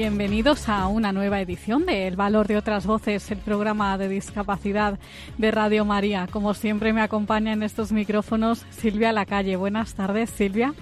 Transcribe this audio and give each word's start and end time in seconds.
Bienvenidos 0.00 0.66
a 0.70 0.86
una 0.88 1.12
nueva 1.12 1.42
edición 1.42 1.84
de 1.84 2.06
El 2.06 2.16
Valor 2.16 2.46
de 2.46 2.56
otras 2.56 2.86
Voces, 2.86 3.30
el 3.30 3.36
programa 3.36 3.98
de 3.98 4.08
discapacidad 4.08 4.98
de 5.36 5.50
Radio 5.50 5.84
María. 5.84 6.26
Como 6.30 6.54
siempre 6.54 6.94
me 6.94 7.02
acompaña 7.02 7.52
en 7.52 7.62
estos 7.62 7.92
micrófonos 7.92 8.64
Silvia 8.70 9.12
Lacalle. 9.12 9.56
Buenas 9.56 9.92
tardes, 9.92 10.30
Silvia. 10.30 10.72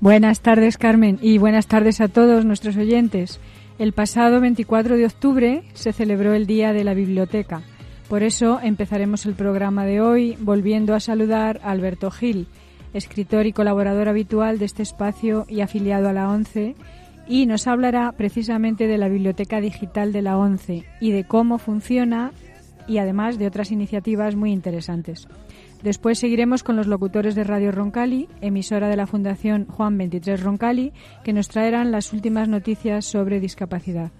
Buenas 0.00 0.40
tardes, 0.40 0.76
Carmen, 0.76 1.18
y 1.22 1.38
buenas 1.38 1.66
tardes 1.66 2.02
a 2.02 2.08
todos 2.08 2.44
nuestros 2.44 2.76
oyentes. 2.76 3.40
El 3.78 3.94
pasado 3.94 4.38
24 4.38 4.98
de 4.98 5.06
octubre 5.06 5.62
se 5.72 5.94
celebró 5.94 6.34
el 6.34 6.46
Día 6.46 6.74
de 6.74 6.84
la 6.84 6.92
Biblioteca. 6.92 7.62
Por 8.10 8.22
eso 8.22 8.60
empezaremos 8.62 9.24
el 9.24 9.32
programa 9.32 9.86
de 9.86 10.02
hoy 10.02 10.36
volviendo 10.38 10.94
a 10.94 11.00
saludar 11.00 11.58
a 11.64 11.70
Alberto 11.70 12.10
Gil, 12.10 12.48
escritor 12.92 13.46
y 13.46 13.54
colaborador 13.54 14.08
habitual 14.08 14.58
de 14.58 14.66
este 14.66 14.82
espacio 14.82 15.46
y 15.48 15.62
afiliado 15.62 16.10
a 16.10 16.12
la 16.12 16.28
ONCE, 16.28 16.74
y 17.26 17.46
nos 17.46 17.66
hablará 17.66 18.12
precisamente 18.12 18.86
de 18.86 18.98
la 18.98 19.08
Biblioteca 19.08 19.60
Digital 19.60 20.12
de 20.12 20.22
la 20.22 20.36
ONCE 20.36 20.84
y 21.00 21.12
de 21.12 21.24
cómo 21.24 21.58
funciona 21.58 22.32
y 22.86 22.98
además 22.98 23.38
de 23.38 23.46
otras 23.46 23.70
iniciativas 23.70 24.34
muy 24.34 24.52
interesantes. 24.52 25.28
Después 25.82 26.18
seguiremos 26.18 26.62
con 26.62 26.76
los 26.76 26.86
locutores 26.86 27.34
de 27.34 27.44
Radio 27.44 27.72
Roncali, 27.72 28.28
emisora 28.40 28.88
de 28.88 28.96
la 28.96 29.06
Fundación 29.06 29.66
Juan 29.66 29.98
23 29.98 30.42
Roncali, 30.42 30.92
que 31.24 31.32
nos 31.32 31.48
traerán 31.48 31.90
las 31.90 32.12
últimas 32.12 32.48
noticias 32.48 33.04
sobre 33.04 33.40
discapacidad. 33.40 34.12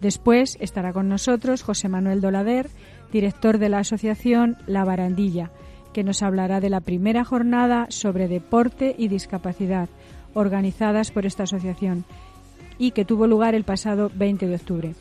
Después 0.00 0.56
estará 0.60 0.92
con 0.92 1.08
nosotros 1.08 1.62
José 1.62 1.88
Manuel 1.88 2.20
Dolader, 2.20 2.68
director 3.12 3.58
de 3.58 3.68
la 3.68 3.78
asociación 3.78 4.56
La 4.66 4.84
Barandilla, 4.84 5.50
que 5.92 6.02
nos 6.02 6.22
hablará 6.22 6.60
de 6.60 6.70
la 6.70 6.80
primera 6.80 7.24
jornada 7.24 7.86
sobre 7.90 8.26
deporte 8.26 8.94
y 8.96 9.08
discapacidad 9.08 9.88
organizadas 10.34 11.10
por 11.10 11.26
esta 11.26 11.42
asociación 11.42 12.04
y 12.78 12.92
que 12.92 13.04
tuvo 13.04 13.26
lugar 13.26 13.54
el 13.54 13.64
pasado 13.64 14.10
20 14.14 14.46
de 14.46 14.54
octubre. 14.54 14.94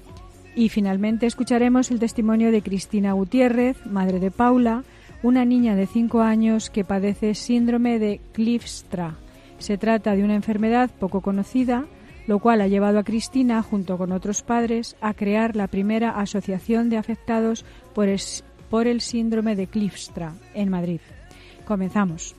Y 0.55 0.69
finalmente 0.69 1.25
escucharemos 1.25 1.91
el 1.91 1.99
testimonio 1.99 2.51
de 2.51 2.61
Cristina 2.61 3.13
Gutiérrez, 3.13 3.77
madre 3.85 4.19
de 4.19 4.31
Paula, 4.31 4.83
una 5.23 5.45
niña 5.45 5.75
de 5.75 5.87
5 5.87 6.21
años 6.21 6.69
que 6.69 6.83
padece 6.83 7.35
síndrome 7.35 7.99
de 7.99 8.19
Cliffstra. 8.33 9.15
Se 9.59 9.77
trata 9.77 10.15
de 10.15 10.23
una 10.23 10.35
enfermedad 10.35 10.89
poco 10.99 11.21
conocida, 11.21 11.85
lo 12.27 12.39
cual 12.39 12.61
ha 12.61 12.67
llevado 12.67 12.99
a 12.99 13.03
Cristina, 13.03 13.61
junto 13.61 13.97
con 13.97 14.11
otros 14.11 14.41
padres, 14.41 14.95
a 15.01 15.13
crear 15.13 15.55
la 15.55 15.67
primera 15.67 16.11
asociación 16.11 16.89
de 16.89 16.97
afectados 16.97 17.65
por 17.93 18.07
el, 18.07 19.01
síndrome 19.01 19.55
de 19.55 19.67
Cliffstra 19.67 20.33
en 20.53 20.69
Madrid. 20.69 21.01
Comenzamos. 21.65 22.35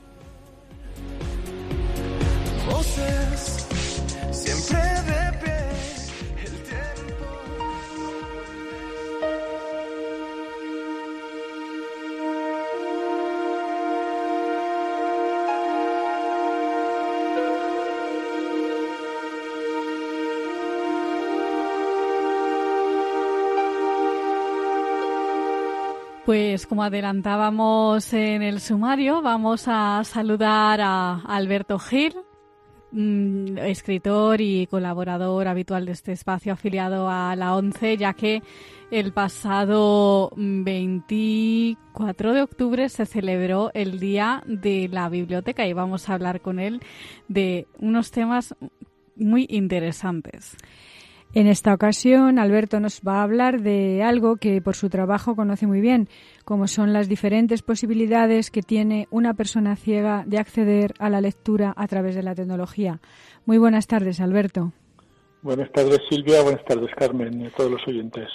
Pues 26.33 26.65
como 26.65 26.81
adelantábamos 26.81 28.11
en 28.11 28.41
el 28.41 28.59
sumario, 28.59 29.21
vamos 29.21 29.65
a 29.67 30.01
saludar 30.03 30.81
a 30.81 31.19
Alberto 31.27 31.77
Gil, 31.77 32.15
mm, 32.91 33.59
escritor 33.59 34.41
y 34.41 34.65
colaborador 34.65 35.47
habitual 35.47 35.85
de 35.85 35.91
este 35.91 36.11
espacio 36.11 36.53
afiliado 36.53 37.07
a 37.07 37.35
la 37.35 37.55
ONCE, 37.55 37.97
ya 37.97 38.15
que 38.15 38.41
el 38.89 39.13
pasado 39.13 40.31
24 40.35 42.33
de 42.33 42.41
octubre 42.41 42.89
se 42.89 43.05
celebró 43.05 43.69
el 43.75 43.99
Día 43.99 44.41
de 44.47 44.89
la 44.91 45.09
Biblioteca 45.09 45.67
y 45.67 45.73
vamos 45.73 46.09
a 46.09 46.15
hablar 46.15 46.41
con 46.41 46.57
él 46.57 46.81
de 47.27 47.67
unos 47.77 48.09
temas 48.09 48.55
muy 49.15 49.45
interesantes. 49.51 50.57
En 51.35 51.47
esta 51.47 51.73
ocasión, 51.73 52.37
Alberto 52.37 52.79
nos 52.79 53.01
va 53.01 53.15
a 53.15 53.23
hablar 53.23 53.61
de 53.61 54.03
algo 54.03 54.35
que 54.35 54.61
por 54.61 54.75
su 54.75 54.89
trabajo 54.89 55.35
conoce 55.35 55.65
muy 55.65 55.81
bien, 55.81 56.07
como 56.45 56.67
son 56.67 56.93
las 56.93 57.09
diferentes 57.09 57.63
posibilidades 57.63 58.51
que 58.51 58.61
tiene 58.61 59.07
una 59.09 59.33
persona 59.33 59.75
ciega 59.75 60.25
de 60.27 60.37
acceder 60.37 60.93
a 60.99 61.09
la 61.09 61.21
lectura 61.21 61.73
a 61.75 61.87
través 61.87 62.13
de 62.13 62.21
la 62.21 62.35
tecnología. 62.35 62.99
Muy 63.47 63.57
buenas 63.57 63.87
tardes, 63.87 64.19
Alberto. 64.19 64.73
Buenas 65.41 65.71
tardes, 65.71 66.01
Silvia. 66.07 66.43
Buenas 66.43 66.63
tardes, 66.65 66.91
Carmen, 66.95 67.41
y 67.41 67.47
a 67.47 67.51
todos 67.51 67.71
los 67.71 67.81
oyentes. 67.87 68.29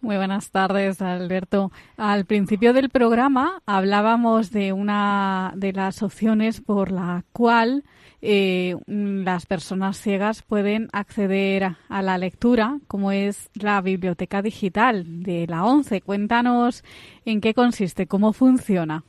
Muy 0.00 0.16
buenas 0.16 0.52
tardes, 0.52 1.02
Alberto. 1.02 1.72
Al 1.96 2.24
principio 2.24 2.72
del 2.72 2.88
programa 2.88 3.62
hablábamos 3.66 4.52
de 4.52 4.72
una 4.72 5.52
de 5.56 5.72
las 5.72 6.04
opciones 6.04 6.60
por 6.60 6.92
la 6.92 7.24
cual 7.32 7.82
eh, 8.22 8.76
las 8.86 9.46
personas 9.46 9.96
ciegas 9.96 10.42
pueden 10.42 10.88
acceder 10.92 11.76
a 11.88 12.02
la 12.02 12.16
lectura, 12.16 12.78
como 12.86 13.10
es 13.10 13.50
la 13.54 13.80
biblioteca 13.80 14.40
digital 14.40 15.24
de 15.24 15.48
la 15.48 15.64
ONCE. 15.64 16.00
Cuéntanos 16.00 16.84
en 17.24 17.40
qué 17.40 17.52
consiste, 17.52 18.06
cómo 18.06 18.32
funciona. 18.32 19.02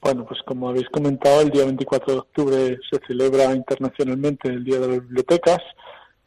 Bueno, 0.00 0.24
pues 0.26 0.40
como 0.44 0.68
habéis 0.68 0.88
comentado, 0.88 1.40
el 1.40 1.50
día 1.50 1.64
24 1.64 2.12
de 2.12 2.18
octubre 2.18 2.78
se 2.90 2.98
celebra 3.06 3.54
internacionalmente 3.54 4.48
el 4.48 4.64
Día 4.64 4.80
de 4.80 4.88
las 4.88 5.00
Bibliotecas 5.02 5.60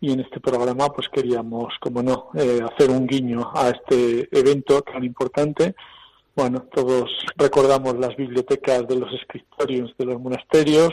y 0.02 0.12
en 0.12 0.20
este 0.20 0.40
programa 0.40 0.90
pues 0.90 1.08
queríamos, 1.10 1.74
como 1.80 2.02
no, 2.02 2.30
eh, 2.34 2.60
hacer 2.62 2.90
un 2.90 3.06
guiño 3.06 3.52
a 3.54 3.70
este 3.70 4.28
evento 4.38 4.82
tan 4.82 5.04
importante. 5.04 5.76
Bueno, 6.36 6.66
todos 6.74 7.10
recordamos 7.38 7.98
las 8.00 8.16
bibliotecas 8.16 8.88
de 8.88 8.98
los 8.98 9.14
escritorios 9.14 9.94
de 9.98 10.06
los 10.06 10.20
monasterios 10.20 10.92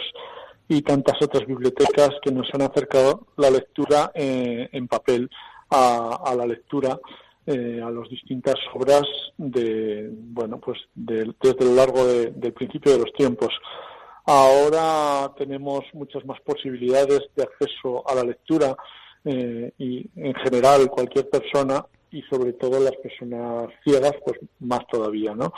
y 0.68 0.82
tantas 0.82 1.20
otras 1.22 1.46
bibliotecas 1.46 2.10
que 2.22 2.30
nos 2.30 2.52
han 2.52 2.62
acercado 2.62 3.26
la 3.38 3.50
lectura 3.50 4.12
eh, 4.14 4.68
en 4.72 4.86
papel 4.86 5.30
a, 5.70 6.34
la 6.36 6.46
lectura 6.46 6.98
eh, 7.46 7.80
a 7.82 7.90
las 7.90 8.08
distintas 8.10 8.56
obras 8.74 9.04
de 9.38 10.10
bueno 10.12 10.58
pues 10.58 10.78
de, 10.94 11.32
desde 11.40 11.64
lo 11.64 11.74
largo 11.74 12.04
de, 12.04 12.30
del 12.32 12.52
principio 12.52 12.92
de 12.92 12.98
los 12.98 13.12
tiempos 13.14 13.50
ahora 14.28 15.32
tenemos 15.38 15.80
muchas 15.94 16.24
más 16.26 16.38
posibilidades 16.42 17.20
de 17.34 17.44
acceso 17.44 18.06
a 18.06 18.14
la 18.14 18.24
lectura 18.24 18.76
eh, 19.24 19.72
y 19.78 20.06
en 20.16 20.34
general 20.34 20.90
cualquier 20.90 21.30
persona 21.30 21.84
y 22.10 22.20
sobre 22.22 22.52
todo 22.52 22.78
las 22.78 22.94
personas 22.96 23.68
ciegas 23.84 24.12
pues 24.24 24.38
más 24.60 24.80
todavía 24.90 25.34
no 25.34 25.52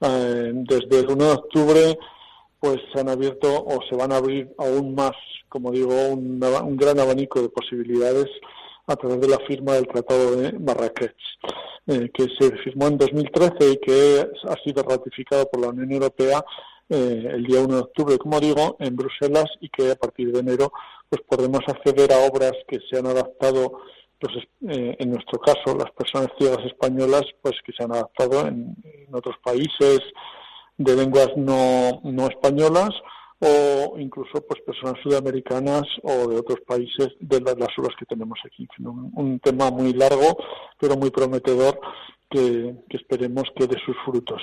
Eh, 0.00 0.52
desde 0.54 1.00
el 1.00 1.10
1 1.10 1.24
de 1.24 1.32
octubre 1.32 1.98
pues 2.58 2.78
se 2.92 3.00
han 3.00 3.08
abierto 3.08 3.48
o 3.64 3.78
se 3.88 3.96
van 3.96 4.12
a 4.12 4.16
abrir 4.16 4.52
aún 4.58 4.94
más, 4.94 5.12
como 5.48 5.70
digo, 5.70 5.94
un, 6.08 6.42
un, 6.42 6.76
gran 6.76 6.98
abanico 6.98 7.40
de 7.40 7.48
posibilidades 7.48 8.26
a 8.86 8.96
través 8.96 9.20
de 9.20 9.28
la 9.28 9.38
firma 9.46 9.74
del 9.74 9.86
Tratado 9.86 10.36
de 10.36 10.52
Marrakech, 10.58 11.16
eh, 11.86 12.10
que 12.12 12.26
se 12.38 12.56
firmó 12.58 12.88
en 12.88 12.98
2013 12.98 13.72
y 13.72 13.76
que 13.78 14.26
ha 14.48 14.56
sido 14.64 14.82
ratificado 14.82 15.48
por 15.50 15.60
la 15.60 15.68
Unión 15.68 15.92
Europea 15.92 16.44
eh, 16.88 17.28
el 17.32 17.44
día 17.44 17.60
1 17.60 17.74
de 17.74 17.80
octubre, 17.80 18.18
como 18.18 18.40
digo, 18.40 18.76
en 18.80 18.96
Bruselas 18.96 19.46
y 19.60 19.68
que 19.68 19.90
a 19.90 19.96
partir 19.96 20.32
de 20.32 20.40
enero 20.40 20.72
pues 21.08 21.22
podremos 21.28 21.60
acceder 21.66 22.12
a 22.12 22.26
obras 22.26 22.52
que 22.68 22.78
se 22.90 22.98
han 22.98 23.06
adaptado 23.06 23.80
pues, 24.18 24.34
eh, 24.68 24.96
en 24.98 25.10
nuestro 25.10 25.38
caso, 25.38 25.76
las 25.76 25.90
personas 25.92 26.30
ciegas 26.38 26.64
españolas, 26.64 27.24
pues 27.42 27.54
que 27.64 27.72
se 27.72 27.84
han 27.84 27.92
adaptado 27.92 28.46
en, 28.46 28.74
otros 29.12 29.36
países, 29.42 30.00
de 30.78 30.96
lenguas 30.96 31.30
no, 31.36 32.00
no 32.02 32.26
españolas 32.26 32.90
o 33.38 33.98
incluso 33.98 34.40
pues 34.46 34.62
personas 34.62 34.94
sudamericanas 35.02 35.82
o 36.02 36.26
de 36.28 36.38
otros 36.38 36.60
países 36.66 37.08
de 37.20 37.40
las, 37.40 37.54
obras 37.78 37.94
que 37.98 38.06
tenemos 38.06 38.38
aquí. 38.44 38.66
Un, 38.82 39.38
tema 39.40 39.70
muy 39.70 39.92
largo 39.92 40.38
pero 40.78 40.96
muy 40.96 41.10
prometedor 41.10 41.78
que, 42.30 42.74
esperemos 42.90 43.44
que 43.54 43.66
dé 43.66 43.76
sus 43.84 43.96
frutos. 44.04 44.42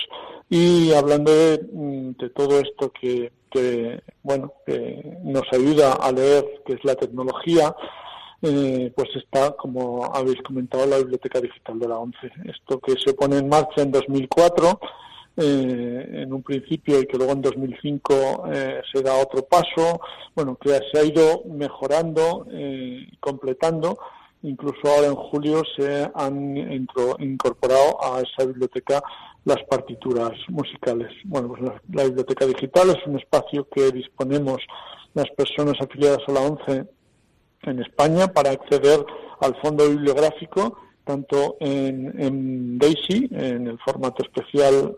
Y 0.49 0.93
hablando 0.93 1.31
de, 1.31 1.57
de 1.57 2.29
todo 2.29 2.59
esto 2.59 2.91
que, 2.91 3.31
que, 3.49 4.01
bueno 4.21 4.53
que 4.65 5.17
nos 5.23 5.43
ayuda 5.51 5.93
a 5.93 6.11
leer, 6.11 6.45
que 6.65 6.73
es 6.73 6.83
la 6.83 6.95
tecnología, 6.95 7.75
eh, 8.41 8.91
pues 8.95 9.09
está, 9.15 9.51
como 9.51 10.03
habéis 10.13 10.41
comentado, 10.41 10.85
la 10.85 10.97
Biblioteca 10.97 11.39
Digital 11.39 11.79
de 11.79 11.87
la 11.87 11.97
ONCE. 11.97 12.31
Esto 12.45 12.79
que 12.79 12.93
se 12.99 13.13
pone 13.13 13.37
en 13.37 13.47
marcha 13.47 13.81
en 13.81 13.91
2004 13.91 14.79
eh, 15.35 16.21
en 16.21 16.31
un 16.31 16.43
principio 16.43 16.99
y 17.01 17.07
que 17.07 17.17
luego 17.17 17.33
en 17.33 17.41
2005 17.41 18.43
eh, 18.53 18.81
se 18.91 19.01
da 19.01 19.15
otro 19.15 19.43
paso, 19.43 19.99
bueno, 20.35 20.55
que 20.61 20.79
se 20.91 20.99
ha 20.99 21.03
ido 21.03 21.43
mejorando 21.45 22.45
eh, 22.51 23.07
y 23.11 23.17
completando. 23.17 23.97
Incluso 24.43 24.81
ahora 24.85 25.07
en 25.07 25.15
julio 25.15 25.63
se 25.75 26.09
han 26.13 26.57
incorporado 27.19 27.97
a 28.03 28.21
esa 28.21 28.45
biblioteca 28.45 29.01
las 29.45 29.63
partituras 29.69 30.31
musicales. 30.49 31.11
Bueno, 31.25 31.49
pues 31.49 31.61
la, 31.91 32.03
biblioteca 32.03 32.45
digital 32.45 32.89
es 32.89 33.07
un 33.07 33.17
espacio 33.17 33.67
que 33.69 33.91
disponemos 33.91 34.61
las 35.13 35.29
personas 35.31 35.75
afiliadas 35.79 36.21
a 36.27 36.31
la 36.33 36.41
ONCE 36.41 36.85
en 37.63 37.79
España 37.79 38.27
para 38.27 38.51
acceder 38.51 39.05
al 39.39 39.55
fondo 39.61 39.89
bibliográfico 39.89 40.77
tanto 41.05 41.57
en, 41.59 42.77
Daisy, 42.79 43.27
en 43.31 43.67
el 43.67 43.77
formato 43.79 44.23
especial 44.23 44.95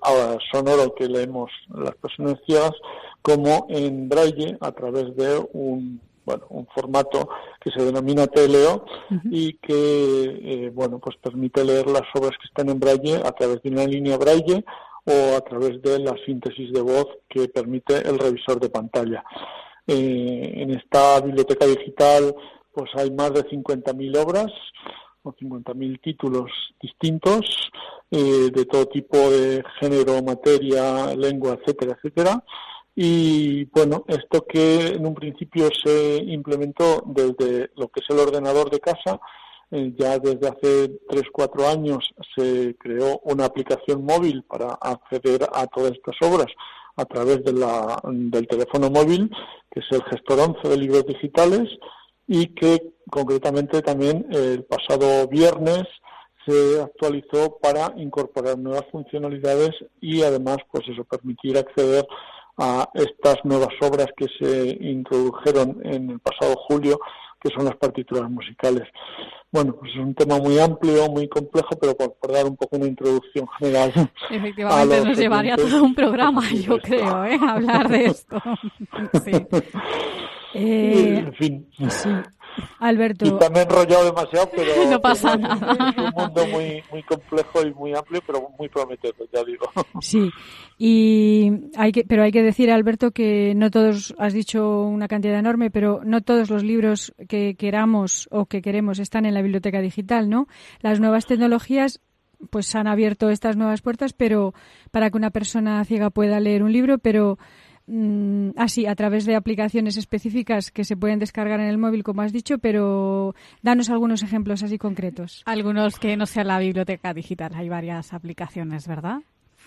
sonoro 0.51 0.93
que 0.93 1.07
leemos 1.07 1.51
las 1.69 1.95
personas 1.95 2.35
ciegas, 2.45 2.73
como 3.21 3.65
en 3.69 4.07
Braille 4.07 4.57
a 4.61 4.71
través 4.71 5.15
de 5.15 5.43
un 5.53 5.99
bueno 6.25 6.45
un 6.49 6.67
formato 6.67 7.29
que 7.59 7.71
se 7.71 7.83
denomina 7.83 8.27
TLO 8.27 8.85
y 9.31 9.53
que 9.53 10.23
eh, 10.41 10.71
bueno 10.73 10.99
pues 10.99 11.15
permite 11.17 11.63
leer 11.63 11.87
las 11.87 12.03
obras 12.13 12.31
que 12.31 12.47
están 12.47 12.69
en 12.69 12.79
Braille 12.79 13.17
a 13.17 13.31
través 13.31 13.61
de 13.61 13.69
una 13.69 13.85
línea 13.85 14.17
Braille 14.17 14.65
o 15.05 15.35
a 15.37 15.41
través 15.41 15.81
de 15.81 15.99
la 15.99 16.15
síntesis 16.25 16.73
de 16.73 16.81
voz 16.81 17.07
que 17.29 17.47
permite 17.47 18.07
el 18.07 18.17
revisor 18.17 18.59
de 18.59 18.69
pantalla. 18.69 19.23
Eh, 19.87 20.53
en 20.55 20.71
esta 20.71 21.21
biblioteca 21.21 21.65
digital 21.67 22.35
pues 22.73 22.89
hay 22.95 23.11
más 23.11 23.31
de 23.33 23.47
50.000 23.47 24.17
obras 24.17 24.51
o 25.23 25.33
50.000 25.33 26.01
títulos 26.01 26.51
distintos 26.81 27.71
eh, 28.11 28.49
de 28.53 28.65
todo 28.65 28.85
tipo 28.87 29.17
de 29.17 29.63
género, 29.79 30.21
materia, 30.21 31.15
lengua, 31.15 31.57
etcétera, 31.59 31.97
etcétera. 31.97 32.43
Y 32.95 33.65
bueno, 33.65 34.05
esto 34.07 34.45
que 34.47 34.87
en 34.87 35.05
un 35.05 35.13
principio 35.13 35.69
se 35.83 36.17
implementó 36.17 37.03
desde 37.05 37.69
lo 37.75 37.89
que 37.89 37.99
es 37.99 38.05
el 38.09 38.19
ordenador 38.19 38.69
de 38.69 38.79
casa, 38.79 39.19
eh, 39.71 39.93
ya 39.97 40.17
desde 40.19 40.47
hace 40.47 40.99
3-4 41.09 41.67
años 41.67 42.13
se 42.35 42.75
creó 42.79 43.19
una 43.23 43.45
aplicación 43.45 44.05
móvil 44.05 44.43
para 44.43 44.73
acceder 44.75 45.43
a 45.53 45.67
todas 45.67 45.91
estas 45.91 46.15
obras 46.21 46.47
a 46.95 47.03
través 47.03 47.43
de 47.43 47.51
la, 47.51 47.99
del 48.05 48.47
teléfono 48.47 48.89
móvil, 48.89 49.29
que 49.69 49.81
es 49.81 49.85
el 49.91 50.03
gestor 50.03 50.39
11 50.39 50.69
de 50.69 50.77
libros 50.77 51.05
digitales, 51.05 51.67
y 52.27 52.47
que 52.55 52.93
concretamente 53.09 53.81
también 53.81 54.25
el 54.31 54.63
pasado 54.63 55.27
viernes 55.27 55.83
se 56.45 56.81
actualizó 56.81 57.57
para 57.61 57.93
incorporar 57.97 58.57
nuevas 58.57 58.85
funcionalidades 58.91 59.71
y 59.99 60.21
además 60.21 60.57
pues 60.71 60.87
eso 60.87 61.03
permitir 61.03 61.57
acceder 61.57 62.05
estas 62.93 63.37
nuevas 63.43 63.73
obras 63.81 64.07
que 64.15 64.27
se 64.39 64.77
introdujeron 64.81 65.81
en 65.83 66.09
el 66.11 66.19
pasado 66.19 66.55
julio 66.67 66.99
que 67.45 67.53
son 67.55 67.65
las 67.65 67.75
partituras 67.75 68.29
musicales. 68.29 68.83
Bueno, 69.51 69.75
pues 69.75 69.91
es 69.93 69.99
un 69.99 70.15
tema 70.15 70.37
muy 70.39 70.59
amplio, 70.59 71.07
muy 71.09 71.29
complejo, 71.29 71.69
pero 71.79 71.95
por, 71.95 72.31
dar 72.31 72.45
un 72.45 72.57
poco 72.57 72.75
una 72.75 72.87
introducción 72.87 73.47
general. 73.59 73.93
Efectivamente, 74.29 75.05
nos 75.05 75.17
llevaría 75.17 75.55
todo 75.55 75.83
un 75.83 75.93
programa, 75.93 76.41
yo 76.51 76.79
creo, 76.79 77.23
¿eh? 77.25 77.39
hablar 77.47 77.87
de 77.87 78.05
esto. 78.05 78.41
sí. 79.23 79.31
Eh, 80.55 81.17
en 81.19 81.33
fin. 81.33 81.69
Sí. 81.89 82.09
Alberto. 82.79 83.25
Quizá 83.25 83.49
me 83.49 83.59
he 83.59 83.63
enrollado 83.63 84.05
demasiado, 84.05 84.49
pero. 84.55 84.71
no 84.89 85.01
pasa 85.01 85.35
nada. 85.37 85.89
Es 85.89 85.97
un 85.97 86.11
mundo 86.15 86.47
muy, 86.47 86.83
muy 86.91 87.03
complejo 87.03 87.61
y 87.65 87.73
muy 87.73 87.93
amplio, 87.93 88.21
pero 88.25 88.49
muy 88.57 88.69
prometedor, 88.69 89.27
ya 89.33 89.43
digo. 89.43 89.65
Sí. 90.01 90.29
Y 90.77 91.51
hay 91.77 91.91
que, 91.91 92.03
pero 92.03 92.23
hay 92.23 92.31
que 92.31 92.43
decir, 92.43 92.69
Alberto, 92.69 93.11
que 93.11 93.53
no 93.55 93.71
todos, 93.71 94.13
has 94.17 94.33
dicho 94.33 94.81
una 94.81 95.07
cantidad 95.07 95.39
enorme, 95.39 95.71
pero 95.71 96.01
no 96.03 96.21
todos 96.21 96.49
los 96.49 96.63
libros 96.63 97.13
que 97.29 97.55
queramos 97.55 98.27
o 98.31 98.45
que 98.45 98.61
queremos 98.61 98.99
están 98.99 99.25
en 99.25 99.33
la 99.33 99.41
biblioteca 99.41 99.79
digital, 99.79 100.29
¿no? 100.29 100.47
Las 100.81 100.99
nuevas 100.99 101.25
tecnologías 101.25 102.01
pues 102.49 102.73
han 102.75 102.87
abierto 102.87 103.29
estas 103.29 103.55
nuevas 103.55 103.81
puertas, 103.81 104.13
pero 104.13 104.53
para 104.91 105.09
que 105.09 105.17
una 105.17 105.31
persona 105.31 105.83
ciega 105.85 106.09
pueda 106.09 106.39
leer 106.39 106.63
un 106.63 106.71
libro, 106.71 106.97
pero 106.97 107.37
Mm, 107.87 108.51
así, 108.57 108.87
a 108.87 108.95
través 108.95 109.25
de 109.25 109.35
aplicaciones 109.35 109.97
específicas 109.97 110.71
que 110.71 110.83
se 110.83 110.97
pueden 110.97 111.19
descargar 111.19 111.59
en 111.59 111.67
el 111.67 111.77
móvil, 111.77 112.03
como 112.03 112.21
has 112.21 112.33
dicho, 112.33 112.57
pero 112.57 113.35
danos 113.61 113.89
algunos 113.89 114.23
ejemplos 114.23 114.63
así 114.63 114.77
concretos. 114.77 115.43
Algunos 115.45 115.99
que 115.99 116.17
no 116.17 116.25
sea 116.25 116.43
la 116.43 116.57
biblioteca 116.59 117.13
digital. 117.13 117.51
Hay 117.55 117.69
varias 117.69 118.13
aplicaciones, 118.13 118.87
¿verdad? 118.87 119.19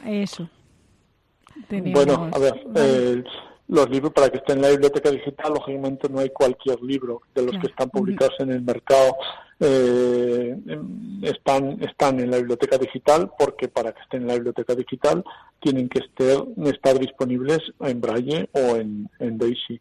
Eso. 0.04 0.48
Bueno, 1.70 2.30
a 2.32 2.38
ver, 2.38 2.54
eh, 2.76 3.22
los 3.68 3.88
libros 3.90 4.12
para 4.12 4.30
que 4.30 4.38
estén 4.38 4.56
en 4.56 4.62
la 4.62 4.70
biblioteca 4.70 5.10
digital, 5.10 5.52
lógicamente 5.54 6.08
no 6.08 6.20
hay 6.20 6.30
cualquier 6.30 6.82
libro 6.82 7.22
de 7.34 7.42
los 7.42 7.52
que 7.60 7.68
están 7.68 7.90
publicados 7.90 8.34
en 8.40 8.50
el 8.50 8.62
mercado 8.62 9.16
eh, 9.60 10.56
están, 11.22 11.82
están 11.82 12.20
en 12.20 12.30
la 12.30 12.36
biblioteca 12.36 12.78
digital 12.78 13.32
porque 13.36 13.66
para 13.66 13.90
que 13.92 14.00
estén 14.02 14.22
en 14.22 14.28
la 14.28 14.34
biblioteca 14.34 14.74
digital 14.76 15.24
tienen 15.60 15.88
que 15.88 15.98
estar, 15.98 16.44
estar 16.66 16.98
disponibles 16.98 17.58
en 17.80 18.00
Braille 18.00 18.48
o 18.52 18.76
en, 18.76 19.10
en 19.18 19.38
Daisy. 19.38 19.80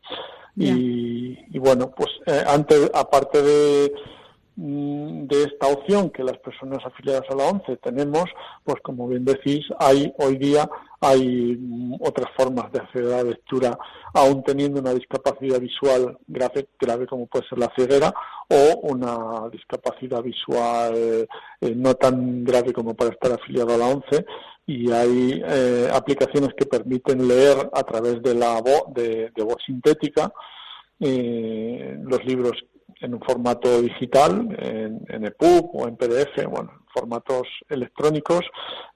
Y, 0.56 1.60
bueno, 1.60 1.92
pues 1.92 2.10
eh, 2.26 2.44
antes, 2.48 2.90
aparte 2.96 3.44
de, 3.44 3.94
de 4.58 5.44
esta 5.44 5.68
opción 5.68 6.10
que 6.10 6.24
las 6.24 6.40
personas 6.40 6.80
afiliadas 6.84 7.30
a 7.30 7.36
la 7.36 7.46
ONCE 7.46 7.78
tenemos, 7.78 8.26
pues 8.64 8.82
como 8.82 9.08
bien 9.08 9.24
decís, 9.24 9.64
hay 9.80 10.12
hoy 10.18 10.38
día 10.38 10.68
hay 11.00 11.60
otras 12.00 12.32
formas 12.36 12.72
de 12.72 12.80
acceder 12.80 13.14
a 13.14 13.18
la 13.18 13.30
lectura, 13.30 13.78
aún 14.16 14.44
teniendo 14.44 14.80
una 14.80 14.96
discapacidad 14.96 15.60
visual 15.60 16.18
grave, 16.28 16.70
grave 16.80 17.06
como 17.06 17.28
puede 17.28 17.48
ser 17.48 17.60
la 17.60 17.72
ceguera, 17.78 18.12
o 18.50 18.80
una 18.82 19.48
discapacidad 19.50 20.24
visual 20.24 20.94
eh, 20.96 21.28
no 21.76 21.94
tan 21.94 22.44
grave 22.44 22.74
como 22.74 22.96
para 22.96 23.12
estar 23.12 23.32
afiliado 23.32 23.76
a 23.76 23.78
la 23.78 23.88
ONCE. 23.88 24.26
Y 24.66 24.92
hay 24.92 25.42
eh, 25.46 25.88
aplicaciones 25.94 26.54
que 26.58 26.66
permiten 26.66 27.28
leer 27.28 27.70
a 27.72 27.84
través 27.84 28.22
de 28.24 28.34
la 28.34 28.60
voz, 28.60 28.94
de, 28.94 29.32
voz 29.38 29.58
sintética 29.66 30.34
eh, 31.00 31.96
los 32.02 32.26
libros 32.26 32.66
en 33.02 33.14
un 33.14 33.22
formato 33.22 33.82
digital, 33.82 34.56
en, 34.60 35.06
en 35.08 35.26
EPUB 35.26 35.70
o 35.74 35.88
en 35.88 35.96
PDF, 35.96 36.46
bueno, 36.50 36.72
formatos 36.94 37.48
electrónicos 37.70 38.42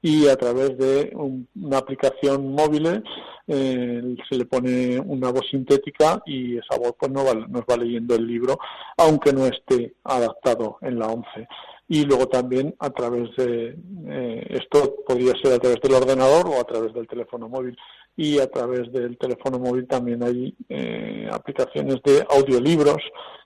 y 0.01 0.27
a 0.27 0.35
través 0.35 0.77
de 0.77 1.11
una 1.15 1.77
aplicación 1.77 2.53
móvil 2.53 3.03
eh, 3.47 4.15
se 4.29 4.37
le 4.37 4.45
pone 4.45 4.99
una 4.99 5.29
voz 5.31 5.47
sintética 5.49 6.21
y 6.25 6.57
esa 6.57 6.77
voz 6.79 6.93
pues 6.99 7.11
nos 7.11 7.25
va, 7.25 7.33
nos 7.33 7.61
va 7.61 7.77
leyendo 7.77 8.15
el 8.15 8.25
libro 8.25 8.57
aunque 8.97 9.33
no 9.33 9.45
esté 9.45 9.93
adaptado 10.03 10.77
en 10.81 10.97
la 10.97 11.07
11 11.07 11.47
y 11.91 12.05
luego 12.05 12.27
también 12.29 12.73
a 12.79 12.89
través 12.89 13.35
de 13.35 13.75
eh, 14.07 14.47
esto 14.49 14.95
podría 15.05 15.33
ser 15.43 15.51
a 15.51 15.59
través 15.59 15.81
del 15.81 15.93
ordenador 15.93 16.47
o 16.47 16.57
a 16.57 16.63
través 16.63 16.93
del 16.93 17.05
teléfono 17.05 17.49
móvil. 17.49 17.77
Y 18.15 18.39
a 18.39 18.49
través 18.49 18.89
del 18.93 19.17
teléfono 19.17 19.59
móvil 19.59 19.87
también 19.87 20.23
hay 20.23 20.55
eh, 20.69 21.27
aplicaciones 21.29 21.97
de 22.05 22.25
audiolibros 22.29 23.03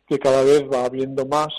que 0.08 0.20
cada 0.20 0.44
vez 0.44 0.64
va 0.72 0.86
habiendo 0.86 1.26
más 1.26 1.50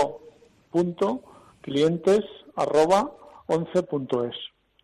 arroba 2.56 3.12
11.es 3.46 4.34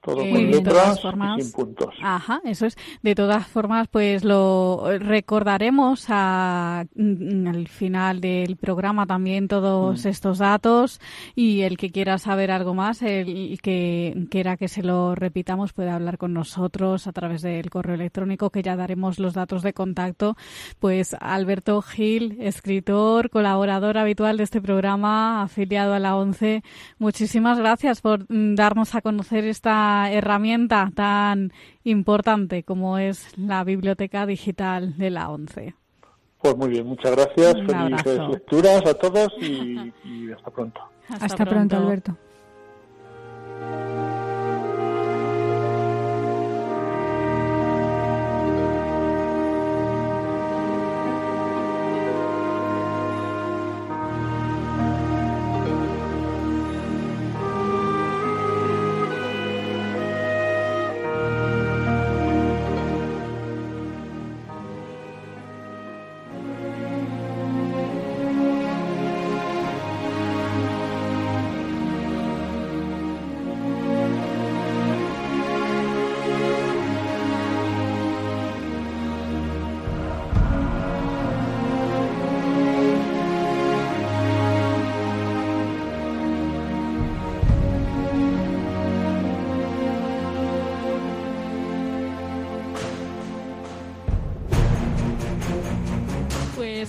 todo 0.03 0.21
Eh, 0.23 0.31
con 0.31 0.51
de 0.51 0.61
todas 0.61 0.65
letras 0.89 1.01
formas- 1.03 1.39
y 1.39 1.43
sin 1.43 1.53
puntos 1.53 1.95
Ajá, 2.03 2.41
eso 2.45 2.67
es. 2.67 2.77
De 3.03 3.15
todas 3.15 3.47
formas, 3.47 3.87
pues 3.89 4.25
lo 4.25 4.85
recordaremos 4.99 6.07
a- 6.09 6.85
mm, 6.97 7.47
al 7.47 7.69
final 7.69 8.21
del 8.21 8.57
programa 8.57 9.07
también 9.07 9.47
todos 9.49 10.05
estos 10.05 10.39
datos 10.39 11.01
y 11.37 11.63
el 11.63 11.77
que 11.77 11.91
quiera 11.91 12.19
saber 12.19 12.51
algo 12.51 12.75
más, 12.75 13.01
el 13.03 13.61
que 13.63 14.27
quiera 14.31 14.57
que 14.57 14.67
se 14.69 14.83
lo 14.83 15.15
repitamos 15.15 15.73
puede 15.73 15.91
hablar 15.91 16.19
con 16.19 16.33
nosotros 16.35 17.07
a 17.07 17.13
través 17.13 17.41
del 17.43 17.71
correo 17.71 17.95
electrónico 17.95 18.51
que 18.51 18.63
ya 18.63 18.75
daremos 18.77 19.19
los 19.21 19.35
datos 19.35 19.63
de 19.63 19.73
contacto. 19.73 20.37
Pues 20.81 21.15
Alberto 21.21 21.81
Gil, 21.83 22.39
escritor, 22.41 23.31
colaborador 23.31 23.99
habitual 23.99 24.37
de 24.37 24.43
este 24.45 24.61
programa, 24.61 25.43
afiliado 25.43 25.95
a 25.95 25.99
la 26.01 26.17
ONCE, 26.17 26.63
muchísimas 26.99 27.59
gracias 27.59 28.01
por 28.01 28.25
mm, 28.29 28.57
darnos 28.57 28.95
a 28.97 29.01
conocer 29.01 29.45
esta 29.45 29.92
herramienta 30.11 30.91
tan 30.95 31.53
importante 31.85 32.63
como 32.63 32.99
es 32.99 33.37
la 33.39 33.65
biblioteca 33.65 34.27
digital 34.27 34.97
de 34.99 35.11
la 35.11 35.29
ONCE. 35.31 35.75
pues 36.41 36.57
muy 36.57 36.69
bien 36.71 36.87
muchas 36.87 37.13
gracias 37.17 37.55
Un 37.55 37.67
felices 37.67 38.07
abrazo. 38.19 38.33
lecturas 38.33 38.83
a 38.87 38.95
todos 38.95 39.29
y, 39.41 39.93
y 40.05 40.33
hasta 40.33 40.51
pronto 40.51 40.81
Hasta, 41.09 41.45
pronto, 41.45 41.77
Alberto. 41.77 42.17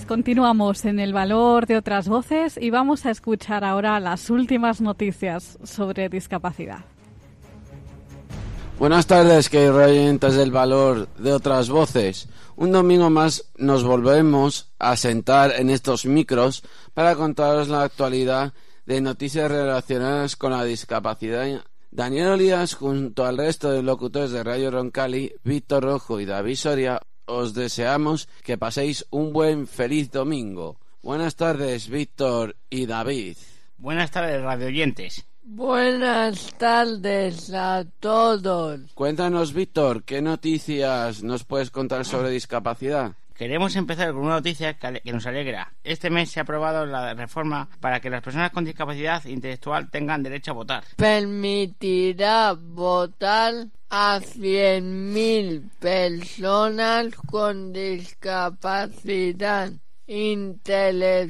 Pues 0.04 0.18
continuamos 0.18 0.84
en 0.84 1.00
el 1.00 1.14
valor 1.14 1.66
de 1.66 1.78
otras 1.78 2.08
voces 2.08 2.58
y 2.60 2.68
vamos 2.68 3.06
a 3.06 3.10
escuchar 3.10 3.64
ahora 3.64 3.98
las 4.00 4.28
últimas 4.28 4.82
noticias 4.82 5.58
sobre 5.64 6.10
discapacidad. 6.10 6.84
Buenas 8.78 9.06
tardes, 9.06 9.48
que 9.48 9.70
oyentes 9.70 10.34
del 10.34 10.50
valor 10.50 11.08
de 11.16 11.32
otras 11.32 11.70
voces. 11.70 12.28
Un 12.54 12.72
domingo 12.72 13.08
más 13.08 13.50
nos 13.56 13.82
volvemos 13.82 14.74
a 14.78 14.94
sentar 14.98 15.52
en 15.52 15.70
estos 15.70 16.04
micros 16.04 16.62
para 16.92 17.16
contaros 17.16 17.68
la 17.68 17.84
actualidad 17.84 18.52
de 18.84 19.00
noticias 19.00 19.50
relacionadas 19.50 20.36
con 20.36 20.52
la 20.52 20.64
discapacidad. 20.64 21.64
Daniel 21.90 22.26
Olías, 22.26 22.74
junto 22.74 23.24
al 23.24 23.38
resto 23.38 23.70
de 23.70 23.82
locutores 23.82 24.32
de 24.32 24.44
Radio 24.44 24.70
Roncali, 24.70 25.32
Víctor 25.44 25.84
Rojo 25.84 26.20
y 26.20 26.26
David 26.26 26.56
Soria, 26.56 27.00
os 27.26 27.54
deseamos 27.54 28.28
que 28.42 28.58
paséis 28.58 29.06
un 29.10 29.32
buen 29.32 29.66
feliz 29.66 30.10
domingo. 30.10 30.78
Buenas 31.02 31.36
tardes, 31.36 31.88
Víctor 31.88 32.56
y 32.70 32.86
David. 32.86 33.36
Buenas 33.76 34.10
tardes, 34.10 34.42
radioyentes. 34.42 35.26
Buenas 35.42 36.54
tardes 36.56 37.52
a 37.52 37.84
todos. 38.00 38.80
Cuéntanos, 38.94 39.52
Víctor, 39.52 40.02
¿qué 40.04 40.22
noticias 40.22 41.22
nos 41.22 41.44
puedes 41.44 41.70
contar 41.70 42.06
sobre 42.06 42.30
discapacidad? 42.30 43.12
Queremos 43.34 43.74
empezar 43.74 44.12
con 44.12 44.22
una 44.22 44.36
noticia 44.36 44.78
que 44.78 45.12
nos 45.12 45.26
alegra. 45.26 45.74
Este 45.82 46.08
mes 46.08 46.30
se 46.30 46.38
ha 46.38 46.44
aprobado 46.44 46.86
la 46.86 47.14
reforma 47.14 47.68
para 47.80 48.00
que 48.00 48.08
las 48.08 48.22
personas 48.22 48.52
con 48.52 48.64
discapacidad 48.64 49.24
intelectual 49.24 49.90
tengan 49.90 50.22
derecho 50.22 50.52
a 50.52 50.54
votar. 50.54 50.84
Permitirá 50.96 52.54
votar 52.54 53.66
a 53.96 54.18
100.000 54.18 55.70
personas 55.78 57.14
con 57.30 57.72
discapacidad 57.72 59.70
intelectual, 60.08 61.28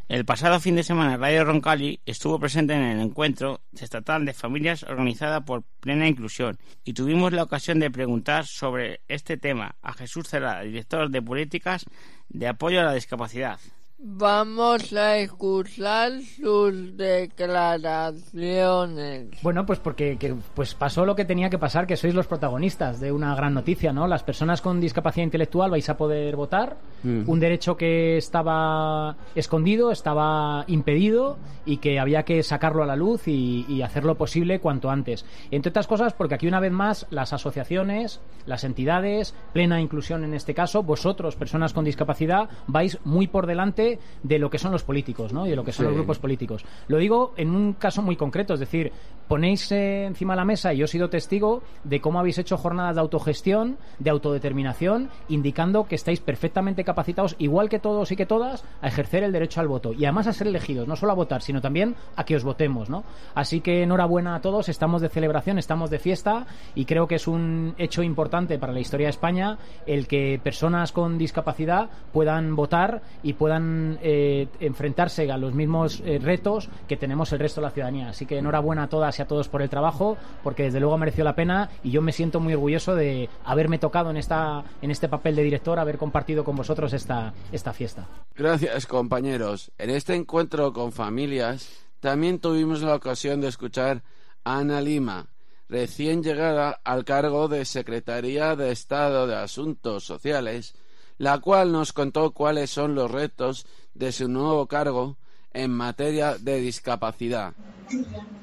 El 0.08 0.24
pasado 0.24 0.60
fin 0.60 0.76
de 0.76 0.82
semana 0.82 1.16
Radio 1.16 1.44
Roncali 1.44 2.00
estuvo 2.06 2.38
presente 2.38 2.74
en 2.74 2.82
el 2.82 3.00
encuentro 3.00 3.60
estatal 3.78 4.24
de 4.24 4.32
familias 4.32 4.84
organizada 4.84 5.40
por 5.44 5.64
Plena 5.80 6.06
Inclusión 6.06 6.58
y 6.84 6.92
tuvimos 6.92 7.32
la 7.32 7.42
ocasión 7.42 7.80
de 7.80 7.90
preguntar 7.90 8.46
sobre 8.46 9.00
este 9.08 9.36
tema 9.36 9.76
a 9.82 9.92
Jesús 9.94 10.28
Cerrada, 10.28 10.62
director 10.62 11.10
de 11.10 11.22
políticas 11.22 11.84
de 12.28 12.48
apoyo 12.48 12.80
a 12.80 12.84
la 12.84 12.94
discapacidad. 12.94 13.58
Vamos 14.00 14.92
a 14.92 15.16
escuchar 15.18 16.12
sus 16.22 16.96
declaraciones. 16.96 19.26
Bueno, 19.42 19.66
pues 19.66 19.80
porque 19.80 20.16
que, 20.16 20.36
pues 20.54 20.76
pasó 20.76 21.04
lo 21.04 21.16
que 21.16 21.24
tenía 21.24 21.50
que 21.50 21.58
pasar, 21.58 21.84
que 21.84 21.96
sois 21.96 22.14
los 22.14 22.28
protagonistas 22.28 23.00
de 23.00 23.10
una 23.10 23.34
gran 23.34 23.54
noticia, 23.54 23.92
¿no? 23.92 24.06
Las 24.06 24.22
personas 24.22 24.60
con 24.60 24.80
discapacidad 24.80 25.24
intelectual 25.24 25.72
vais 25.72 25.88
a 25.88 25.96
poder 25.96 26.36
votar, 26.36 26.76
Mm. 27.02 27.28
un 27.28 27.40
derecho 27.40 27.76
que 27.76 28.16
estaba 28.16 29.16
escondido, 29.36 29.92
estaba 29.92 30.64
impedido 30.66 31.38
y 31.64 31.76
que 31.76 32.00
había 32.00 32.24
que 32.24 32.42
sacarlo 32.42 32.82
a 32.82 32.86
la 32.86 32.96
luz 32.96 33.28
y, 33.28 33.64
y 33.68 33.82
hacerlo 33.82 34.16
posible 34.16 34.58
cuanto 34.58 34.90
antes. 34.90 35.24
Entre 35.52 35.70
otras 35.70 35.86
cosas, 35.86 36.12
porque 36.12 36.34
aquí 36.34 36.48
una 36.48 36.58
vez 36.60 36.72
más 36.72 37.06
las 37.10 37.32
asociaciones, 37.32 38.20
las 38.46 38.64
entidades, 38.64 39.32
plena 39.52 39.80
inclusión 39.80 40.24
en 40.24 40.34
este 40.34 40.54
caso, 40.54 40.82
vosotros, 40.82 41.36
personas 41.36 41.72
con 41.72 41.84
discapacidad, 41.84 42.48
vais 42.66 42.98
muy 43.04 43.28
por 43.28 43.46
delante 43.46 43.87
de 44.22 44.38
lo 44.38 44.50
que 44.50 44.58
son 44.58 44.72
los 44.72 44.82
políticos, 44.82 45.32
¿no? 45.32 45.46
Y 45.46 45.50
de 45.50 45.56
lo 45.56 45.64
que 45.64 45.72
son 45.72 45.84
Sí. 45.84 45.88
los 45.88 45.94
grupos 45.94 46.18
políticos. 46.18 46.64
Lo 46.88 46.98
digo 46.98 47.32
en 47.36 47.50
un 47.50 47.72
caso 47.74 48.02
muy 48.02 48.16
concreto, 48.16 48.54
es 48.54 48.60
decir, 48.60 48.92
ponéis 49.28 49.70
eh, 49.72 50.04
encima 50.06 50.32
de 50.34 50.38
la 50.38 50.44
mesa, 50.44 50.72
y 50.72 50.78
yo 50.78 50.84
he 50.86 50.88
sido 50.88 51.08
testigo 51.08 51.62
de 51.84 52.00
cómo 52.00 52.18
habéis 52.18 52.38
hecho 52.38 52.56
jornadas 52.56 52.94
de 52.96 53.00
autogestión, 53.00 53.76
de 53.98 54.10
autodeterminación, 54.10 55.10
indicando 55.28 55.86
que 55.86 55.94
estáis 55.94 56.20
perfectamente 56.20 56.84
capacitados, 56.84 57.36
igual 57.38 57.68
que 57.68 57.78
todos 57.78 58.10
y 58.12 58.16
que 58.16 58.26
todas, 58.26 58.64
a 58.82 58.88
ejercer 58.88 59.22
el 59.22 59.32
derecho 59.32 59.60
al 59.60 59.68
voto 59.68 59.92
y 59.92 60.04
además 60.04 60.26
a 60.26 60.32
ser 60.32 60.46
elegidos, 60.48 60.88
no 60.88 60.96
solo 60.96 61.12
a 61.12 61.14
votar, 61.14 61.42
sino 61.42 61.60
también 61.60 61.94
a 62.16 62.24
que 62.24 62.36
os 62.36 62.44
votemos, 62.44 62.88
¿no? 62.90 63.04
Así 63.34 63.60
que 63.60 63.82
enhorabuena 63.82 64.34
a 64.34 64.40
todos, 64.40 64.68
estamos 64.68 65.02
de 65.02 65.08
celebración, 65.08 65.58
estamos 65.58 65.90
de 65.90 65.98
fiesta 65.98 66.46
y 66.74 66.84
creo 66.86 67.06
que 67.06 67.16
es 67.16 67.28
un 67.28 67.74
hecho 67.78 68.02
importante 68.02 68.58
para 68.58 68.72
la 68.72 68.80
historia 68.80 69.06
de 69.06 69.10
España 69.10 69.58
el 69.86 70.06
que 70.08 70.40
personas 70.42 70.92
con 70.92 71.18
discapacidad 71.18 71.90
puedan 72.12 72.56
votar 72.56 73.02
y 73.22 73.34
puedan 73.34 73.77
eh, 74.02 74.48
enfrentarse 74.60 75.30
a 75.30 75.36
los 75.36 75.54
mismos 75.54 76.02
eh, 76.04 76.18
retos 76.18 76.68
que 76.86 76.96
tenemos 76.96 77.32
el 77.32 77.38
resto 77.38 77.60
de 77.60 77.66
la 77.66 77.70
ciudadanía. 77.70 78.08
Así 78.10 78.26
que 78.26 78.38
enhorabuena 78.38 78.84
a 78.84 78.88
todas 78.88 79.18
y 79.18 79.22
a 79.22 79.26
todos 79.26 79.48
por 79.48 79.62
el 79.62 79.68
trabajo, 79.68 80.16
porque 80.42 80.64
desde 80.64 80.80
luego 80.80 80.98
mereció 80.98 81.24
la 81.24 81.34
pena 81.34 81.70
y 81.82 81.90
yo 81.90 82.02
me 82.02 82.12
siento 82.12 82.40
muy 82.40 82.54
orgulloso 82.54 82.94
de 82.94 83.28
haberme 83.44 83.78
tocado 83.78 84.10
en 84.10 84.16
esta 84.16 84.64
en 84.82 84.90
este 84.90 85.08
papel 85.08 85.36
de 85.36 85.42
director, 85.42 85.78
haber 85.78 85.98
compartido 85.98 86.44
con 86.44 86.56
vosotros 86.56 86.92
esta 86.92 87.32
esta 87.52 87.72
fiesta. 87.72 88.06
Gracias, 88.34 88.86
compañeros. 88.86 89.72
En 89.78 89.90
este 89.90 90.14
encuentro 90.14 90.72
con 90.72 90.92
familias 90.92 91.88
también 92.00 92.38
tuvimos 92.38 92.82
la 92.82 92.94
ocasión 92.94 93.40
de 93.40 93.48
escuchar 93.48 94.02
a 94.44 94.58
Ana 94.58 94.80
Lima, 94.80 95.26
recién 95.68 96.22
llegada 96.22 96.80
al 96.84 97.04
cargo 97.04 97.48
de 97.48 97.64
Secretaría 97.64 98.54
de 98.54 98.70
Estado 98.70 99.26
de 99.26 99.34
Asuntos 99.34 100.04
Sociales, 100.04 100.74
la 101.18 101.38
cual 101.40 101.72
nos 101.72 101.92
contó 101.92 102.30
cuáles 102.30 102.70
son 102.70 102.94
los 102.94 103.10
retos 103.10 103.66
de 103.94 104.12
su 104.12 104.28
nuevo 104.28 104.66
cargo 104.66 105.16
en 105.52 105.70
materia 105.70 106.38
de 106.38 106.60
discapacidad. 106.60 107.52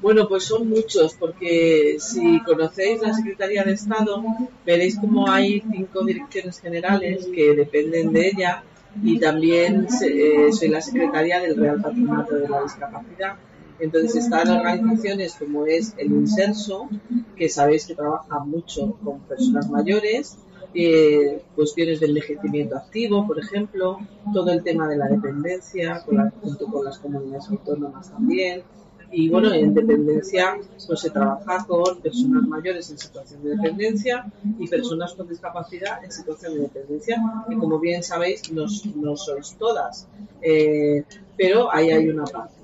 Bueno, 0.02 0.28
pues 0.28 0.44
son 0.44 0.68
muchos, 0.68 1.14
porque 1.14 1.96
si 1.98 2.40
conocéis 2.42 3.00
la 3.00 3.14
Secretaría 3.14 3.64
de 3.64 3.72
Estado, 3.72 4.22
veréis 4.64 4.98
como 4.98 5.30
hay 5.30 5.62
cinco 5.70 6.04
direcciones 6.04 6.60
generales 6.60 7.26
que 7.34 7.54
dependen 7.54 8.12
de 8.12 8.28
ella 8.28 8.62
y 9.02 9.18
también 9.18 9.86
eh, 10.02 10.52
soy 10.52 10.68
la 10.68 10.80
secretaria 10.80 11.40
del 11.40 11.56
Real 11.56 11.80
Patronato 11.80 12.34
de 12.34 12.48
la 12.48 12.62
Discapacidad. 12.62 13.36
Entonces 13.78 14.24
están 14.24 14.48
organizaciones 14.48 15.34
como 15.34 15.66
es 15.66 15.94
el 15.98 16.06
Inserso, 16.06 16.88
que 17.36 17.48
sabéis 17.48 17.86
que 17.86 17.94
trabaja 17.94 18.38
mucho 18.40 18.96
con 19.04 19.20
personas 19.20 19.68
mayores, 19.68 20.38
eh, 20.78 21.42
cuestiones 21.54 22.00
de 22.00 22.06
envejecimiento 22.06 22.76
activo, 22.76 23.26
por 23.26 23.38
ejemplo, 23.38 23.98
todo 24.32 24.50
el 24.50 24.62
tema 24.62 24.86
de 24.88 24.96
la 24.96 25.08
dependencia, 25.08 26.00
junto 26.00 26.66
con 26.66 26.84
las 26.84 26.98
comunidades 26.98 27.48
autónomas 27.48 28.10
también. 28.10 28.62
Y 29.10 29.28
bueno, 29.30 29.52
en 29.54 29.72
dependencia 29.72 30.58
pues 30.86 31.00
se 31.00 31.10
trabaja 31.10 31.64
con 31.66 32.00
personas 32.00 32.46
mayores 32.46 32.90
en 32.90 32.98
situación 32.98 33.42
de 33.42 33.50
dependencia 33.50 34.30
y 34.58 34.66
personas 34.68 35.14
con 35.14 35.28
discapacidad 35.28 36.04
en 36.04 36.10
situación 36.10 36.54
de 36.54 36.60
dependencia, 36.62 37.22
que 37.48 37.56
como 37.56 37.78
bien 37.78 38.02
sabéis 38.02 38.52
no, 38.52 38.66
no 38.96 39.16
sois 39.16 39.56
todas, 39.56 40.08
eh, 40.42 41.04
pero 41.36 41.72
ahí 41.72 41.90
hay 41.90 42.08
una 42.08 42.24
parte. 42.24 42.54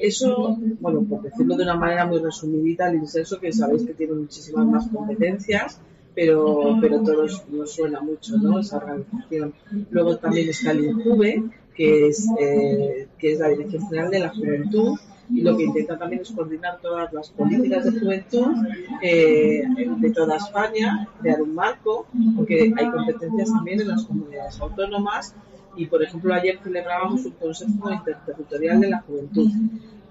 Eso, 0.00 0.58
bueno, 0.80 1.04
por 1.08 1.22
decirlo 1.22 1.56
de 1.56 1.62
una 1.62 1.76
manera 1.76 2.04
muy 2.04 2.18
resumidita, 2.18 2.90
el 2.90 2.96
inserso 2.96 3.38
que 3.38 3.52
sabéis 3.52 3.84
que 3.84 3.94
tiene 3.94 4.14
muchísimas 4.14 4.66
más 4.66 4.88
competencias, 4.88 5.80
pero, 6.18 6.76
pero 6.80 7.00
todos 7.04 7.44
nos 7.48 7.70
suena 7.70 8.00
mucho, 8.00 8.36
¿no? 8.38 8.58
Esa 8.58 8.78
organización. 8.78 9.54
Luego 9.90 10.16
también 10.16 10.48
está 10.48 10.72
el 10.72 10.86
INJUVE, 10.86 11.44
que 11.76 12.08
es, 12.08 12.26
eh, 12.40 13.06
que 13.16 13.32
es 13.34 13.38
la 13.38 13.50
Dirección 13.50 13.86
General 13.86 14.10
de 14.10 14.18
la 14.18 14.30
Juventud, 14.30 14.98
y 15.32 15.42
lo 15.42 15.56
que 15.56 15.62
intenta 15.62 15.96
también 15.96 16.22
es 16.22 16.32
coordinar 16.32 16.80
todas 16.80 17.12
las 17.12 17.30
políticas 17.30 17.84
de 17.84 18.00
juventud 18.00 18.48
eh, 19.00 19.62
de 19.98 20.10
toda 20.10 20.38
España, 20.38 21.08
crear 21.20 21.40
un 21.40 21.54
marco, 21.54 22.06
porque 22.34 22.74
hay 22.76 22.90
competencias 22.90 23.52
también 23.52 23.80
en 23.82 23.88
las 23.88 24.04
comunidades 24.04 24.58
autónomas 24.60 25.36
y 25.76 25.86
por 25.86 26.02
ejemplo 26.02 26.34
ayer 26.34 26.58
celebrábamos 26.64 27.26
un 27.26 27.32
Consejo 27.32 27.92
Interterritorial 27.92 28.80
de 28.80 28.88
la 28.88 29.00
Juventud 29.02 29.48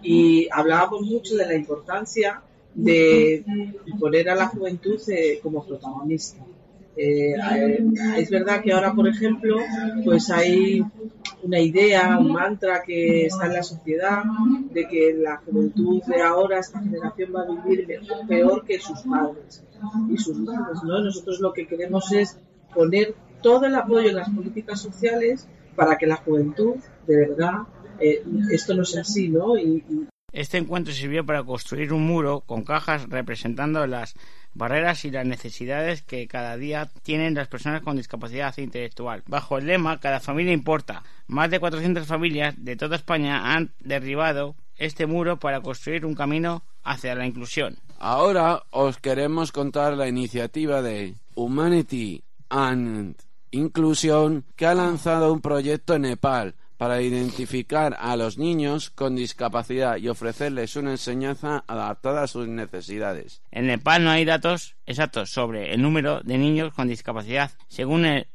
y 0.01 0.47
hablábamos 0.51 1.01
mucho 1.01 1.35
de 1.35 1.47
la 1.47 1.55
importancia 1.55 2.43
de 2.77 3.43
poner 3.99 4.29
a 4.29 4.35
la 4.35 4.47
juventud 4.47 4.99
eh, 5.09 5.39
como 5.41 5.65
protagonista. 5.65 6.43
Eh, 6.95 7.35
es 8.17 8.29
verdad 8.29 8.61
que 8.61 8.71
ahora, 8.71 8.93
por 8.93 9.07
ejemplo, 9.07 9.57
pues 10.03 10.29
hay 10.31 10.83
una 11.43 11.59
idea, 11.59 12.17
un 12.17 12.31
mantra 12.31 12.81
que 12.83 13.25
está 13.25 13.45
en 13.47 13.53
la 13.53 13.63
sociedad 13.63 14.23
de 14.71 14.87
que 14.87 15.13
la 15.13 15.37
juventud 15.37 16.01
de 16.03 16.21
ahora, 16.21 16.59
esta 16.59 16.79
generación 16.79 17.33
va 17.35 17.41
a 17.41 17.65
vivir 17.65 17.99
peor 18.27 18.63
que 18.65 18.79
sus 18.79 19.01
padres 19.01 19.63
y 20.09 20.17
sus 20.17 20.37
madres, 20.37 20.81
¿no? 20.83 21.03
Nosotros 21.03 21.39
lo 21.39 21.53
que 21.53 21.67
queremos 21.67 22.11
es 22.11 22.37
poner 22.73 23.13
todo 23.41 23.65
el 23.65 23.75
apoyo 23.75 24.09
en 24.09 24.15
las 24.15 24.29
políticas 24.29 24.81
sociales 24.81 25.47
para 25.75 25.97
que 25.97 26.07
la 26.07 26.17
juventud, 26.17 26.77
de 27.05 27.15
verdad, 27.15 27.67
eh, 27.99 28.23
esto 28.51 28.73
no 28.73 28.85
sea 28.85 29.01
así, 29.01 29.29
¿no? 29.29 29.55
Este 30.37 30.59
encuentro 30.59 30.93
sirvió 30.93 31.25
para 31.25 31.43
construir 31.43 31.91
un 31.91 32.05
muro 32.05 32.41
con 32.41 32.63
cajas 32.63 33.09
representando 33.09 33.87
las 33.87 34.13
barreras 34.53 35.03
y 35.03 35.09
las 35.09 35.25
necesidades 35.25 36.03
que 36.03 36.27
cada 36.27 36.57
día 36.57 36.91
tienen 37.01 37.33
las 37.33 37.47
personas 37.47 37.81
con 37.81 37.97
discapacidad 37.97 38.55
intelectual. 38.59 39.23
Bajo 39.25 39.57
el 39.57 39.65
lema 39.65 39.99
Cada 39.99 40.19
familia 40.19 40.53
importa, 40.53 41.01
más 41.25 41.49
de 41.49 41.59
400 41.59 42.05
familias 42.05 42.53
de 42.55 42.75
toda 42.75 42.97
España 42.97 43.55
han 43.55 43.71
derribado 43.79 44.53
este 44.75 45.07
muro 45.07 45.39
para 45.39 45.61
construir 45.61 46.05
un 46.05 46.13
camino 46.13 46.61
hacia 46.83 47.15
la 47.15 47.25
inclusión. 47.25 47.79
Ahora 47.97 48.61
os 48.69 48.99
queremos 48.99 49.51
contar 49.51 49.93
la 49.93 50.07
iniciativa 50.07 50.83
de 50.83 51.15
Humanity 51.33 52.23
and 52.49 53.15
Inclusión 53.49 54.43
que 54.55 54.67
ha 54.67 54.75
lanzado 54.75 55.33
un 55.33 55.41
proyecto 55.41 55.95
en 55.95 56.03
Nepal 56.03 56.53
para 56.77 57.01
identificar 57.01 57.97
a 57.99 58.15
los 58.15 58.37
niños 58.37 58.91
con 58.91 59.15
discapacidad 59.15 59.97
y 59.97 60.09
ofrecerles 60.09 60.75
una 60.75 60.91
enseñanza 60.91 61.63
adaptada 61.67 62.21
a 62.23 62.27
sus 62.27 62.47
necesidades. 62.47 63.41
En 63.51 63.65
Nepal 63.67 64.03
no 64.03 64.09
hay 64.11 64.25
datos 64.25 64.75
exactos 64.85 65.31
sobre 65.31 65.73
el 65.73 65.81
número 65.81 66.19
de 66.21 66.37
niños 66.37 66.71
con 66.73 66.87
discapacidad. 66.87 67.51
Según 67.67 68.05
el, 68.05 68.27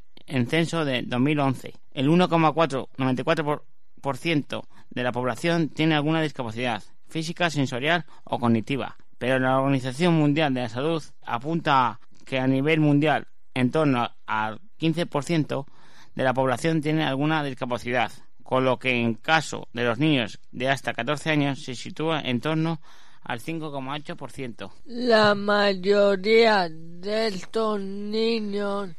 censo 0.48 0.84
de 0.84 1.02
2011, 1.02 1.74
el 1.92 2.08
1,494% 2.08 4.64
de 4.90 5.02
la 5.02 5.12
población 5.12 5.68
tiene 5.68 5.94
alguna 5.94 6.20
discapacidad 6.20 6.82
física, 7.08 7.48
sensorial 7.50 8.04
o 8.24 8.40
cognitiva. 8.40 8.96
Pero 9.18 9.38
la 9.38 9.58
Organización 9.58 10.14
Mundial 10.14 10.52
de 10.52 10.62
la 10.62 10.68
Salud 10.68 11.00
apunta 11.22 12.00
que 12.24 12.40
a 12.40 12.46
nivel 12.46 12.80
mundial 12.80 13.28
en 13.54 13.70
torno 13.70 14.10
al 14.26 14.60
15% 14.80 15.66
de 16.14 16.24
la 16.24 16.34
población 16.34 16.80
tiene 16.80 17.04
alguna 17.04 17.44
discapacidad 17.44 18.10
con 18.52 18.66
lo 18.66 18.78
que 18.78 18.90
en 18.90 19.14
caso 19.14 19.66
de 19.72 19.82
los 19.82 19.98
niños 19.98 20.38
de 20.50 20.68
hasta 20.68 20.92
14 20.92 21.30
años 21.30 21.62
se 21.62 21.74
sitúa 21.74 22.20
en 22.20 22.38
torno 22.38 22.82
al 23.22 23.40
5,8%. 23.40 24.70
La 24.84 25.34
mayoría 25.34 26.68
de 26.68 27.28
estos 27.28 27.80
niños 27.80 28.90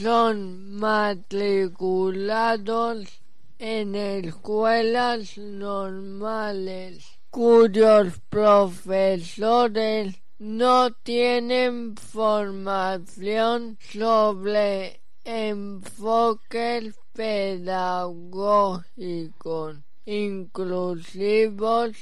son 0.00 0.74
matriculados 0.74 3.20
en 3.60 3.94
escuelas 3.94 5.38
normales 5.38 7.06
cuyos 7.30 8.18
profesores 8.28 10.16
no 10.40 10.90
tienen 10.90 11.94
formación 11.96 13.78
sobre 13.80 15.00
enfoques 15.22 16.96
pedagógicos 17.16 19.76
inclusivos 20.04 21.96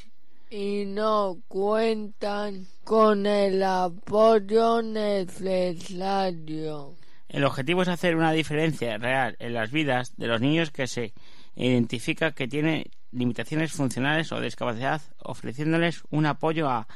y 0.51 0.85
no 0.87 1.39
cuentan 1.49 2.67
con 2.85 3.27
el 3.27 3.63
apoyo 3.63 4.83
necesario. 4.83 6.95
El 7.29 7.45
objetivo 7.45 7.83
es 7.83 7.89
hacer 7.89 8.17
una 8.17 8.33
diferencia 8.33 8.97
real 8.99 9.37
en 9.39 9.55
las 9.55 9.71
vidas 9.71 10.17
de 10.17 10.27
los 10.27 10.41
niños 10.41 10.71
que 10.71 10.87
se 10.87 11.13
identifica 11.57 12.33
que 12.33 12.49
tienen 12.49 12.85
limitaciones 13.11 13.73
funcionales 13.73 14.33
o 14.33 14.41
discapacidad, 14.41 15.01
ofreciéndoles 15.19 16.03
un 16.11 16.27
apoyo 16.27 16.69
a 16.69 16.87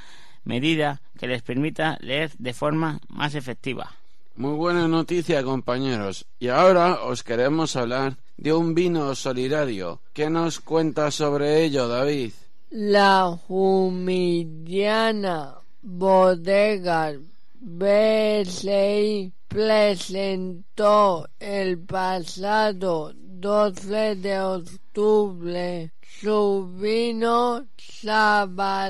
medida 0.45 1.01
que 1.19 1.29
les 1.29 1.43
permita 1.43 1.97
leer 2.01 2.33
de 2.39 2.53
forma 2.53 3.01
más 3.09 3.35
efectiva. 3.35 3.98
Muy 4.39 4.55
buena 4.55 4.87
noticia, 4.87 5.43
compañeros. 5.43 6.25
Y 6.39 6.47
ahora 6.47 7.03
os 7.03 7.25
queremos 7.25 7.75
hablar 7.75 8.19
de 8.37 8.53
un 8.53 8.73
vino 8.73 9.17
solidario. 9.17 10.01
¿Qué 10.13 10.31
nos 10.31 10.61
cuenta 10.61 11.11
sobre 11.11 11.65
ello, 11.65 11.89
David? 11.89 12.31
La 12.71 13.37
humillana 13.49 14.77
bodega 15.83 17.15
BSI 17.59 19.33
presentó 19.49 21.29
el 21.41 21.81
pasado 21.81 23.13
12 23.17 24.15
de 24.15 24.41
octubre 24.41 25.91
su 26.21 26.77
vino 26.79 27.67
Sabatasa 27.77 28.89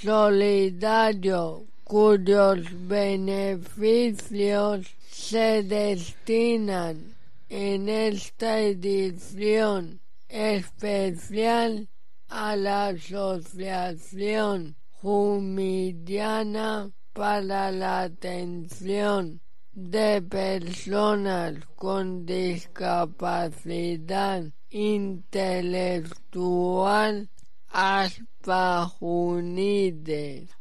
solidario 0.00 1.67
cuyos 1.88 2.60
beneficios 2.86 4.86
se 5.10 5.62
destinan 5.62 7.16
en 7.48 7.88
esta 7.88 8.60
edición 8.60 10.02
especial 10.28 11.88
a 12.28 12.54
la 12.56 12.88
Asociación 12.88 14.76
Jumidiana 15.00 16.90
para 17.14 17.72
la 17.72 18.02
Atención 18.02 19.40
de 19.72 20.20
Personas 20.20 21.54
con 21.74 22.26
Discapacidad 22.26 24.44
Intelectual 24.68 27.30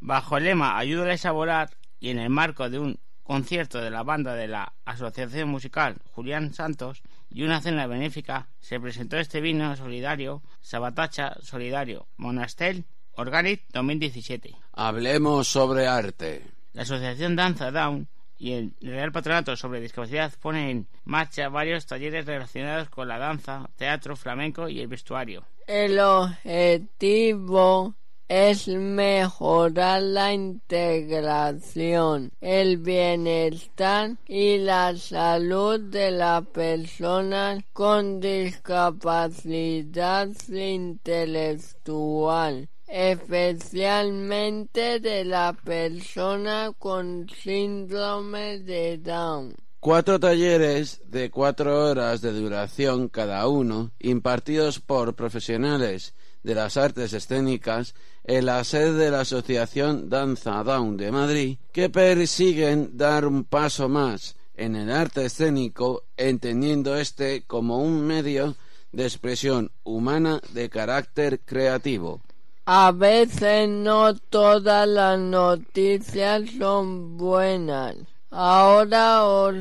Bajo 0.02 0.38
el 0.38 0.43
lema 0.43 0.78
Ayúdales 0.78 1.26
a 1.26 1.32
volar 1.32 1.69
y 2.02 2.10
en 2.10 2.19
el 2.19 2.30
marco 2.30 2.69
de 2.69 2.80
un 2.80 3.00
concierto 3.23 3.80
de 3.80 3.89
la 3.89 4.04
banda 4.04 4.36
de 4.36 4.50
la 4.50 4.73
Asociación 4.84 5.47
Musical 5.47 5.95
Julián 6.12 6.54
Santos 6.54 7.02
y 7.30 7.43
una 7.43 7.62
cena 7.62 7.88
benéfica 7.88 8.50
se 8.60 8.80
presentó 8.82 9.17
este 9.17 9.39
vino 9.39 9.73
solidario 9.78 10.43
Sabatacha 10.60 11.38
Solidario 11.41 12.08
Monastel 12.17 12.84
Organic 13.13 13.63
2017. 13.71 14.54
Hablemos 14.73 15.47
sobre 15.47 15.88
arte. 15.88 16.45
La 16.73 16.82
Asociación 16.82 17.38
Danza 17.38 17.71
Down 17.71 18.10
y 18.38 18.52
el 18.52 18.73
Real 18.82 19.13
Patronato 19.13 19.56
sobre 19.56 19.80
Discapacidad 19.80 20.34
pone 20.41 20.71
en 20.71 20.88
marcha 21.06 21.47
varios 21.47 21.86
talleres 21.86 22.26
relacionados 22.26 22.89
con 22.89 23.08
la 23.08 23.17
danza, 23.17 23.69
teatro, 23.78 24.17
flamenco 24.17 24.67
y 24.67 24.82
el 24.82 24.88
vestuario. 24.88 25.45
El 25.67 25.99
objetivo 25.99 27.93
es 28.30 28.67
mejorar 28.69 30.01
la 30.01 30.34
integración, 30.34 32.32
el 32.39 32.77
bienestar 32.77 34.15
y 34.30 34.60
la 34.60 34.95
salud 34.95 35.82
de 35.82 36.12
las 36.12 36.47
personas 36.47 37.65
con 37.73 38.21
discapacidad 38.21 40.30
intelectual, 40.47 42.69
especialmente 42.88 45.01
de 45.01 45.25
la 45.25 45.51
persona 45.51 46.71
con 46.80 47.27
síndrome 47.43 48.60
de 48.60 48.99
Down. 48.99 49.66
Cuatro 49.80 50.20
talleres 50.20 51.02
de 51.06 51.30
cuatro 51.30 51.86
horas 51.86 52.22
de 52.22 52.34
duración 52.34 53.10
cada 53.10 53.48
uno, 53.48 53.92
impartidos 54.00 54.80
por 54.80 55.16
profesionales 55.16 56.16
de 56.42 56.56
las 56.56 56.78
artes 56.78 57.13
escénicas 57.13 57.94
en 58.24 58.48
la 58.48 58.63
sede 58.63 58.94
de 58.94 59.12
la 59.12 59.22
Asociación 59.22 60.10
Danza 60.10 60.63
Down 60.63 60.98
de 60.98 61.12
Madrid, 61.12 61.58
que 61.72 61.90
persiguen 61.90 62.98
dar 62.98 63.26
un 63.28 63.44
paso 63.44 63.88
más 63.88 64.36
en 64.56 64.76
el 64.76 64.92
arte 64.92 65.26
escénico, 65.26 66.06
entendiendo 66.18 66.98
este 66.98 67.44
como 67.46 67.78
un 67.78 68.02
medio 68.02 68.56
de 68.92 69.04
expresión 69.04 69.72
humana 69.84 70.42
de 70.54 70.70
carácter 70.70 71.42
creativo. 71.42 72.22
A 72.66 72.92
veces 72.92 73.70
no 73.70 74.16
todas 74.16 74.88
las 74.88 75.20
noticias 75.20 76.50
son 76.58 77.16
buenas. 77.16 77.96
Ahora 78.30 79.24
os 79.24 79.56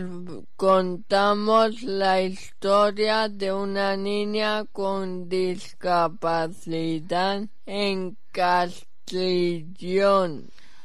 contamos 0.56 1.84
la 1.84 2.20
historia 2.20 3.28
de 3.28 3.52
una 3.52 3.96
niña 3.96 4.64
con 4.64 5.28
discapacidad 5.28 7.46
en 7.64 8.16
Castellón, 8.32 8.90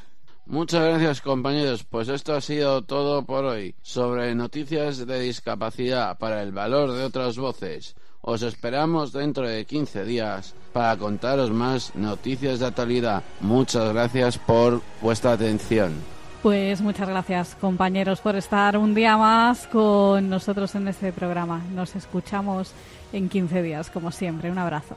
Muchas 0.44 0.84
gracias 0.84 1.22
compañeros, 1.22 1.84
pues 1.84 2.08
esto 2.08 2.34
ha 2.34 2.42
sido 2.42 2.82
todo 2.82 3.24
por 3.24 3.46
hoy 3.46 3.74
sobre 3.80 4.34
noticias 4.34 5.06
de 5.06 5.18
discapacidad 5.18 6.18
para 6.18 6.42
el 6.42 6.52
valor 6.52 6.92
de 6.92 7.04
otras 7.04 7.38
voces. 7.38 7.96
Os 8.28 8.42
esperamos 8.42 9.12
dentro 9.12 9.46
de 9.46 9.64
15 9.64 10.04
días 10.04 10.52
para 10.72 10.96
contaros 10.96 11.52
más 11.52 11.94
noticias 11.94 12.58
de 12.58 12.66
actualidad. 12.66 13.22
Muchas 13.40 13.92
gracias 13.92 14.36
por 14.36 14.82
vuestra 15.00 15.30
atención. 15.30 15.94
Pues 16.42 16.80
muchas 16.80 17.08
gracias, 17.08 17.54
compañeros, 17.60 18.20
por 18.20 18.34
estar 18.34 18.76
un 18.78 18.96
día 18.96 19.16
más 19.16 19.68
con 19.68 20.28
nosotros 20.28 20.74
en 20.74 20.88
este 20.88 21.12
programa. 21.12 21.62
Nos 21.72 21.94
escuchamos 21.94 22.72
en 23.12 23.28
15 23.28 23.62
días, 23.62 23.90
como 23.90 24.10
siempre. 24.10 24.50
Un 24.50 24.58
abrazo. 24.58 24.96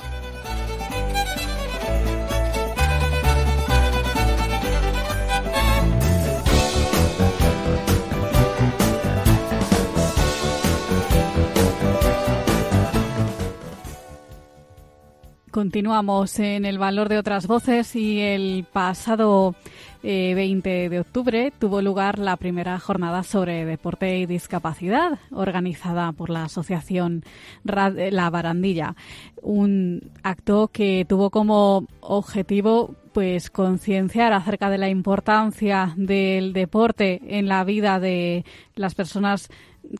Continuamos 15.51 16.39
en 16.39 16.63
el 16.63 16.77
valor 16.79 17.09
de 17.09 17.17
otras 17.17 17.45
voces 17.45 17.93
y 17.97 18.21
el 18.21 18.65
pasado 18.71 19.53
eh, 20.01 20.31
20 20.33 20.87
de 20.87 20.99
octubre 21.01 21.51
tuvo 21.59 21.81
lugar 21.81 22.19
la 22.19 22.37
primera 22.37 22.79
jornada 22.79 23.23
sobre 23.23 23.65
deporte 23.65 24.17
y 24.19 24.25
discapacidad 24.25 25.19
organizada 25.29 26.13
por 26.13 26.29
la 26.29 26.45
Asociación 26.45 27.25
Ra- 27.65 27.89
La 27.89 28.29
Barandilla. 28.29 28.95
Un 29.41 30.11
acto 30.23 30.69
que 30.69 31.05
tuvo 31.07 31.29
como 31.31 31.85
objetivo 31.99 32.95
pues 33.11 33.49
concienciar 33.49 34.31
acerca 34.31 34.69
de 34.69 34.77
la 34.77 34.87
importancia 34.87 35.93
del 35.97 36.53
deporte 36.53 37.19
en 37.27 37.49
la 37.49 37.65
vida 37.65 37.99
de 37.99 38.45
las 38.75 38.95
personas 38.95 39.49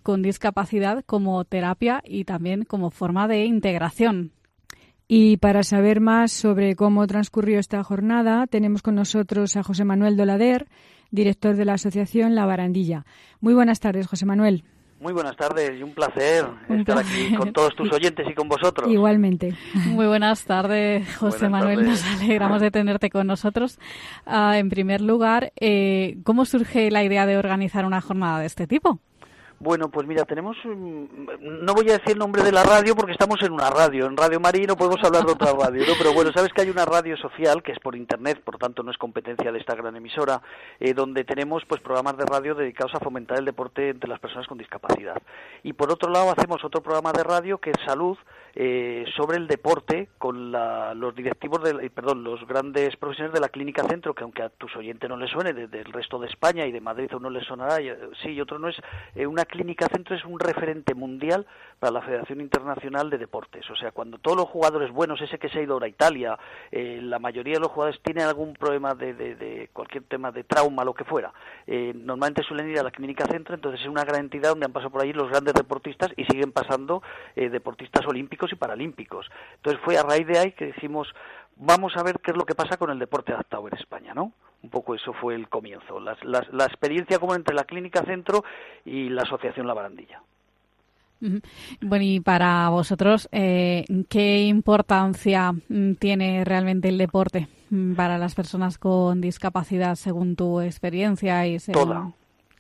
con 0.01 0.21
discapacidad 0.21 1.03
como 1.05 1.43
terapia 1.43 2.01
y 2.05 2.23
también 2.23 2.63
como 2.63 2.89
forma 2.89 3.27
de 3.27 3.43
integración. 3.43 4.31
Y 5.13 5.35
para 5.35 5.63
saber 5.63 5.99
más 5.99 6.31
sobre 6.31 6.73
cómo 6.77 7.05
transcurrió 7.05 7.59
esta 7.59 7.83
jornada, 7.83 8.47
tenemos 8.47 8.81
con 8.81 8.95
nosotros 8.95 9.57
a 9.57 9.61
José 9.61 9.83
Manuel 9.83 10.15
Dolader, 10.15 10.67
director 11.09 11.57
de 11.57 11.65
la 11.65 11.73
Asociación 11.73 12.33
La 12.33 12.45
Barandilla. 12.45 13.03
Muy 13.41 13.53
buenas 13.53 13.81
tardes, 13.81 14.07
José 14.07 14.25
Manuel. 14.25 14.63
Muy 15.01 15.11
buenas 15.11 15.35
tardes 15.35 15.77
y 15.77 15.83
un 15.83 15.93
placer 15.93 16.45
Un 16.69 16.79
estar 16.79 16.95
placer. 16.95 17.25
aquí 17.25 17.35
con 17.35 17.51
todos 17.51 17.75
tus 17.75 17.91
oyentes 17.91 18.25
y 18.25 18.33
con 18.33 18.47
vosotros. 18.47 18.89
Igualmente. 18.89 19.53
Muy 19.87 20.05
buenas 20.07 20.45
tardes, 20.45 21.05
José 21.17 21.49
Buenas 21.49 21.51
Manuel. 21.59 21.79
tardes. 21.87 22.05
Nos 22.05 22.21
alegramos 22.21 22.61
de 22.61 22.71
tenerte 22.71 23.09
con 23.09 23.27
nosotros. 23.27 23.79
Ah, 24.25 24.59
en 24.59 24.69
primer 24.69 25.01
lugar, 25.01 25.51
eh, 25.59 26.19
¿cómo 26.23 26.45
surge 26.45 26.89
la 26.89 27.03
idea 27.03 27.25
de 27.25 27.35
organizar 27.35 27.83
una 27.85 27.99
jornada 27.99 28.39
de 28.39 28.45
este 28.45 28.65
tipo? 28.65 29.01
Bueno, 29.61 29.89
pues 29.91 30.07
mira, 30.07 30.25
tenemos, 30.25 30.57
no 30.65 31.73
voy 31.75 31.87
a 31.91 31.99
decir 31.99 32.13
el 32.13 32.17
nombre 32.17 32.41
de 32.41 32.51
la 32.51 32.63
radio 32.63 32.95
porque 32.95 33.11
estamos 33.11 33.39
en 33.43 33.51
una 33.51 33.69
radio, 33.69 34.07
en 34.07 34.17
Radio 34.17 34.39
María 34.39 34.65
no 34.65 34.75
podemos 34.75 35.03
hablar 35.03 35.23
de 35.23 35.33
otra 35.33 35.53
radio, 35.53 35.85
¿no? 35.85 35.93
Pero 35.99 36.13
bueno, 36.13 36.31
sabes 36.33 36.51
que 36.51 36.63
hay 36.63 36.71
una 36.71 36.83
radio 36.83 37.15
social 37.15 37.61
que 37.61 37.71
es 37.71 37.79
por 37.79 37.95
internet, 37.95 38.41
por 38.43 38.57
tanto 38.57 38.81
no 38.81 38.89
es 38.89 38.97
competencia 38.97 39.51
de 39.51 39.59
esta 39.59 39.75
gran 39.75 39.95
emisora, 39.95 40.41
eh, 40.79 40.95
donde 40.95 41.25
tenemos 41.25 41.63
pues 41.67 41.79
programas 41.79 42.17
de 42.17 42.25
radio 42.25 42.55
dedicados 42.55 42.95
a 42.95 42.99
fomentar 42.99 43.37
el 43.37 43.45
deporte 43.45 43.89
entre 43.89 44.09
las 44.09 44.19
personas 44.19 44.47
con 44.47 44.57
discapacidad. 44.57 45.21
Y 45.61 45.73
por 45.73 45.91
otro 45.91 46.09
lado 46.11 46.31
hacemos 46.31 46.65
otro 46.65 46.81
programa 46.81 47.11
de 47.11 47.23
radio 47.23 47.59
que 47.59 47.69
es 47.69 47.77
Salud, 47.85 48.17
eh, 48.55 49.05
sobre 49.15 49.37
el 49.37 49.47
deporte 49.47 50.09
con 50.17 50.51
los 50.51 51.15
directivos, 51.15 51.63
de, 51.63 51.89
perdón, 51.89 52.23
los 52.23 52.45
grandes 52.45 52.95
profesionales 52.97 53.33
de 53.33 53.39
la 53.39 53.49
Clínica 53.49 53.83
Centro, 53.83 54.13
que 54.13 54.23
aunque 54.23 54.43
a 54.43 54.49
tus 54.49 54.75
oyentes 54.75 55.09
no 55.09 55.17
les 55.17 55.31
suene, 55.31 55.53
del 55.53 55.85
resto 55.85 56.19
de 56.19 56.27
España 56.27 56.65
y 56.65 56.71
de 56.71 56.81
Madrid 56.81 57.09
a 57.11 57.17
uno 57.17 57.29
les 57.29 57.45
sonará, 57.45 57.77
sí, 58.21 58.29
y 58.29 58.41
otro 58.41 58.59
no 58.59 58.67
es, 58.67 58.75
eh, 59.15 59.25
una 59.25 59.45
Clínica 59.45 59.87
Centro 59.87 60.15
es 60.15 60.25
un 60.25 60.39
referente 60.39 60.93
mundial 60.93 61.45
para 61.79 61.93
la 61.93 62.01
Federación 62.01 62.41
Internacional 62.41 63.09
de 63.09 63.17
Deportes. 63.17 63.69
O 63.69 63.75
sea, 63.75 63.91
cuando 63.91 64.17
todos 64.17 64.37
los 64.37 64.49
jugadores 64.49 64.91
buenos, 64.91 65.21
ese 65.21 65.39
que 65.39 65.49
se 65.49 65.59
ha 65.59 65.63
ido 65.63 65.73
ahora 65.73 65.85
a 65.85 65.89
Italia, 65.89 66.37
eh, 66.71 66.99
la 67.01 67.19
mayoría 67.19 67.53
de 67.55 67.61
los 67.61 67.69
jugadores 67.69 68.01
tienen 68.01 68.25
algún 68.25 68.53
problema 68.53 68.93
de, 68.95 69.13
de, 69.13 69.69
cualquier 69.71 70.03
tema 70.03 70.31
de 70.31 70.43
trauma, 70.43 70.83
lo 70.83 70.93
que 70.93 71.05
fuera, 71.05 71.33
normalmente 71.67 72.43
suelen 72.43 72.69
ir 72.69 72.79
a 72.79 72.83
la 72.83 72.91
Clínica 72.91 73.25
Centro, 73.25 73.55
entonces 73.55 73.81
es 73.81 73.87
una 73.87 74.03
gran 74.03 74.21
entidad 74.21 74.49
donde 74.49 74.65
han 74.65 74.73
pasado 74.73 74.91
por 74.91 75.01
allí 75.01 75.13
los 75.13 75.29
grandes 75.29 75.53
deportistas 75.53 76.11
y 76.17 76.25
siguen 76.25 76.51
pasando 76.51 77.01
deportistas 77.35 78.05
olímpicos 78.05 78.40
y 78.51 78.55
paralímpicos. 78.55 79.29
Entonces 79.55 79.81
fue 79.83 79.97
a 79.97 80.03
raíz 80.03 80.25
de 80.27 80.39
ahí 80.39 80.51
que 80.53 80.67
dijimos, 80.67 81.13
vamos 81.57 81.93
a 81.95 82.03
ver 82.03 82.19
qué 82.19 82.31
es 82.31 82.37
lo 82.37 82.45
que 82.45 82.55
pasa 82.55 82.77
con 82.77 82.89
el 82.89 82.99
deporte 82.99 83.33
adaptado 83.33 83.67
en 83.67 83.75
España, 83.75 84.13
¿no? 84.13 84.31
Un 84.63 84.69
poco 84.69 84.95
eso 84.95 85.13
fue 85.13 85.35
el 85.35 85.47
comienzo, 85.49 85.99
la, 85.99 86.65
experiencia 86.65 87.19
como 87.19 87.35
entre 87.35 87.55
la 87.55 87.63
Clínica 87.63 88.03
Centro 88.03 88.43
y 88.85 89.09
la 89.09 89.23
Asociación 89.23 89.67
La 89.67 89.73
Barandilla. 89.73 90.21
Bueno, 91.81 92.03
y 92.03 92.19
para 92.19 92.69
vosotros, 92.69 93.29
eh, 93.31 93.85
¿qué 94.09 94.39
importancia 94.45 95.51
mm, 95.51 95.93
tiene 95.93 96.43
realmente 96.43 96.89
el 96.89 96.97
deporte 96.97 97.47
mm, 97.69 97.93
para 97.93 98.17
las 98.17 98.33
personas 98.33 98.79
con 98.79 99.21
discapacidad 99.21 99.95
según 99.95 100.35
tu 100.35 100.61
experiencia 100.61 101.45
y 101.45 101.59
según 101.59 101.83
toda, 101.83 102.11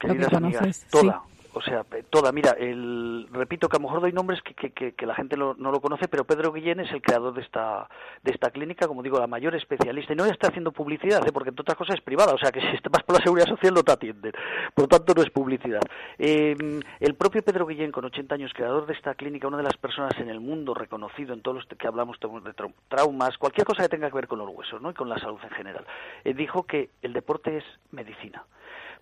lo 0.03 0.15
que 0.15 0.25
conoces? 0.27 0.85
toda 0.91 1.23
o 1.53 1.61
sea, 1.61 1.85
toda, 2.09 2.31
mira, 2.31 2.51
el, 2.51 3.27
repito 3.31 3.67
que 3.67 3.75
a 3.75 3.79
lo 3.79 3.83
mejor 3.83 4.01
doy 4.01 4.13
nombres 4.13 4.41
que, 4.41 4.71
que, 4.71 5.05
la 5.05 5.15
gente 5.15 5.35
no, 5.35 5.53
lo 5.53 5.81
conoce, 5.81 6.07
pero 6.07 6.23
Pedro 6.23 6.53
Guillén 6.53 6.79
es 6.79 6.91
el 6.91 7.01
creador 7.01 7.33
de 7.33 7.41
esta, 7.41 7.89
de 8.23 8.31
esta 8.31 8.51
clínica, 8.51 8.87
como 8.87 9.03
digo, 9.03 9.19
la 9.19 9.27
mayor 9.27 9.55
especialista, 9.55 10.13
y 10.13 10.15
no 10.15 10.25
está 10.25 10.47
haciendo 10.47 10.71
publicidad, 10.71 11.27
¿eh? 11.27 11.31
porque 11.33 11.49
entre 11.49 11.63
otras 11.63 11.77
cosas 11.77 11.95
es 11.95 12.01
privada, 12.01 12.33
o 12.33 12.37
sea 12.37 12.51
que 12.51 12.61
si 12.61 12.67
estás 12.67 13.03
por 13.03 13.17
la 13.17 13.23
seguridad 13.23 13.47
social 13.47 13.73
no 13.73 13.83
te 13.83 13.91
atienden, 13.91 14.31
por 14.73 14.85
lo 14.85 14.87
tanto 14.87 15.13
no 15.13 15.21
es 15.21 15.29
publicidad. 15.29 15.81
Em, 16.17 16.79
el 16.99 17.15
propio 17.15 17.43
Pedro 17.43 17.65
Guillén, 17.65 17.91
con 17.91 18.05
80 18.05 18.35
años, 18.35 18.53
creador 18.53 18.85
de 18.85 18.93
esta 18.93 19.15
clínica, 19.15 19.47
una 19.47 19.57
de 19.57 19.63
las 19.63 19.77
personas 19.77 20.17
en 20.19 20.29
el 20.29 20.39
mundo 20.39 20.73
reconocido 20.73 21.33
en 21.33 21.41
todos 21.41 21.57
los 21.57 21.65
que 21.65 21.87
hablamos 21.87 22.17
de 22.19 22.53
traumas, 22.87 23.37
cualquier 23.37 23.65
cosa 23.67 23.83
que 23.83 23.89
tenga 23.89 24.09
que 24.09 24.15
ver 24.15 24.27
con 24.27 24.39
los 24.39 24.49
huesos, 24.49 24.81
¿no? 24.81 24.91
y 24.91 24.93
con 24.93 25.09
la 25.09 25.17
salud 25.17 25.39
en 25.43 25.49
general, 25.49 25.85
eh, 26.23 26.33
dijo 26.33 26.63
que 26.63 26.89
el 27.01 27.13
deporte 27.13 27.57
es 27.57 27.63
medicina 27.91 28.45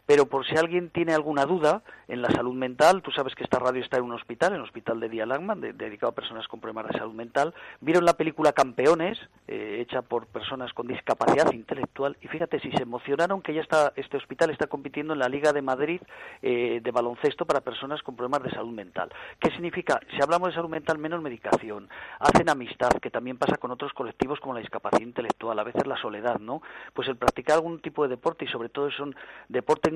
pero 0.09 0.25
por 0.25 0.43
si 0.47 0.55
alguien 0.57 0.89
tiene 0.89 1.13
alguna 1.13 1.45
duda 1.45 1.83
en 2.07 2.23
la 2.23 2.31
salud 2.31 2.55
mental, 2.55 3.03
tú 3.03 3.11
sabes 3.11 3.35
que 3.35 3.43
esta 3.43 3.59
radio 3.59 3.83
está 3.83 3.97
en 3.97 4.05
un 4.05 4.13
hospital, 4.13 4.53
en 4.53 4.55
el 4.55 4.63
hospital 4.63 4.99
de 4.99 5.07
Dia 5.07 5.27
Langman, 5.27 5.61
dedicado 5.61 6.09
a 6.09 6.15
personas 6.15 6.47
con 6.47 6.59
problemas 6.59 6.87
de 6.87 6.97
salud 6.97 7.13
mental. 7.13 7.53
Vieron 7.79 8.05
la 8.05 8.13
película 8.13 8.51
Campeones, 8.51 9.19
eh, 9.47 9.77
hecha 9.81 10.01
por 10.01 10.25
personas 10.25 10.73
con 10.73 10.87
discapacidad 10.87 11.51
intelectual, 11.53 12.17
y 12.21 12.27
fíjate, 12.27 12.59
si 12.59 12.71
se 12.71 12.81
emocionaron 12.81 13.43
que 13.43 13.53
ya 13.53 13.61
está, 13.61 13.93
este 13.97 14.17
hospital 14.17 14.49
está 14.49 14.65
compitiendo 14.65 15.13
en 15.13 15.19
la 15.19 15.29
Liga 15.29 15.53
de 15.53 15.61
Madrid 15.61 16.01
eh, 16.41 16.79
de 16.81 16.91
baloncesto 16.91 17.45
para 17.45 17.61
personas 17.61 18.01
con 18.01 18.15
problemas 18.15 18.41
de 18.41 18.49
salud 18.49 18.73
mental. 18.73 19.13
¿Qué 19.39 19.51
significa? 19.51 19.99
Si 20.09 20.23
hablamos 20.23 20.49
de 20.49 20.55
salud 20.55 20.69
mental, 20.69 20.97
menos 20.97 21.21
medicación, 21.21 21.87
hacen 22.17 22.49
amistad, 22.49 22.93
que 22.99 23.11
también 23.11 23.37
pasa 23.37 23.57
con 23.57 23.69
otros 23.69 23.93
colectivos 23.93 24.39
como 24.39 24.55
la 24.55 24.61
discapacidad 24.61 25.05
intelectual, 25.05 25.59
a 25.59 25.63
veces 25.63 25.85
la 25.85 25.97
soledad, 25.97 26.39
¿no? 26.39 26.63
Pues 26.95 27.07
el 27.07 27.15
practicar 27.15 27.57
algún 27.57 27.79
tipo 27.79 28.01
de 28.01 28.09
deporte, 28.09 28.45
y 28.45 28.47
sobre 28.47 28.69
todo 28.69 28.87
es 28.87 28.95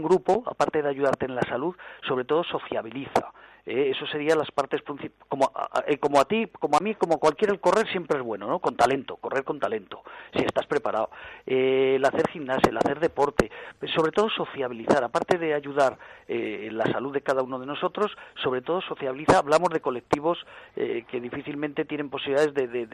un 0.04 0.10
grupo, 0.10 0.44
aparte 0.46 0.82
de 0.82 0.90
ayudarte 0.90 1.26
en 1.26 1.36
la 1.36 1.42
salud, 1.44 1.76
sobre 2.08 2.26
todo 2.26 2.44
sociabiliza. 2.44 3.32
Eh, 3.66 3.92
eso 3.96 4.06
serían 4.08 4.38
las 4.38 4.52
partes 4.52 4.82
como 5.30 5.46
a, 5.56 5.84
eh, 5.88 5.98
como 5.98 6.20
a 6.20 6.26
ti, 6.26 6.48
como 6.60 6.76
a 6.76 6.82
mí, 6.82 6.96
como 6.96 7.18
cualquier 7.18 7.52
el 7.52 7.62
correr 7.62 7.88
siempre 7.90 8.18
es 8.18 8.24
bueno, 8.24 8.46
¿no? 8.46 8.60
Con 8.60 8.76
talento, 8.76 9.16
correr 9.16 9.46
con 9.46 9.60
talento, 9.60 10.04
si 10.36 10.44
estás 10.44 10.68
preparado. 10.68 11.10
Eh, 11.46 11.94
el 11.96 12.06
hacer 12.06 12.28
gimnasia, 12.30 12.70
el 12.70 12.78
hacer 12.78 13.00
deporte, 13.00 13.50
sobre 13.96 14.12
todo 14.12 14.30
sociabilizar, 14.30 15.04
aparte 15.04 15.38
de 15.38 15.54
ayudar 15.54 15.98
en 16.28 16.78
la 16.78 16.86
salud 16.86 17.14
de 17.14 17.22
cada 17.22 17.44
uno 17.44 17.60
de 17.60 17.66
nosotros, 17.66 18.12
sobre 18.42 18.62
todo 18.62 18.82
sociabiliza. 18.82 19.38
Hablamos 19.38 19.70
de 19.70 19.82
colectivos 19.82 20.38
que 20.76 21.20
difícilmente 21.22 21.86
tienen 21.86 22.10
posibilidades 22.10 22.54
de, 22.54 22.68
de, 22.68 22.88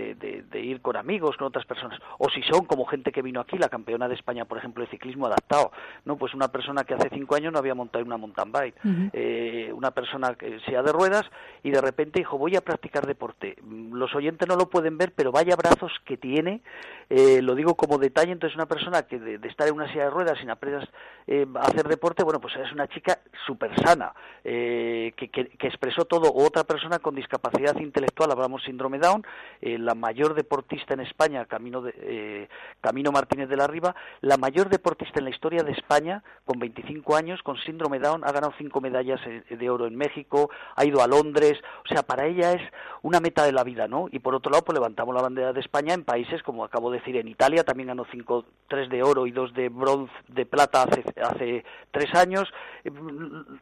de, 0.44 0.62
ir 0.62 0.82
con 0.82 0.98
amigos, 0.98 1.38
con 1.38 1.48
otras 1.48 1.66
personas, 1.66 2.00
o 2.18 2.30
si 2.30 2.42
son 2.44 2.66
como 2.66 2.86
gente 2.86 3.12
que 3.12 3.22
vino 3.22 3.40
aquí, 3.40 3.58
la 3.58 3.70
campeona 3.70 4.08
de 4.08 4.16
España, 4.16 4.46
por 4.46 4.58
ejemplo, 4.58 4.84
de 4.84 4.90
ciclismo 4.90 5.28
adaptado, 5.28 5.72
no, 6.06 6.18
pues 6.18 6.34
una 6.34 6.50
persona 6.50 6.84
que 6.84 6.96
hace 6.96 7.10
cinco 7.10 7.36
años 7.36 7.54
no 7.54 7.60
había 7.60 7.76
montado 7.76 8.04
una 8.04 8.18
mountain 8.18 8.52
bike, 8.52 9.74
una 9.74 9.92
persona 9.92 10.34
que 10.36 10.59
sea 10.66 10.82
de 10.82 10.92
ruedas 10.92 11.26
y 11.64 11.72
de 11.72 11.82
repente 11.82 12.20
dijo 12.20 12.38
voy 12.38 12.56
a 12.56 12.62
practicar 12.62 13.06
deporte. 13.06 13.58
Los 13.92 14.14
oyentes 14.16 14.48
no 14.48 14.56
lo 14.56 14.70
pueden 14.70 14.98
ver, 14.98 15.14
pero 15.16 15.32
vaya 15.32 15.56
brazos 15.56 15.92
que 16.06 16.18
tiene, 16.18 16.62
eh, 17.10 17.42
lo 17.42 17.56
digo 17.56 17.76
como 17.76 17.98
detalle, 17.98 18.32
entonces 18.32 18.56
una 18.56 18.68
persona 18.68 19.04
que 19.04 19.20
de, 19.20 19.48
estar 19.48 19.68
en 19.68 19.76
una 19.76 19.88
silla 19.92 20.06
de 20.06 20.10
ruedas 20.10 20.38
sin 20.40 20.50
apenas 20.50 20.88
eh, 21.28 21.46
hacer 21.56 21.88
deporte, 21.88 22.24
bueno, 22.24 22.40
pues 22.40 22.56
es 22.56 22.72
una 22.72 22.88
chica 22.88 23.20
súper 23.46 23.72
sana, 23.84 24.14
eh, 24.44 25.14
que, 25.16 25.30
que, 25.30 25.50
expresó 25.68 26.06
todo, 26.06 26.32
otra 26.34 26.64
persona 26.64 27.00
con 27.00 27.16
discapacidad 27.16 27.76
intelectual, 27.78 28.32
hablamos 28.32 28.64
síndrome 28.64 29.00
Down, 29.00 29.24
la 29.62 29.96
mayor 29.96 30.34
deportista 30.34 30.94
en 30.94 31.02
España, 31.02 31.46
Camino, 31.46 31.82
de, 31.82 32.48
Camino 32.82 33.12
Martínez 33.12 33.50
de 33.50 33.58
la 33.58 33.68
Riva, 33.68 33.96
la 34.22 34.38
mayor 34.38 34.70
deportista 34.70 35.20
en 35.20 35.26
la 35.26 35.32
historia 35.32 35.64
de 35.64 35.72
España, 35.72 36.24
con 36.46 36.60
25 36.60 37.16
años, 37.16 37.42
con 37.44 37.58
síndrome 37.58 38.00
Down, 38.00 38.24
ha 38.24 38.32
ganado 38.32 38.54
cinco 38.58 38.82
medallas 38.82 39.20
de 39.50 39.70
oro 39.70 39.88
en 39.88 39.96
México, 39.96 40.49
ha 40.76 40.86
ido 40.86 41.02
a 41.02 41.08
Londres, 41.08 41.60
o 41.86 41.88
sea, 41.88 42.04
para 42.04 42.26
ella 42.26 42.54
es 42.54 42.62
una 43.02 43.20
meta 43.20 43.44
de 43.44 43.52
la 43.52 43.64
vida, 43.64 43.88
¿no? 43.88 44.08
Y 44.12 44.20
por 44.20 44.36
otro 44.36 44.52
lado, 44.52 44.66
pues 44.66 44.78
levantamos 44.78 45.16
la 45.16 45.22
bandera 45.22 45.54
de 45.54 45.60
España 45.60 45.94
en 45.94 46.04
países, 46.04 46.44
como 46.44 46.64
acabo 46.64 46.92
de 46.92 47.00
decir, 47.00 47.16
en 47.18 47.28
Italia, 47.28 47.64
también 47.64 47.88
ganó 47.88 48.06
cinco, 48.12 48.46
tres 48.68 48.90
de 48.90 49.04
oro 49.04 49.26
y 49.26 49.32
dos 49.32 49.54
de 49.54 49.70
bronce, 49.70 50.14
de 50.28 50.46
plata 50.46 50.84
hace, 50.84 51.04
hace 51.22 51.64
tres 51.92 52.14
años. 52.16 52.52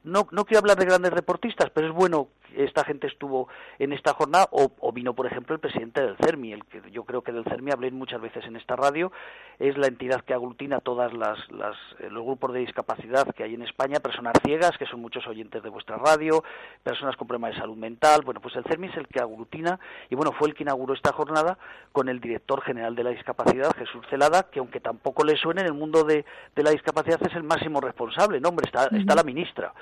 No, 0.03 0.27
no 0.31 0.45
quiero 0.45 0.59
hablar 0.59 0.77
de 0.77 0.85
grandes 0.85 1.13
deportistas, 1.13 1.69
pero 1.71 1.87
es 1.87 1.93
bueno 1.93 2.29
que 2.47 2.63
esta 2.63 2.83
gente 2.83 3.07
estuvo 3.07 3.47
en 3.79 3.93
esta 3.93 4.13
jornada, 4.13 4.47
o, 4.51 4.91
vino, 4.91 5.13
por 5.13 5.27
ejemplo, 5.27 5.53
el 5.53 5.61
presidente 5.61 6.01
del 6.01 6.17
CERMI, 6.17 6.53
el 6.53 6.65
que 6.65 6.81
yo 6.91 7.03
creo 7.03 7.21
que 7.21 7.31
del 7.31 7.43
CERMI 7.43 7.71
hablé 7.71 7.91
muchas 7.91 8.21
veces 8.21 8.45
en 8.45 8.55
esta 8.55 8.75
radio, 8.75 9.11
es 9.59 9.77
la 9.77 9.87
entidad 9.87 10.21
que 10.21 10.33
aglutina 10.33 10.79
todas 10.79 11.13
las, 11.13 11.37
las 11.51 11.75
los 12.09 12.23
grupos 12.23 12.53
de 12.53 12.59
discapacidad 12.59 13.27
que 13.35 13.43
hay 13.43 13.53
en 13.53 13.61
España, 13.61 13.99
personas 13.99 14.33
ciegas, 14.43 14.77
que 14.77 14.85
son 14.85 15.01
muchos 15.01 15.27
oyentes 15.27 15.61
de 15.61 15.69
vuestra 15.69 15.97
radio, 15.97 16.43
personas 16.83 17.15
con 17.15 17.27
problemas 17.27 17.55
de 17.55 17.61
salud 17.61 17.77
mental. 17.77 18.21
Bueno, 18.23 18.41
pues 18.41 18.55
el 18.55 18.63
CERMI 18.63 18.87
es 18.87 18.97
el 18.97 19.07
que 19.07 19.19
aglutina 19.19 19.79
y 20.09 20.15
bueno, 20.15 20.31
fue 20.31 20.49
el 20.49 20.55
que 20.55 20.63
inauguró 20.63 20.93
esta 20.93 21.11
jornada 21.11 21.57
con 21.91 22.09
el 22.09 22.19
director 22.19 22.61
general 22.61 22.95
de 22.95 23.03
la 23.03 23.09
discapacidad, 23.11 23.75
Jesús 23.75 24.05
Celada, 24.09 24.43
que 24.43 24.59
aunque 24.59 24.79
tampoco 24.79 25.23
le 25.23 25.37
suene 25.37 25.61
en 25.61 25.67
el 25.67 25.73
mundo 25.73 26.03
de, 26.03 26.25
la 26.55 26.71
discapacidad 26.71 27.21
es 27.21 27.35
el 27.35 27.43
máximo 27.43 27.81
responsable. 27.81 28.39
No, 28.39 28.49
hombre, 28.49 28.65
está, 28.67 28.87
está 28.95 29.15
la 29.15 29.23
ministra. 29.23 29.73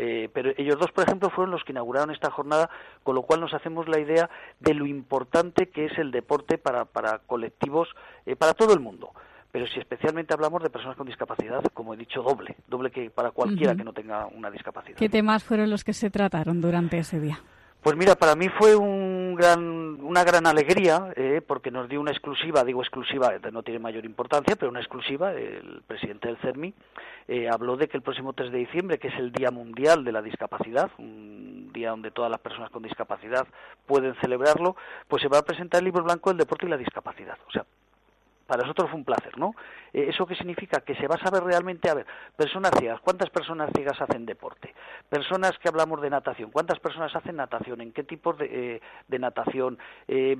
Eh, 0.00 0.28
pero 0.32 0.52
ellos 0.56 0.78
dos, 0.78 0.92
por 0.92 1.04
ejemplo, 1.04 1.28
fueron 1.30 1.50
los 1.50 1.64
que 1.64 1.72
inauguraron 1.72 2.12
esta 2.12 2.30
jornada, 2.30 2.70
con 3.02 3.16
lo 3.16 3.22
cual 3.22 3.40
nos 3.40 3.52
hacemos 3.52 3.88
la 3.88 3.98
idea 3.98 4.30
de 4.60 4.74
lo 4.74 4.86
importante 4.86 5.70
que 5.70 5.86
es 5.86 5.98
el 5.98 6.12
deporte 6.12 6.56
para, 6.56 6.84
para 6.84 7.18
colectivos, 7.18 7.88
eh, 8.24 8.36
para 8.36 8.54
todo 8.54 8.74
el 8.74 8.80
mundo 8.80 9.12
pero 9.50 9.66
si 9.66 9.78
especialmente 9.78 10.34
hablamos 10.34 10.62
de 10.62 10.70
personas 10.70 10.96
con 10.96 11.06
discapacidad, 11.06 11.62
como 11.74 11.94
he 11.94 11.96
dicho, 11.96 12.22
doble, 12.22 12.56
doble 12.66 12.90
que 12.90 13.10
para 13.10 13.30
cualquiera 13.30 13.74
que 13.74 13.84
no 13.84 13.92
tenga 13.92 14.26
una 14.26 14.50
discapacidad. 14.50 14.96
¿Qué 14.96 15.08
temas 15.08 15.44
fueron 15.44 15.70
los 15.70 15.84
que 15.84 15.92
se 15.92 16.10
trataron 16.10 16.60
durante 16.60 16.98
ese 16.98 17.20
día? 17.20 17.40
Pues 17.82 17.96
mira, 17.96 18.16
para 18.16 18.34
mí 18.34 18.48
fue 18.48 18.74
un 18.74 19.36
gran, 19.36 19.60
una 20.02 20.24
gran 20.24 20.46
alegría, 20.46 21.12
eh, 21.14 21.40
porque 21.46 21.70
nos 21.70 21.88
dio 21.88 22.00
una 22.00 22.10
exclusiva, 22.10 22.64
digo 22.64 22.82
exclusiva, 22.82 23.34
eh, 23.34 23.40
no 23.52 23.62
tiene 23.62 23.78
mayor 23.78 24.04
importancia, 24.04 24.56
pero 24.56 24.70
una 24.70 24.80
exclusiva, 24.80 25.32
el 25.32 25.82
presidente 25.86 26.26
del 26.26 26.38
CERMI 26.38 26.74
eh, 27.28 27.48
habló 27.48 27.76
de 27.76 27.88
que 27.88 27.96
el 27.96 28.02
próximo 28.02 28.32
3 28.32 28.50
de 28.50 28.58
diciembre, 28.58 28.98
que 28.98 29.08
es 29.08 29.14
el 29.14 29.32
Día 29.32 29.52
Mundial 29.52 30.04
de 30.04 30.10
la 30.10 30.22
Discapacidad, 30.22 30.90
un 30.98 31.70
día 31.72 31.90
donde 31.90 32.10
todas 32.10 32.30
las 32.30 32.40
personas 32.40 32.70
con 32.70 32.82
discapacidad 32.82 33.46
pueden 33.86 34.14
celebrarlo, 34.16 34.74
pues 35.06 35.22
se 35.22 35.28
va 35.28 35.38
a 35.38 35.44
presentar 35.44 35.78
el 35.78 35.84
libro 35.84 36.02
blanco 36.02 36.30
del 36.30 36.38
deporte 36.38 36.66
y 36.66 36.70
la 36.70 36.76
discapacidad. 36.76 37.38
O 37.46 37.50
sea, 37.52 37.64
para 38.48 38.62
nosotros 38.62 38.88
fue 38.90 38.98
un 38.98 39.04
placer, 39.04 39.36
¿no? 39.38 39.54
Eh, 39.92 40.06
¿Eso 40.08 40.26
qué 40.26 40.34
significa? 40.34 40.80
Que 40.80 40.94
se 40.94 41.06
va 41.06 41.16
a 41.16 41.22
saber 41.22 41.42
realmente, 41.44 41.90
a 41.90 41.94
ver, 41.94 42.06
personas 42.34 42.72
ciegas, 42.78 42.98
¿cuántas 43.02 43.28
personas 43.28 43.70
ciegas 43.74 44.00
hacen 44.00 44.24
deporte? 44.24 44.74
Personas 45.10 45.52
que 45.58 45.68
hablamos 45.68 46.00
de 46.00 46.08
natación, 46.08 46.50
¿cuántas 46.50 46.78
personas 46.80 47.14
hacen 47.14 47.36
natación? 47.36 47.82
¿En 47.82 47.92
qué 47.92 48.04
tipos 48.04 48.38
de, 48.38 48.76
eh, 48.76 49.18
natación? 49.18 49.78
Eh, 50.08 50.34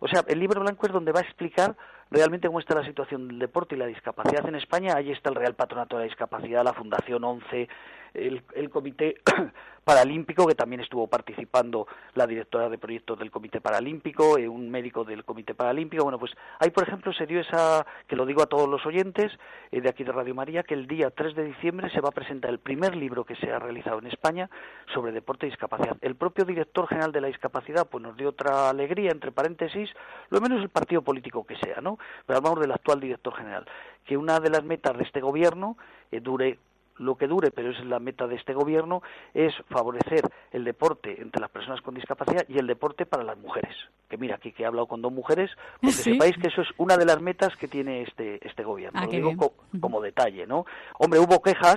o 0.00 0.08
sea, 0.08 0.24
el 0.26 0.40
libro 0.40 0.62
blanco 0.62 0.86
es 0.86 0.92
donde 0.92 1.12
va 1.12 1.20
a 1.20 1.22
explicar 1.22 1.76
realmente 2.10 2.46
cómo 2.46 2.60
está 2.60 2.74
la 2.74 2.86
situación 2.86 3.28
del 3.28 3.38
deporte 3.38 3.74
y 3.74 3.78
la 3.78 3.86
discapacidad 3.86 4.48
en 4.48 4.54
España, 4.54 4.94
ahí 4.96 5.10
está 5.10 5.28
el 5.28 5.36
Real 5.36 5.54
Patronato 5.54 5.96
de 5.96 6.04
la 6.04 6.08
Discapacidad, 6.08 6.64
la 6.64 6.72
Fundación 6.72 7.24
11, 7.24 7.68
el, 8.14 8.70
Comité 8.70 9.16
Paralímpico, 9.84 10.46
que 10.46 10.54
también 10.54 10.80
estuvo 10.80 11.06
participando 11.08 11.86
la 12.14 12.26
directora 12.26 12.68
de 12.68 12.78
proyectos 12.78 13.18
del 13.18 13.30
Comité 13.30 13.60
Paralímpico, 13.60 14.38
eh, 14.38 14.48
un 14.48 14.70
médico 14.70 15.04
del 15.04 15.24
Comité 15.24 15.54
Paralímpico. 15.54 16.04
Bueno, 16.04 16.18
pues 16.18 16.32
ahí, 16.58 16.70
por 16.70 16.84
ejemplo, 16.84 17.12
se 17.12 17.26
dio 17.26 17.40
esa, 17.40 17.84
que 18.06 18.16
lo 18.16 18.24
digo 18.24 18.42
a 18.42 18.46
todos 18.46 18.68
los 18.68 18.86
oyentes 18.86 19.32
eh, 19.72 19.80
de 19.80 19.88
aquí 19.88 20.04
de 20.04 20.12
Radio 20.12 20.34
María, 20.34 20.62
que 20.62 20.74
el 20.74 20.86
día 20.86 21.10
3 21.10 21.34
de 21.34 21.44
diciembre 21.44 21.90
se 21.90 22.00
va 22.00 22.08
a 22.08 22.12
presentar 22.12 22.50
el 22.50 22.60
primer 22.60 22.96
libro 22.96 23.24
que 23.24 23.36
se 23.36 23.50
ha 23.50 23.58
realizado 23.58 23.98
en 23.98 24.06
España 24.06 24.48
sobre 24.94 25.12
deporte 25.12 25.46
y 25.46 25.50
discapacidad. 25.50 25.96
El 26.00 26.16
propio 26.16 26.44
director 26.44 26.88
general 26.88 27.12
de 27.12 27.20
la 27.20 27.28
discapacidad 27.28 27.86
pues 27.86 28.02
nos 28.02 28.16
dio 28.16 28.30
otra 28.30 28.70
alegría, 28.70 29.10
entre 29.10 29.32
paréntesis, 29.32 29.90
lo 30.30 30.40
menos 30.40 30.62
el 30.62 30.70
partido 30.70 31.02
político 31.02 31.44
que 31.44 31.56
sea, 31.56 31.80
¿no? 31.80 31.98
Pero 32.26 32.38
hablamos 32.38 32.60
del 32.60 32.72
actual 32.72 33.00
director 33.00 33.34
general, 33.34 33.66
que 34.04 34.16
una 34.16 34.40
de 34.40 34.50
las 34.50 34.64
metas 34.64 34.96
de 34.96 35.04
este 35.04 35.20
gobierno 35.20 35.76
eh, 36.10 36.20
dure 36.20 36.58
lo 36.98 37.16
que 37.16 37.26
dure, 37.26 37.50
pero 37.50 37.70
es 37.70 37.84
la 37.84 37.98
meta 37.98 38.26
de 38.26 38.36
este 38.36 38.54
gobierno, 38.54 39.02
es 39.34 39.52
favorecer 39.68 40.22
el 40.52 40.64
deporte 40.64 41.20
entre 41.20 41.40
las 41.40 41.50
personas 41.50 41.80
con 41.80 41.94
discapacidad 41.94 42.44
y 42.48 42.58
el 42.58 42.66
deporte 42.66 43.04
para 43.06 43.24
las 43.24 43.36
mujeres. 43.38 43.74
Que 44.08 44.16
mira, 44.16 44.36
aquí 44.36 44.52
que 44.52 44.62
he 44.62 44.66
hablado 44.66 44.86
con 44.86 45.02
dos 45.02 45.12
mujeres, 45.12 45.50
porque 45.80 45.92
sepáis 46.12 46.36
que 46.38 46.48
eso 46.48 46.62
es 46.62 46.68
una 46.76 46.96
de 46.96 47.04
las 47.06 47.20
metas 47.20 47.56
que 47.56 47.66
tiene 47.68 48.02
este, 48.02 48.46
este 48.46 48.62
gobierno. 48.62 49.00
Ah, 49.00 49.06
lo 49.06 49.10
digo 49.30 49.36
co- 49.36 49.80
como 49.80 50.00
detalle, 50.00 50.46
¿no? 50.46 50.66
Hombre, 50.98 51.18
hubo 51.18 51.42
quejas, 51.42 51.76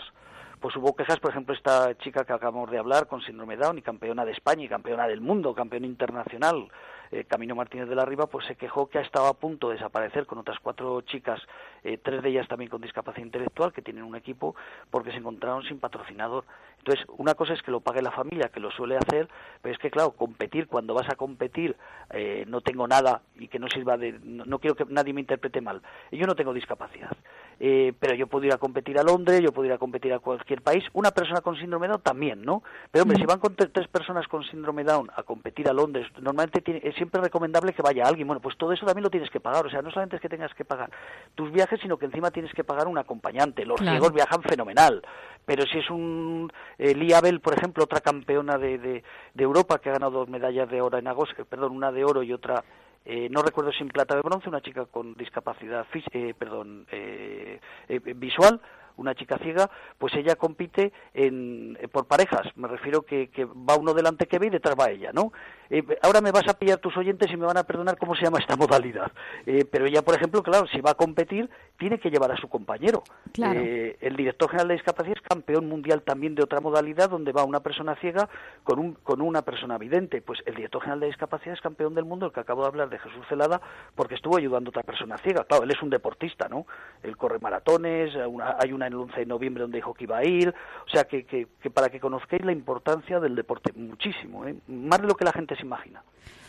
pues 0.59 0.75
hubo 0.75 0.95
quejas, 0.95 1.19
por 1.19 1.31
ejemplo, 1.31 1.53
esta 1.55 1.95
chica 1.97 2.23
que 2.25 2.33
acabamos 2.33 2.69
de 2.71 2.77
hablar 2.79 3.07
con 3.07 3.21
síndrome 3.21 3.57
Down 3.57 3.77
y 3.77 3.81
campeona 3.81 4.25
de 4.25 4.31
España 4.31 4.63
y 4.63 4.67
campeona 4.69 5.07
del 5.07 5.21
mundo, 5.21 5.53
campeona 5.55 5.85
internacional, 5.87 6.67
eh, 7.11 7.25
Camino 7.25 7.55
Martínez 7.55 7.87
de 7.87 7.95
la 7.95 8.05
Riva, 8.05 8.27
pues 8.27 8.45
se 8.45 8.55
quejó 8.55 8.87
que 8.87 8.99
ha 8.99 9.01
estado 9.01 9.27
a 9.27 9.33
punto 9.33 9.69
de 9.69 9.75
desaparecer 9.75 10.25
con 10.25 10.37
otras 10.37 10.59
cuatro 10.59 11.01
chicas, 11.01 11.41
eh, 11.83 11.97
tres 11.97 12.21
de 12.21 12.29
ellas 12.29 12.47
también 12.47 12.69
con 12.69 12.81
discapacidad 12.81 13.25
intelectual, 13.25 13.73
que 13.73 13.81
tienen 13.81 14.03
un 14.03 14.15
equipo, 14.15 14.55
porque 14.89 15.11
se 15.11 15.17
encontraron 15.17 15.63
sin 15.63 15.79
patrocinador. 15.79 16.45
Entonces, 16.79 17.05
una 17.17 17.33
cosa 17.33 17.53
es 17.53 17.61
que 17.61 17.71
lo 17.71 17.81
pague 17.81 18.01
la 18.01 18.11
familia, 18.11 18.49
que 18.49 18.59
lo 18.59 18.71
suele 18.71 18.97
hacer, 18.97 19.27
pero 19.61 19.73
es 19.73 19.79
que, 19.79 19.91
claro, 19.91 20.11
competir, 20.11 20.67
cuando 20.67 20.93
vas 20.93 21.09
a 21.09 21.15
competir, 21.15 21.75
eh, 22.11 22.45
no 22.47 22.61
tengo 22.61 22.87
nada 22.87 23.21
y 23.35 23.47
que 23.47 23.59
no 23.59 23.67
sirva 23.67 23.97
de. 23.97 24.19
No, 24.23 24.45
no 24.45 24.59
quiero 24.59 24.75
que 24.75 24.85
nadie 24.85 25.13
me 25.13 25.21
interprete 25.21 25.59
mal. 25.59 25.81
Yo 26.11 26.25
no 26.25 26.35
tengo 26.35 26.53
discapacidad, 26.53 27.11
eh, 27.59 27.93
pero 27.99 28.13
yo 28.15 28.27
puedo 28.27 28.45
ir 28.45 28.53
a 28.53 28.57
competir 28.57 28.99
a 28.99 29.03
Londres, 29.03 29.41
yo 29.41 29.51
puedo 29.51 29.65
ir 29.67 29.73
a 29.73 29.77
competir 29.77 30.13
a 30.13 30.19
cualquier 30.19 30.61
país. 30.61 30.83
Una 30.93 31.11
persona 31.11 31.41
con 31.41 31.55
síndrome 31.55 31.87
Down 31.87 32.01
también, 32.01 32.41
¿no? 32.43 32.63
Pero, 32.91 33.03
hombre, 33.03 33.17
si 33.17 33.25
van 33.25 33.39
con 33.39 33.55
tre- 33.55 33.69
tres 33.73 33.87
personas 33.87 34.27
con 34.27 34.43
síndrome 34.43 34.83
Down 34.83 35.09
a 35.15 35.23
competir 35.23 35.67
a 35.69 35.73
Londres, 35.73 36.07
normalmente 36.21 36.61
tiene- 36.61 36.81
es 36.83 36.95
siempre 36.95 37.21
recomendable 37.21 37.73
que 37.73 37.81
vaya 37.81 38.03
alguien. 38.05 38.27
Bueno, 38.27 38.41
pues 38.41 38.57
todo 38.57 38.71
eso 38.73 38.85
también 38.85 39.03
lo 39.03 39.09
tienes 39.09 39.29
que 39.29 39.39
pagar. 39.39 39.65
O 39.65 39.69
sea, 39.69 39.81
no 39.81 39.89
solamente 39.91 40.17
es 40.17 40.21
que 40.21 40.29
tengas 40.29 40.53
que 40.53 40.65
pagar 40.65 40.89
tus 41.35 41.51
viajes, 41.51 41.79
sino 41.81 41.97
que 41.97 42.05
encima 42.05 42.31
tienes 42.31 42.53
que 42.53 42.63
pagar 42.63 42.87
un 42.87 42.97
acompañante. 42.97 43.65
Los 43.65 43.79
Claro. 43.79 43.97
ciegos 43.97 44.13
viajan 44.13 44.41
fenomenal. 44.43 45.01
Pero 45.45 45.63
si 45.65 45.79
es 45.79 45.89
un 45.89 46.51
eh, 46.77 46.93
Lia 46.93 47.21
Bell, 47.21 47.39
por 47.39 47.53
ejemplo, 47.57 47.83
otra 47.85 48.01
campeona 48.01 48.57
de, 48.57 48.77
de, 48.77 49.03
de 49.33 49.43
Europa 49.43 49.79
que 49.79 49.89
ha 49.89 49.93
ganado 49.93 50.11
dos 50.19 50.29
medallas 50.29 50.69
de 50.69 50.81
oro 50.81 50.97
en 50.97 51.07
agosto, 51.07 51.45
perdón, 51.45 51.71
una 51.71 51.91
de 51.91 52.03
oro 52.03 52.21
y 52.21 52.33
otra 52.33 52.63
eh, 53.09 53.29
no 53.31 53.41
recuerdo 53.41 53.71
si 53.71 53.83
en 53.83 53.87
plata 53.87 54.15
de 54.15 54.21
bronce, 54.21 54.49
una 54.49 54.59
chica 54.59 54.85
con 54.85 55.13
discapacidad 55.13 55.85
eh, 56.11 56.33
perdón, 56.37 56.85
eh, 56.91 57.61
eh, 57.87 57.99
visual, 58.13 58.59
una 58.97 59.15
chica 59.15 59.37
ciega, 59.37 59.69
pues 59.97 60.13
ella 60.15 60.35
compite 60.35 60.91
en, 61.13 61.77
eh, 61.81 61.87
por 61.87 62.05
parejas. 62.07 62.47
Me 62.55 62.67
refiero 62.67 63.03
que, 63.03 63.29
que 63.29 63.45
va 63.45 63.75
uno 63.77 63.93
delante 63.93 64.27
que 64.27 64.39
ve 64.39 64.47
y 64.47 64.51
detrás 64.51 64.75
va 64.79 64.89
ella, 64.89 65.11
¿no? 65.13 65.31
Eh, 65.69 65.83
ahora 66.01 66.21
me 66.21 66.31
vas 66.31 66.47
a 66.47 66.53
pillar 66.57 66.77
tus 66.79 66.95
oyentes 66.97 67.29
y 67.31 67.37
me 67.37 67.45
van 67.45 67.57
a 67.57 67.63
perdonar 67.63 67.97
cómo 67.97 68.15
se 68.15 68.23
llama 68.23 68.39
esta 68.39 68.55
modalidad. 68.57 69.11
Eh, 69.45 69.65
pero 69.69 69.85
ella, 69.85 70.01
por 70.01 70.15
ejemplo, 70.15 70.41
claro, 70.43 70.67
si 70.67 70.81
va 70.81 70.91
a 70.91 70.95
competir, 70.95 71.49
tiene 71.77 71.99
que 71.99 72.09
llevar 72.09 72.31
a 72.31 72.37
su 72.37 72.47
compañero. 72.49 73.03
Claro. 73.33 73.59
Eh, 73.59 73.97
el 74.01 74.15
director 74.15 74.49
general 74.49 74.69
de 74.69 74.73
discapacidad 74.75 75.17
es 75.17 75.21
campeón 75.27 75.67
mundial 75.67 76.01
también 76.01 76.35
de 76.35 76.43
otra 76.43 76.59
modalidad 76.61 77.09
donde 77.09 77.31
va 77.31 77.43
una 77.43 77.59
persona 77.61 77.95
ciega 77.95 78.29
con, 78.63 78.79
un, 78.79 78.93
con 78.93 79.21
una 79.21 79.41
persona 79.43 79.77
vidente. 79.77 80.21
Pues 80.21 80.39
el 80.45 80.55
director 80.55 80.81
general 80.81 81.01
de 81.01 81.07
discapacidad 81.07 81.53
es 81.55 81.61
campeón 81.61 81.93
del 81.95 82.05
mundo, 82.05 82.25
el 82.27 82.31
que 82.31 82.39
acabo 82.39 82.61
de 82.61 82.67
hablar 82.69 82.89
de 82.89 82.99
Jesús 82.99 83.25
Celada, 83.29 83.61
porque 83.95 84.15
estuvo 84.15 84.37
ayudando 84.37 84.69
a 84.69 84.71
otra 84.71 84.83
persona 84.83 85.17
ciega. 85.17 85.43
Claro, 85.43 85.63
él 85.63 85.71
es 85.71 85.81
un 85.83 85.89
deportista, 85.89 86.47
¿no? 86.49 86.65
Él 87.03 87.15
corre 87.17 87.39
maratones, 87.39 88.15
una- 88.27 88.55
hay 88.59 88.71
una 88.73 88.86
el 88.93 88.99
11 88.99 89.19
de 89.19 89.25
noviembre 89.25 89.61
donde 89.61 89.77
dijo 89.77 89.93
que 89.93 90.05
iba 90.05 90.17
a 90.17 90.25
ir. 90.25 90.49
O 90.49 90.89
sea, 90.89 91.03
que, 91.03 91.23
que, 91.23 91.47
que 91.61 91.69
para 91.69 91.89
que 91.89 91.99
conozcáis 91.99 92.43
la 92.45 92.51
importancia 92.51 93.19
del 93.19 93.35
deporte, 93.35 93.71
muchísimo, 93.73 94.45
¿eh? 94.45 94.55
más 94.67 95.01
de 95.01 95.07
lo 95.07 95.15
que 95.15 95.25
la 95.25 95.33
gente 95.33 95.55
se 95.55 95.63
imagina. 95.63 96.03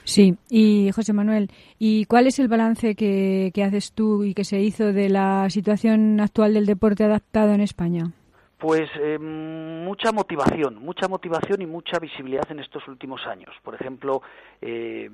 Sí, 0.05 0.37
y 0.49 0.91
José 0.93 1.13
Manuel, 1.13 1.51
¿y 1.79 2.07
cuál 2.07 2.27
es 2.27 2.39
el 2.39 2.49
balance 2.49 2.95
que, 2.95 3.51
que 3.53 3.63
haces 3.63 3.93
tú 3.93 4.25
y 4.25 4.33
que 4.33 4.45
se 4.45 4.59
hizo 4.59 4.93
de 4.93 5.11
la 5.11 5.51
situación 5.51 6.19
actual 6.21 6.55
del 6.55 6.65
deporte 6.65 7.05
adaptado 7.05 7.53
en 7.53 7.61
España? 7.61 8.13
Pues 8.59 8.91
eh, 8.97 9.19
mucha 9.21 10.11
motivación, 10.11 10.83
mucha 10.83 11.07
motivación 11.07 11.63
y 11.63 11.67
mucha 11.67 12.01
visibilidad 12.01 12.51
en 12.51 12.59
estos 12.59 12.89
últimos 12.89 13.25
años. 13.25 13.55
Por 13.63 13.77
ejemplo, 13.77 14.21
eh, 14.61 15.09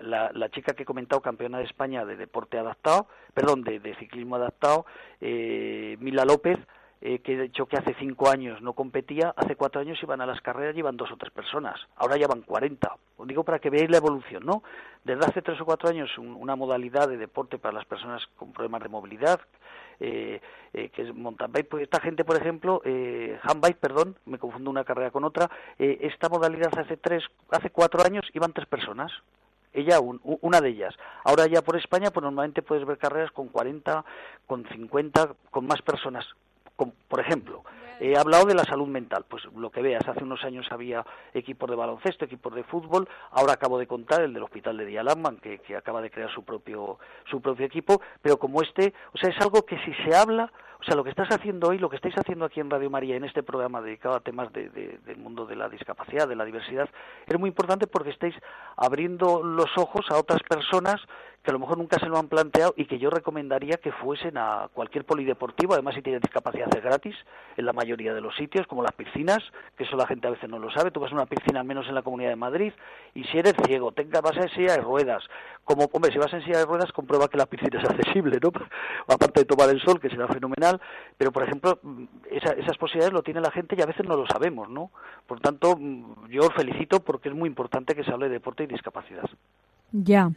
la, 0.00 0.48
chica 0.48 0.72
que 0.72 0.84
he 0.84 0.86
comentado, 0.86 1.20
campeona 1.20 1.58
de 1.58 1.64
España 1.64 2.06
de 2.06 2.16
deporte 2.16 2.58
adaptado, 2.58 3.06
perdón, 3.34 3.64
de, 3.64 3.80
de 3.80 3.94
ciclismo 3.96 4.36
adaptado, 4.36 4.86
eh, 5.20 5.98
Mila 6.00 6.24
López, 6.24 6.58
eh, 7.00 7.18
que 7.20 7.34
he 7.34 7.40
dicho 7.42 7.66
que 7.66 7.76
hace 7.76 7.94
cinco 7.98 8.28
años 8.30 8.60
no 8.62 8.72
competía, 8.72 9.32
hace 9.36 9.54
cuatro 9.56 9.80
años 9.80 10.02
iban 10.02 10.20
a 10.20 10.26
las 10.26 10.40
carreras, 10.40 10.74
llevan 10.74 10.96
dos 10.96 11.10
o 11.12 11.16
tres 11.16 11.32
personas, 11.32 11.78
ahora 11.96 12.16
ya 12.16 12.26
van 12.26 12.42
40. 12.42 12.96
Os 13.18 13.26
digo 13.28 13.44
para 13.44 13.58
que 13.58 13.70
veáis 13.70 13.90
la 13.90 13.98
evolución, 13.98 14.44
¿no? 14.44 14.62
Desde 15.04 15.24
hace 15.24 15.42
tres 15.42 15.60
o 15.60 15.64
cuatro 15.64 15.88
años 15.88 16.16
un- 16.18 16.34
una 16.34 16.56
modalidad 16.56 17.08
de 17.08 17.16
deporte 17.16 17.58
para 17.58 17.74
las 17.74 17.84
personas 17.84 18.26
con 18.36 18.52
problemas 18.52 18.82
de 18.82 18.88
movilidad, 18.88 19.40
eh, 20.00 20.40
eh, 20.74 20.88
que 20.90 21.02
es 21.02 21.14
mountain 21.14 21.52
bike. 21.52 21.68
Pues 21.68 21.82
esta 21.84 22.00
gente, 22.00 22.24
por 22.24 22.36
ejemplo, 22.36 22.82
eh, 22.84 23.38
handbike, 23.42 23.78
perdón, 23.78 24.16
me 24.26 24.38
confundo 24.38 24.70
una 24.70 24.84
carrera 24.84 25.10
con 25.10 25.24
otra, 25.24 25.50
eh, 25.78 25.98
esta 26.02 26.28
modalidad 26.28 26.76
hace 26.78 26.96
tres, 26.96 27.24
hace 27.50 27.70
cuatro 27.70 28.04
años 28.04 28.26
iban 28.34 28.52
tres 28.52 28.66
personas. 28.66 29.12
Ella, 29.72 30.00
un- 30.00 30.20
una 30.22 30.60
de 30.62 30.70
ellas. 30.70 30.94
Ahora 31.24 31.46
ya 31.46 31.60
por 31.62 31.76
España, 31.76 32.10
pues 32.10 32.24
normalmente 32.24 32.62
puedes 32.62 32.86
ver 32.86 32.96
carreras 32.98 33.30
con 33.32 33.48
40, 33.48 34.04
con 34.46 34.66
50, 34.68 35.34
con 35.50 35.66
más 35.66 35.82
personas. 35.82 36.26
Por 36.76 37.20
ejemplo, 37.20 37.62
he 38.00 38.16
hablado 38.18 38.44
de 38.44 38.54
la 38.54 38.64
salud 38.64 38.86
mental. 38.88 39.24
Pues 39.28 39.44
lo 39.56 39.70
que 39.70 39.80
veas, 39.82 40.06
hace 40.06 40.22
unos 40.22 40.44
años 40.44 40.66
había 40.70 41.04
equipos 41.32 41.70
de 41.70 41.76
baloncesto, 41.76 42.24
equipos 42.26 42.54
de 42.54 42.64
fútbol. 42.64 43.08
Ahora 43.30 43.54
acabo 43.54 43.78
de 43.78 43.86
contar 43.86 44.20
el 44.22 44.34
del 44.34 44.42
hospital 44.42 44.76
de 44.76 44.84
Dialamban, 44.86 45.38
que, 45.38 45.58
que 45.60 45.76
acaba 45.76 46.02
de 46.02 46.10
crear 46.10 46.30
su 46.30 46.44
propio, 46.44 46.98
su 47.30 47.40
propio 47.40 47.64
equipo. 47.66 48.02
Pero 48.20 48.36
como 48.38 48.60
este, 48.62 48.92
o 49.14 49.18
sea, 49.18 49.30
es 49.30 49.40
algo 49.40 49.64
que 49.64 49.78
si 49.84 49.94
se 50.04 50.14
habla, 50.14 50.52
o 50.78 50.84
sea, 50.84 50.94
lo 50.94 51.04
que 51.04 51.10
estás 51.10 51.30
haciendo 51.30 51.68
hoy, 51.68 51.78
lo 51.78 51.88
que 51.88 51.96
estáis 51.96 52.18
haciendo 52.18 52.44
aquí 52.44 52.60
en 52.60 52.68
Radio 52.68 52.90
María, 52.90 53.16
en 53.16 53.24
este 53.24 53.42
programa 53.42 53.80
dedicado 53.80 54.14
a 54.14 54.20
temas 54.20 54.52
de- 54.52 54.68
de- 54.68 54.98
del 55.06 55.16
mundo 55.16 55.46
de 55.46 55.56
la 55.56 55.70
discapacidad, 55.70 56.28
de 56.28 56.36
la 56.36 56.44
diversidad, 56.44 56.88
es 57.26 57.38
muy 57.40 57.48
importante 57.48 57.86
porque 57.86 58.10
estáis 58.10 58.34
abriendo 58.76 59.42
los 59.42 59.70
ojos 59.78 60.04
a 60.10 60.18
otras 60.18 60.42
personas 60.42 61.00
que 61.46 61.50
a 61.52 61.54
lo 61.54 61.60
mejor 61.60 61.78
nunca 61.78 61.96
se 62.00 62.06
lo 62.08 62.18
han 62.18 62.26
planteado 62.26 62.74
y 62.76 62.86
que 62.86 62.98
yo 62.98 63.08
recomendaría 63.08 63.76
que 63.76 63.92
fuesen 63.92 64.36
a 64.36 64.68
cualquier 64.74 65.04
polideportivo, 65.04 65.74
además 65.74 65.94
si 65.94 66.02
tienen 66.02 66.20
discapacidad 66.20 66.66
es 66.76 66.82
gratis 66.82 67.14
en 67.56 67.64
la 67.66 67.72
mayoría 67.72 68.12
de 68.12 68.20
los 68.20 68.34
sitios, 68.34 68.66
como 68.66 68.82
las 68.82 68.90
piscinas, 68.90 69.38
que 69.76 69.84
eso 69.84 69.96
la 69.96 70.08
gente 70.08 70.26
a 70.26 70.32
veces 70.32 70.50
no 70.50 70.58
lo 70.58 70.72
sabe, 70.72 70.90
tú 70.90 70.98
vas 70.98 71.12
a 71.12 71.14
una 71.14 71.26
piscina 71.26 71.60
al 71.60 71.66
menos 71.66 71.86
en 71.86 71.94
la 71.94 72.02
Comunidad 72.02 72.30
de 72.30 72.36
Madrid 72.36 72.72
y 73.14 73.22
si 73.24 73.38
eres 73.38 73.54
ciego, 73.64 73.92
tenga, 73.92 74.20
vas 74.20 74.36
en 74.38 74.48
silla 74.48 74.72
de 74.72 74.80
ruedas, 74.82 75.22
como, 75.62 75.84
hombre, 75.92 76.10
si 76.10 76.18
vas 76.18 76.32
en 76.32 76.42
silla 76.42 76.58
de 76.58 76.66
ruedas 76.66 76.90
comprueba 76.90 77.28
que 77.28 77.36
la 77.38 77.46
piscina 77.46 77.78
es 77.80 77.88
accesible, 77.88 78.40
¿no? 78.42 78.50
Aparte 79.06 79.40
de 79.40 79.46
tomar 79.46 79.70
el 79.70 79.80
sol, 79.80 80.00
que 80.00 80.10
será 80.10 80.26
fenomenal, 80.26 80.80
pero 81.16 81.30
por 81.30 81.44
ejemplo, 81.44 81.78
mm, 81.80 82.04
esa- 82.32 82.54
esas 82.54 82.76
posibilidades 82.76 83.12
lo 83.14 83.22
tiene 83.22 83.40
la 83.40 83.52
gente 83.52 83.76
y 83.78 83.82
a 83.82 83.86
veces 83.86 84.04
no 84.04 84.16
lo 84.16 84.26
sabemos, 84.26 84.68
¿no? 84.68 84.90
Por 85.28 85.38
tanto, 85.38 85.76
mm, 85.78 86.26
yo 86.28 86.42
os 86.42 86.54
felicito 86.54 86.98
porque 87.04 87.28
es 87.28 87.36
muy 87.36 87.46
importante 87.48 87.94
que 87.94 88.02
se 88.02 88.10
hable 88.10 88.26
de 88.26 88.32
deporte 88.34 88.64
y 88.64 88.66
discapacidad. 88.66 89.30
Ya. 89.92 90.28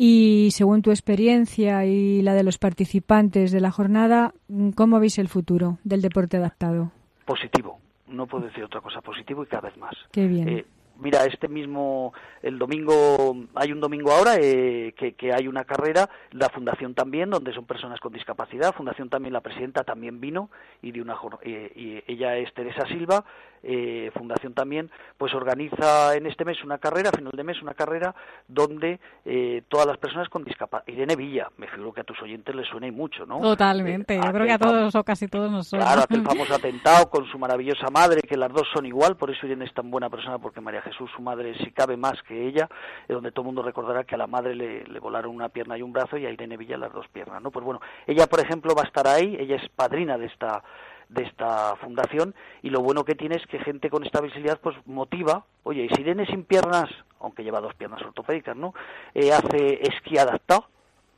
Y 0.00 0.50
según 0.52 0.80
tu 0.82 0.90
experiencia 0.90 1.84
y 1.84 2.22
la 2.22 2.34
de 2.34 2.44
los 2.44 2.56
participantes 2.56 3.50
de 3.50 3.60
la 3.60 3.72
jornada, 3.72 4.32
¿cómo 4.76 5.00
veis 5.00 5.18
el 5.18 5.28
futuro 5.28 5.78
del 5.82 6.02
deporte 6.02 6.36
adaptado? 6.36 6.92
Positivo, 7.26 7.80
no 8.06 8.26
puedo 8.28 8.46
decir 8.46 8.62
otra 8.62 8.80
cosa, 8.80 9.00
positivo 9.00 9.42
y 9.42 9.46
cada 9.46 9.62
vez 9.62 9.76
más. 9.76 9.94
Qué 10.12 10.28
bien. 10.28 10.48
Eh, 10.48 10.66
mira, 10.98 11.24
este 11.24 11.48
mismo, 11.48 12.12
el 12.42 12.58
domingo, 12.58 13.36
hay 13.54 13.72
un 13.72 13.80
domingo 13.80 14.12
ahora 14.12 14.36
eh, 14.36 14.94
que, 14.96 15.14
que 15.14 15.32
hay 15.32 15.48
una 15.48 15.64
carrera, 15.64 16.08
la 16.32 16.48
fundación 16.48 16.94
también, 16.94 17.30
donde 17.30 17.52
son 17.54 17.64
personas 17.64 18.00
con 18.00 18.12
discapacidad, 18.12 18.74
fundación 18.74 19.08
también, 19.08 19.32
la 19.32 19.40
presidenta 19.40 19.84
también 19.84 20.20
vino 20.20 20.50
y 20.82 20.92
de 20.92 21.00
una 21.00 21.16
eh, 21.42 21.72
y 21.74 22.12
ella 22.12 22.36
es 22.36 22.52
Teresa 22.54 22.86
Silva, 22.86 23.24
eh, 23.62 24.10
fundación 24.14 24.54
también, 24.54 24.90
pues 25.16 25.34
organiza 25.34 26.14
en 26.14 26.26
este 26.26 26.44
mes 26.44 26.62
una 26.62 26.78
carrera, 26.78 27.10
a 27.10 27.16
final 27.16 27.32
de 27.34 27.44
mes 27.44 27.60
una 27.62 27.74
carrera 27.74 28.14
donde 28.46 29.00
eh, 29.24 29.62
todas 29.68 29.86
las 29.86 29.98
personas 29.98 30.28
con 30.28 30.44
discapacidad, 30.44 30.94
Irene 30.94 31.16
Villa, 31.16 31.48
me 31.56 31.66
figuro 31.66 31.92
que 31.92 32.02
a 32.02 32.04
tus 32.04 32.20
oyentes 32.22 32.54
les 32.54 32.68
suena 32.68 32.86
y 32.86 32.92
mucho, 32.92 33.26
¿no? 33.26 33.40
Totalmente. 33.40 34.14
Eh, 34.14 34.20
Yo 34.24 34.32
creo 34.32 34.46
que 34.46 34.52
a 34.52 34.58
todos 34.58 34.94
o 34.94 35.04
casi 35.04 35.28
todos 35.28 35.50
nos 35.50 35.68
suena. 35.68 35.86
Claro, 35.86 36.02
aquel 36.02 36.22
famoso 36.24 36.54
atentado 36.54 37.10
con 37.10 37.26
su 37.26 37.38
maravillosa 37.38 37.88
madre, 37.90 38.22
que 38.22 38.36
las 38.36 38.52
dos 38.52 38.66
son 38.72 38.86
igual, 38.86 39.16
por 39.16 39.30
eso 39.30 39.46
Irene 39.46 39.64
es 39.64 39.74
tan 39.74 39.90
buena 39.90 40.08
persona, 40.08 40.38
porque 40.38 40.60
María 40.60 40.82
Jesús, 40.88 41.10
su 41.14 41.22
madre, 41.22 41.54
si 41.58 41.70
cabe 41.70 41.96
más 41.96 42.22
que 42.22 42.46
ella, 42.46 42.68
donde 43.08 43.30
todo 43.30 43.42
el 43.42 43.46
mundo 43.46 43.62
recordará 43.62 44.04
que 44.04 44.14
a 44.14 44.18
la 44.18 44.26
madre 44.26 44.54
le, 44.54 45.00
volaron 45.00 45.34
una 45.34 45.48
pierna 45.48 45.76
y 45.78 45.82
un 45.82 45.92
brazo 45.92 46.16
y 46.16 46.26
a 46.26 46.30
Irene 46.30 46.56
Villa 46.56 46.76
las 46.76 46.92
dos 46.92 47.06
piernas, 47.08 47.42
¿no? 47.42 47.50
Pues 47.50 47.64
bueno, 47.64 47.80
ella, 48.06 48.26
por 48.26 48.40
ejemplo, 48.40 48.74
va 48.74 48.82
a 48.82 48.86
estar 48.86 49.06
ahí, 49.06 49.36
ella 49.38 49.56
es 49.56 49.68
padrina 49.70 50.18
de 50.18 50.26
esta 50.26 50.62
de 51.08 51.22
esta 51.22 51.74
fundación 51.76 52.34
y 52.62 52.68
lo 52.68 52.82
bueno 52.82 53.02
que 53.02 53.14
tiene 53.14 53.36
es 53.36 53.46
que 53.46 53.58
gente 53.58 53.88
con 53.88 54.04
esta 54.04 54.20
visibilidad 54.20 54.60
pues 54.60 54.76
motiva, 54.84 55.46
oye, 55.62 55.84
y 55.84 55.88
si 55.88 56.02
Irene 56.02 56.26
sin 56.26 56.44
piernas, 56.44 56.90
aunque 57.20 57.42
lleva 57.42 57.62
dos 57.62 57.74
piernas 57.74 58.02
ortopédicas, 58.02 58.54
¿no? 58.54 58.74
Eh, 59.14 59.32
hace 59.32 59.80
esquí 59.88 60.18
adaptado, 60.18 60.66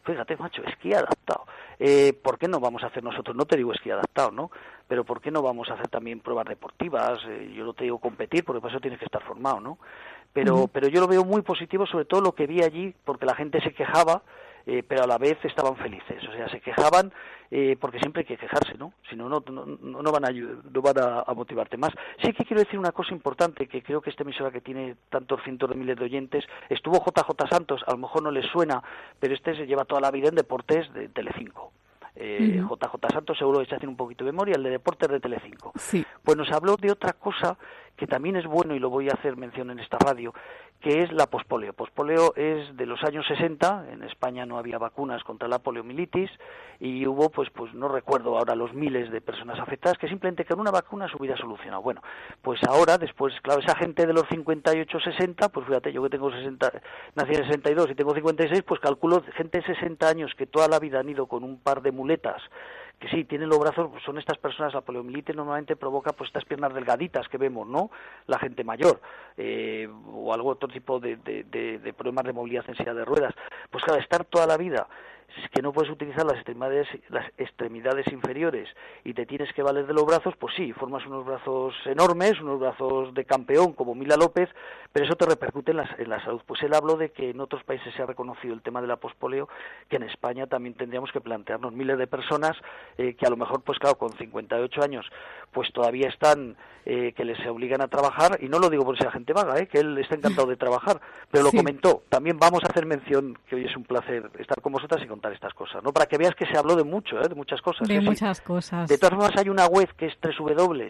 fíjate, 0.04 0.36
macho, 0.36 0.62
esquí 0.62 0.94
adaptado. 0.94 1.44
Eh, 1.78 2.12
¿Por 2.12 2.38
qué 2.38 2.46
no 2.46 2.60
vamos 2.60 2.82
a 2.82 2.86
hacer 2.86 3.02
nosotros? 3.02 3.36
No 3.36 3.46
te 3.46 3.56
digo 3.56 3.72
esquí 3.72 3.90
adaptado, 3.90 4.30
¿no? 4.30 4.50
Pero 4.90 5.04
¿por 5.04 5.20
qué 5.20 5.30
no 5.30 5.40
vamos 5.40 5.70
a 5.70 5.74
hacer 5.74 5.86
también 5.86 6.18
pruebas 6.18 6.46
deportivas? 6.46 7.20
Eh, 7.28 7.52
yo 7.54 7.64
no 7.64 7.74
te 7.74 7.84
digo 7.84 8.00
competir, 8.00 8.44
porque 8.44 8.60
para 8.60 8.72
eso 8.72 8.80
tienes 8.80 8.98
que 8.98 9.04
estar 9.04 9.22
formado, 9.22 9.60
¿no? 9.60 9.78
Pero, 10.32 10.56
uh 10.56 10.64
-huh. 10.64 10.70
pero 10.72 10.88
yo 10.88 11.00
lo 11.00 11.06
veo 11.06 11.24
muy 11.24 11.42
positivo, 11.42 11.86
sobre 11.86 12.06
todo 12.06 12.20
lo 12.20 12.32
que 12.32 12.48
vi 12.48 12.60
allí, 12.60 12.92
porque 13.04 13.24
la 13.24 13.36
gente 13.36 13.60
se 13.60 13.72
quejaba, 13.72 14.22
eh, 14.66 14.82
pero 14.82 15.04
a 15.04 15.06
la 15.06 15.16
vez 15.16 15.38
estaban 15.44 15.76
felices. 15.76 16.20
O 16.28 16.32
sea, 16.32 16.48
se 16.48 16.60
quejaban 16.60 17.12
eh, 17.52 17.76
porque 17.80 18.00
siempre 18.00 18.22
hay 18.22 18.26
que 18.26 18.36
quejarse, 18.36 18.76
¿no? 18.78 18.92
Si 19.08 19.14
no, 19.14 19.28
no, 19.28 19.44
no, 19.48 19.64
no 19.64 20.10
van, 20.10 20.24
a, 20.24 20.32
no 20.32 20.82
van 20.82 20.98
a, 20.98 21.20
a, 21.24 21.34
motivarte 21.34 21.76
más. 21.76 21.92
Sí 22.20 22.32
que 22.32 22.44
quiero 22.44 22.60
decir 22.60 22.76
una 22.76 22.90
cosa 22.90 23.14
importante, 23.14 23.68
que 23.68 23.84
creo 23.84 24.00
que 24.00 24.10
esta 24.10 24.24
emisora 24.24 24.50
que 24.50 24.60
tiene 24.60 24.96
tantos 25.08 25.40
cientos 25.44 25.70
de 25.70 25.76
miles 25.76 25.96
de 25.98 26.04
oyentes, 26.04 26.44
estuvo 26.68 26.98
JJ 26.98 27.48
Santos, 27.48 27.84
a 27.86 27.92
lo 27.92 27.98
mejor 27.98 28.24
no 28.24 28.32
les 28.32 28.46
suena, 28.46 28.82
pero 29.20 29.34
este 29.34 29.54
se 29.54 29.68
lleva 29.68 29.84
toda 29.84 30.00
la 30.00 30.10
vida 30.10 30.30
en 30.30 30.34
deportes 30.34 30.92
de 30.94 31.08
Telecinco. 31.10 31.70
Eh, 32.22 32.60
uh 32.60 32.68
-huh. 32.68 32.76
JJ 32.76 33.12
Santos 33.14 33.38
seguro 33.38 33.60
que 33.60 33.66
se 33.66 33.76
hace 33.76 33.86
un 33.86 33.96
poquito 33.96 34.24
de 34.24 34.32
memoria, 34.32 34.54
el 34.56 34.62
de 34.62 34.70
deportes 34.70 35.08
de 35.08 35.20
Telecinco. 35.20 35.72
Sí. 35.76 36.04
Pues 36.22 36.36
nos 36.36 36.52
habló 36.52 36.76
de 36.76 36.92
otra 36.92 37.14
cosa 37.14 37.56
que 37.96 38.06
también 38.06 38.36
es 38.36 38.46
bueno 38.46 38.74
y 38.74 38.78
lo 38.78 38.90
voy 38.90 39.08
a 39.08 39.12
hacer 39.12 39.36
mención 39.36 39.70
en 39.70 39.78
esta 39.78 39.96
radio, 39.98 40.34
que 40.80 41.02
es 41.02 41.12
la 41.12 41.26
pospolio. 41.26 41.72
Pospolio 41.74 42.34
es 42.36 42.76
de 42.76 42.86
los 42.86 43.02
años 43.04 43.26
60, 43.26 43.86
en 43.92 44.02
España 44.02 44.46
no 44.46 44.58
había 44.58 44.78
vacunas 44.78 45.22
contra 45.24 45.46
la 45.46 45.58
poliomielitis 45.58 46.30
y 46.80 47.06
hubo, 47.06 47.30
pues, 47.30 47.50
pues 47.50 47.74
no 47.74 47.88
recuerdo 47.88 48.38
ahora 48.38 48.54
los 48.54 48.72
miles 48.72 49.10
de 49.10 49.20
personas 49.20 49.58
afectadas 49.60 49.98
que 49.98 50.08
simplemente 50.08 50.46
con 50.46 50.58
una 50.58 50.70
vacuna 50.70 51.08
se 51.08 51.16
hubiera 51.18 51.36
solucionado. 51.36 51.82
Bueno, 51.82 52.02
pues 52.40 52.60
ahora, 52.64 52.96
después, 52.96 53.34
claro, 53.42 53.60
esa 53.60 53.76
gente 53.76 54.06
de 54.06 54.14
los 54.14 54.24
58, 54.30 55.00
60, 55.00 55.50
pues 55.50 55.66
fíjate, 55.66 55.92
yo 55.92 56.02
que 56.02 56.08
tengo 56.08 56.30
60, 56.30 56.72
nací 57.14 57.32
en 57.32 57.44
62 57.44 57.90
y 57.90 57.94
tengo 57.94 58.14
56, 58.14 58.62
pues 58.62 58.80
calculo 58.80 59.22
gente 59.36 59.58
de 59.58 59.66
60 59.66 60.08
años 60.08 60.32
que 60.34 60.46
toda 60.46 60.68
la 60.68 60.78
vida 60.78 61.00
han 61.00 61.08
ido 61.10 61.26
con 61.26 61.44
un 61.44 61.58
par 61.58 61.82
de 61.82 61.92
muletas 61.92 62.40
que 63.00 63.08
sí, 63.08 63.24
tienen 63.24 63.48
los 63.48 63.58
brazos, 63.58 63.88
pues 63.90 64.04
son 64.04 64.18
estas 64.18 64.36
personas, 64.36 64.74
la 64.74 64.82
poliomielitis 64.82 65.34
normalmente 65.34 65.74
provoca 65.74 66.12
pues 66.12 66.28
estas 66.28 66.44
piernas 66.44 66.74
delgaditas 66.74 67.26
que 67.28 67.38
vemos, 67.38 67.66
¿no? 67.66 67.90
La 68.26 68.38
gente 68.38 68.62
mayor, 68.62 69.00
eh, 69.38 69.88
o 70.12 70.34
algo 70.34 70.50
otro 70.50 70.68
tipo 70.68 71.00
de, 71.00 71.16
de, 71.16 71.94
problemas 71.94 72.26
de 72.26 72.34
movilidad 72.34 72.64
en 72.68 72.94
de 72.94 73.04
ruedas. 73.06 73.34
Pues 73.70 73.82
claro, 73.82 74.00
estar 74.00 74.26
toda 74.26 74.46
la 74.46 74.58
vida 74.58 74.86
que 75.52 75.62
no 75.62 75.72
puedes 75.72 75.90
utilizar 75.90 76.24
las 76.24 76.36
extremidades, 76.36 76.88
las 77.08 77.26
extremidades 77.38 78.06
inferiores 78.12 78.68
y 79.04 79.14
te 79.14 79.26
tienes 79.26 79.52
que 79.52 79.62
valer 79.62 79.86
de 79.86 79.94
los 79.94 80.04
brazos, 80.06 80.34
pues 80.38 80.54
sí, 80.56 80.72
formas 80.72 81.06
unos 81.06 81.24
brazos 81.24 81.74
enormes, 81.86 82.40
unos 82.40 82.60
brazos 82.60 83.14
de 83.14 83.24
campeón 83.24 83.72
como 83.72 83.94
Mila 83.94 84.16
López, 84.16 84.48
pero 84.92 85.06
eso 85.06 85.16
te 85.16 85.26
repercute 85.26 85.70
en 85.70 85.78
la, 85.78 85.96
en 85.98 86.08
la 86.08 86.22
salud. 86.24 86.42
Pues 86.46 86.62
él 86.62 86.74
habló 86.74 86.96
de 86.96 87.10
que 87.10 87.30
en 87.30 87.40
otros 87.40 87.62
países 87.64 87.94
se 87.94 88.02
ha 88.02 88.06
reconocido 88.06 88.54
el 88.54 88.62
tema 88.62 88.80
de 88.80 88.88
la 88.88 88.96
pospolio, 88.96 89.48
que 89.88 89.96
en 89.96 90.04
España 90.04 90.46
también 90.46 90.74
tendríamos 90.74 91.12
que 91.12 91.20
plantearnos 91.20 91.72
miles 91.72 91.98
de 91.98 92.06
personas 92.06 92.56
eh, 92.98 93.14
que 93.14 93.26
a 93.26 93.30
lo 93.30 93.36
mejor, 93.36 93.62
pues 93.62 93.78
claro, 93.78 93.96
con 93.96 94.12
58 94.12 94.82
años, 94.82 95.06
pues 95.52 95.72
todavía 95.72 96.08
están, 96.08 96.56
eh, 96.86 97.12
que 97.12 97.24
les 97.24 97.44
obligan 97.46 97.82
a 97.82 97.88
trabajar, 97.88 98.38
y 98.40 98.48
no 98.48 98.58
lo 98.58 98.70
digo 98.70 98.84
por 98.84 98.98
ser 98.98 99.10
gente 99.10 99.32
vaga, 99.32 99.58
eh, 99.58 99.66
que 99.68 99.78
él 99.78 99.98
está 99.98 100.16
encantado 100.16 100.48
de 100.48 100.56
trabajar, 100.56 101.00
pero 101.30 101.44
lo 101.44 101.50
sí. 101.50 101.56
comentó. 101.56 102.02
También 102.08 102.38
vamos 102.38 102.62
a 102.64 102.68
hacer 102.68 102.86
mención, 102.86 103.38
que 103.48 103.56
hoy 103.56 103.64
es 103.64 103.76
un 103.76 103.84
placer 103.84 104.30
estar 104.38 104.60
con 104.60 104.72
vosotras 104.72 105.02
y 105.02 105.06
contar 105.20 105.32
estas 105.32 105.52
cosas, 105.52 105.82
¿no? 105.82 105.92
Para 105.92 106.06
que 106.06 106.16
veas 106.16 106.34
que 106.34 106.46
se 106.46 106.56
habló 106.56 106.74
de 106.74 106.84
mucho, 106.84 107.20
¿eh? 107.20 107.28
de 107.28 107.34
muchas 107.34 107.60
cosas. 107.60 107.86
De 107.86 108.00
muchas 108.00 108.38
sí. 108.38 108.44
cosas. 108.44 108.88
De 108.88 108.96
todas 108.96 109.14
formas, 109.14 109.36
hay 109.36 109.50
una 109.50 109.66
web 109.66 109.88
que 109.96 110.06
es 110.06 110.14
www 110.22 110.88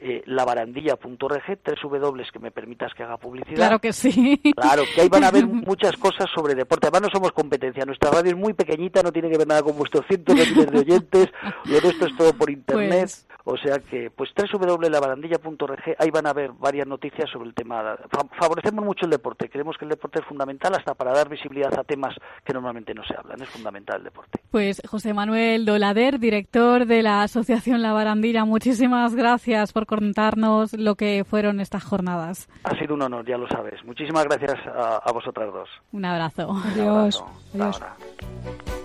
eh, 0.00 0.22
labarandilla.org, 0.26 1.58
tres 1.62 1.78
W 1.82 2.24
que 2.32 2.38
me 2.38 2.50
permitas 2.50 2.92
que 2.94 3.02
haga 3.02 3.16
publicidad. 3.16 3.56
Claro 3.56 3.78
que 3.78 3.92
sí. 3.92 4.40
Claro, 4.56 4.82
que 4.94 5.00
ahí 5.00 5.08
van 5.08 5.24
a 5.24 5.30
ver 5.30 5.46
muchas 5.46 5.96
cosas 5.96 6.26
sobre 6.34 6.54
deporte. 6.54 6.86
Además, 6.86 7.08
no 7.08 7.18
somos 7.18 7.32
competencia. 7.32 7.84
Nuestra 7.84 8.10
radio 8.10 8.30
es 8.30 8.36
muy 8.36 8.52
pequeñita, 8.52 9.02
no 9.02 9.12
tiene 9.12 9.30
que 9.30 9.38
ver 9.38 9.46
nada 9.46 9.62
con 9.62 9.76
vuestros 9.76 10.06
cientos 10.06 10.36
de 10.36 10.46
miles 10.46 10.70
de 10.70 10.78
oyentes. 10.78 11.28
Lo 11.64 11.80
nuestro 11.80 12.08
es 12.08 12.16
todo 12.16 12.32
por 12.32 12.50
internet. 12.50 13.00
Pues... 13.00 13.28
O 13.50 13.56
sea 13.56 13.78
que, 13.78 14.10
pues 14.10 14.28
www.labarandilla.org, 14.36 15.96
ahí 15.98 16.10
van 16.10 16.26
a 16.26 16.34
ver 16.34 16.52
varias 16.52 16.86
noticias 16.86 17.30
sobre 17.30 17.48
el 17.48 17.54
tema. 17.54 17.96
Favorecemos 18.38 18.84
mucho 18.84 19.06
el 19.06 19.10
deporte. 19.10 19.48
Creemos 19.48 19.78
que 19.78 19.86
el 19.86 19.90
deporte 19.90 20.18
es 20.20 20.26
fundamental 20.26 20.74
hasta 20.74 20.92
para 20.92 21.14
dar 21.14 21.30
visibilidad 21.30 21.72
a 21.78 21.82
temas 21.82 22.14
que 22.44 22.52
normalmente 22.52 22.92
no 22.92 23.02
se 23.04 23.16
hablan. 23.16 23.40
Es 23.40 23.48
fundamental 23.48 24.00
el 24.00 24.04
deporte. 24.04 24.38
Pues 24.50 24.82
José 24.86 25.14
Manuel 25.14 25.64
Dolader, 25.64 26.18
director 26.18 26.84
de 26.84 27.02
la 27.02 27.22
Asociación 27.22 27.80
La 27.80 27.94
Barandilla, 27.94 28.44
muchísimas 28.44 29.14
gracias 29.14 29.72
por 29.72 29.86
contarnos 29.88 30.74
lo 30.74 30.94
que 30.94 31.24
fueron 31.24 31.58
estas 31.58 31.82
jornadas. 31.82 32.48
Ha 32.62 32.78
sido 32.78 32.94
un 32.94 33.02
honor, 33.02 33.26
ya 33.26 33.38
lo 33.38 33.48
sabes. 33.48 33.82
Muchísimas 33.84 34.24
gracias 34.24 34.54
a, 34.66 34.98
a 34.98 35.12
vosotras 35.12 35.52
dos. 35.52 35.68
Un 35.90 36.04
abrazo. 36.04 36.52
Adiós. 36.64 37.24
Un 37.54 37.62
abrazo. 37.62 37.84
Adiós. 37.84 38.77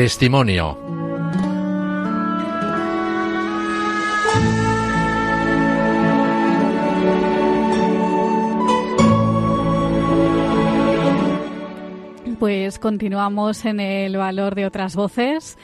Testimonio. 0.00 0.78
Pues 12.38 12.78
continuamos 12.78 13.66
en 13.66 13.80
el 13.80 14.16
valor 14.16 14.54
de 14.54 14.64
otras 14.64 14.96
voces 14.96 15.58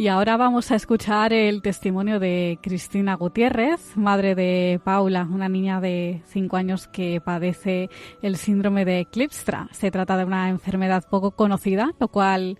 y 0.00 0.08
ahora 0.08 0.38
vamos 0.38 0.70
a 0.70 0.76
escuchar 0.76 1.34
el 1.34 1.60
testimonio 1.60 2.18
de 2.18 2.58
Cristina 2.62 3.16
Gutiérrez, 3.16 3.98
madre 3.98 4.34
de 4.34 4.80
Paula, 4.82 5.28
una 5.30 5.50
niña 5.50 5.78
de 5.78 6.22
5 6.28 6.56
años 6.56 6.88
que 6.88 7.20
padece 7.22 7.90
el 8.22 8.38
síndrome 8.38 8.86
de 8.86 9.06
Klipstra. 9.12 9.68
Se 9.72 9.90
trata 9.90 10.16
de 10.16 10.24
una 10.24 10.48
enfermedad 10.48 11.04
poco 11.10 11.32
conocida, 11.32 11.90
lo 12.00 12.08
cual 12.08 12.58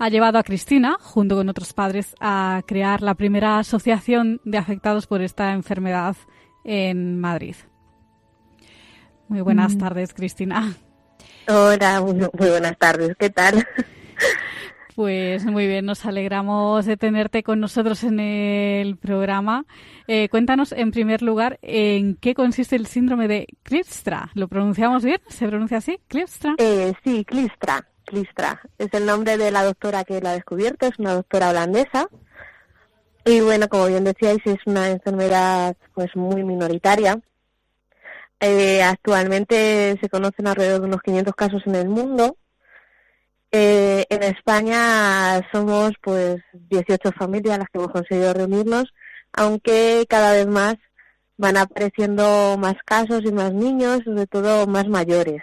ha 0.00 0.08
llevado 0.08 0.40
a 0.40 0.42
Cristina, 0.42 0.96
junto 1.00 1.36
con 1.36 1.48
otros 1.48 1.72
padres, 1.74 2.16
a 2.18 2.60
crear 2.66 3.02
la 3.02 3.14
primera 3.14 3.60
asociación 3.60 4.40
de 4.44 4.58
afectados 4.58 5.06
por 5.06 5.22
esta 5.22 5.52
enfermedad 5.52 6.16
en 6.64 7.20
Madrid. 7.20 7.54
Muy 9.28 9.42
buenas 9.42 9.76
mm. 9.76 9.78
tardes, 9.78 10.12
Cristina. 10.12 10.74
Hola, 11.46 12.00
muy, 12.00 12.14
muy 12.14 12.50
buenas 12.50 12.76
tardes, 12.78 13.14
¿qué 13.16 13.30
tal? 13.30 13.64
Pues 15.00 15.46
muy 15.46 15.66
bien, 15.66 15.86
nos 15.86 16.04
alegramos 16.04 16.84
de 16.84 16.98
tenerte 16.98 17.42
con 17.42 17.58
nosotros 17.58 18.04
en 18.04 18.20
el 18.20 18.98
programa. 18.98 19.64
Eh, 20.06 20.28
cuéntanos, 20.28 20.72
en 20.72 20.90
primer 20.90 21.22
lugar, 21.22 21.58
en 21.62 22.16
qué 22.16 22.34
consiste 22.34 22.76
el 22.76 22.86
síndrome 22.86 23.26
de 23.26 23.46
Klipstra. 23.62 24.28
¿Lo 24.34 24.46
pronunciamos 24.46 25.02
bien? 25.02 25.18
¿Se 25.28 25.48
pronuncia 25.48 25.78
así? 25.78 25.98
Eh, 26.58 26.92
sí. 27.02 27.24
Klipstra. 28.04 28.60
Es 28.76 28.92
el 28.92 29.06
nombre 29.06 29.38
de 29.38 29.50
la 29.50 29.64
doctora 29.64 30.04
que 30.04 30.20
lo 30.20 30.28
ha 30.28 30.32
descubierto, 30.32 30.84
es 30.84 30.98
una 30.98 31.14
doctora 31.14 31.48
holandesa. 31.48 32.06
Y 33.24 33.40
bueno, 33.40 33.68
como 33.70 33.86
bien 33.86 34.04
decíais, 34.04 34.42
es 34.44 34.58
una 34.66 34.90
enfermedad 34.90 35.78
pues 35.94 36.14
muy 36.14 36.44
minoritaria. 36.44 37.18
Eh, 38.38 38.82
actualmente 38.82 39.98
se 39.98 40.08
conocen 40.10 40.46
alrededor 40.46 40.82
de 40.82 40.88
unos 40.88 41.00
500 41.00 41.34
casos 41.34 41.62
en 41.64 41.76
el 41.76 41.88
mundo. 41.88 42.36
Eh, 43.52 44.06
en 44.08 44.22
España 44.22 45.40
somos 45.52 45.92
pues 46.00 46.40
18 46.52 47.12
familias 47.12 47.58
las 47.58 47.68
que 47.68 47.78
hemos 47.78 47.92
conseguido 47.92 48.32
reunirnos, 48.32 48.92
aunque 49.32 50.06
cada 50.08 50.32
vez 50.32 50.46
más 50.46 50.76
van 51.36 51.56
apareciendo 51.56 52.56
más 52.58 52.76
casos 52.84 53.22
y 53.24 53.32
más 53.32 53.52
niños, 53.52 54.00
sobre 54.04 54.26
todo 54.26 54.66
más 54.66 54.88
mayores. 54.88 55.42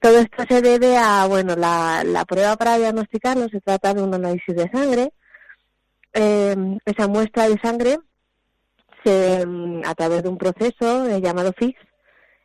Todo 0.00 0.18
esto 0.18 0.44
se 0.48 0.60
debe 0.60 0.96
a, 0.98 1.26
bueno, 1.26 1.56
la, 1.56 2.02
la 2.04 2.24
prueba 2.24 2.56
para 2.56 2.76
diagnosticarlo 2.76 3.48
se 3.48 3.60
trata 3.60 3.94
de 3.94 4.02
un 4.02 4.12
análisis 4.12 4.54
de 4.54 4.68
sangre. 4.70 5.12
Eh, 6.12 6.78
esa 6.84 7.08
muestra 7.08 7.48
de 7.48 7.58
sangre 7.60 7.98
a 9.84 9.94
través 9.94 10.22
de 10.22 10.28
un 10.28 10.38
proceso 10.38 11.06
eh, 11.06 11.20
llamado 11.20 11.52
FIX, 11.52 11.78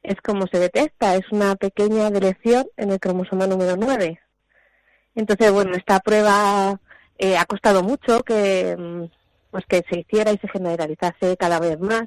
es 0.03 0.19
como 0.21 0.47
se 0.47 0.59
detecta, 0.59 1.15
es 1.15 1.31
una 1.31 1.55
pequeña 1.55 2.09
deleción 2.09 2.67
en 2.77 2.91
el 2.91 2.99
cromosoma 2.99 3.47
número 3.47 3.75
9. 3.77 4.19
Entonces, 5.15 5.51
bueno, 5.51 5.75
esta 5.75 5.99
prueba 5.99 6.79
eh, 7.17 7.37
ha 7.37 7.45
costado 7.45 7.83
mucho 7.83 8.21
que, 8.23 8.75
mm, 8.77 9.03
pues 9.51 9.65
que 9.67 9.83
se 9.89 9.99
hiciera 9.99 10.31
y 10.31 10.37
se 10.37 10.47
generalizase 10.47 11.37
cada 11.37 11.59
vez 11.59 11.79
más. 11.79 12.03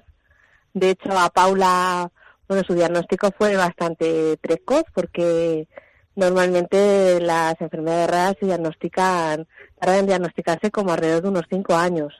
De 0.73 0.91
hecho, 0.91 1.17
a 1.17 1.29
Paula, 1.31 2.11
bueno, 2.49 2.65
su 2.67 2.75
diagnóstico 2.75 3.31
fue 3.39 3.57
bastante 3.57 4.37
precoz 4.41 4.85
porque 4.95 5.69
normalmente 6.17 7.21
las 7.21 7.61
enfermedades 7.61 8.11
raras 8.11 8.37
se 8.41 8.47
diagnostican, 8.47 9.47
tardan 9.79 10.01
en 10.01 10.07
diagnosticarse 10.07 10.71
como 10.71 10.93
alrededor 10.93 11.23
de 11.23 11.29
unos 11.29 11.45
cinco 11.51 11.75
años. 11.75 12.15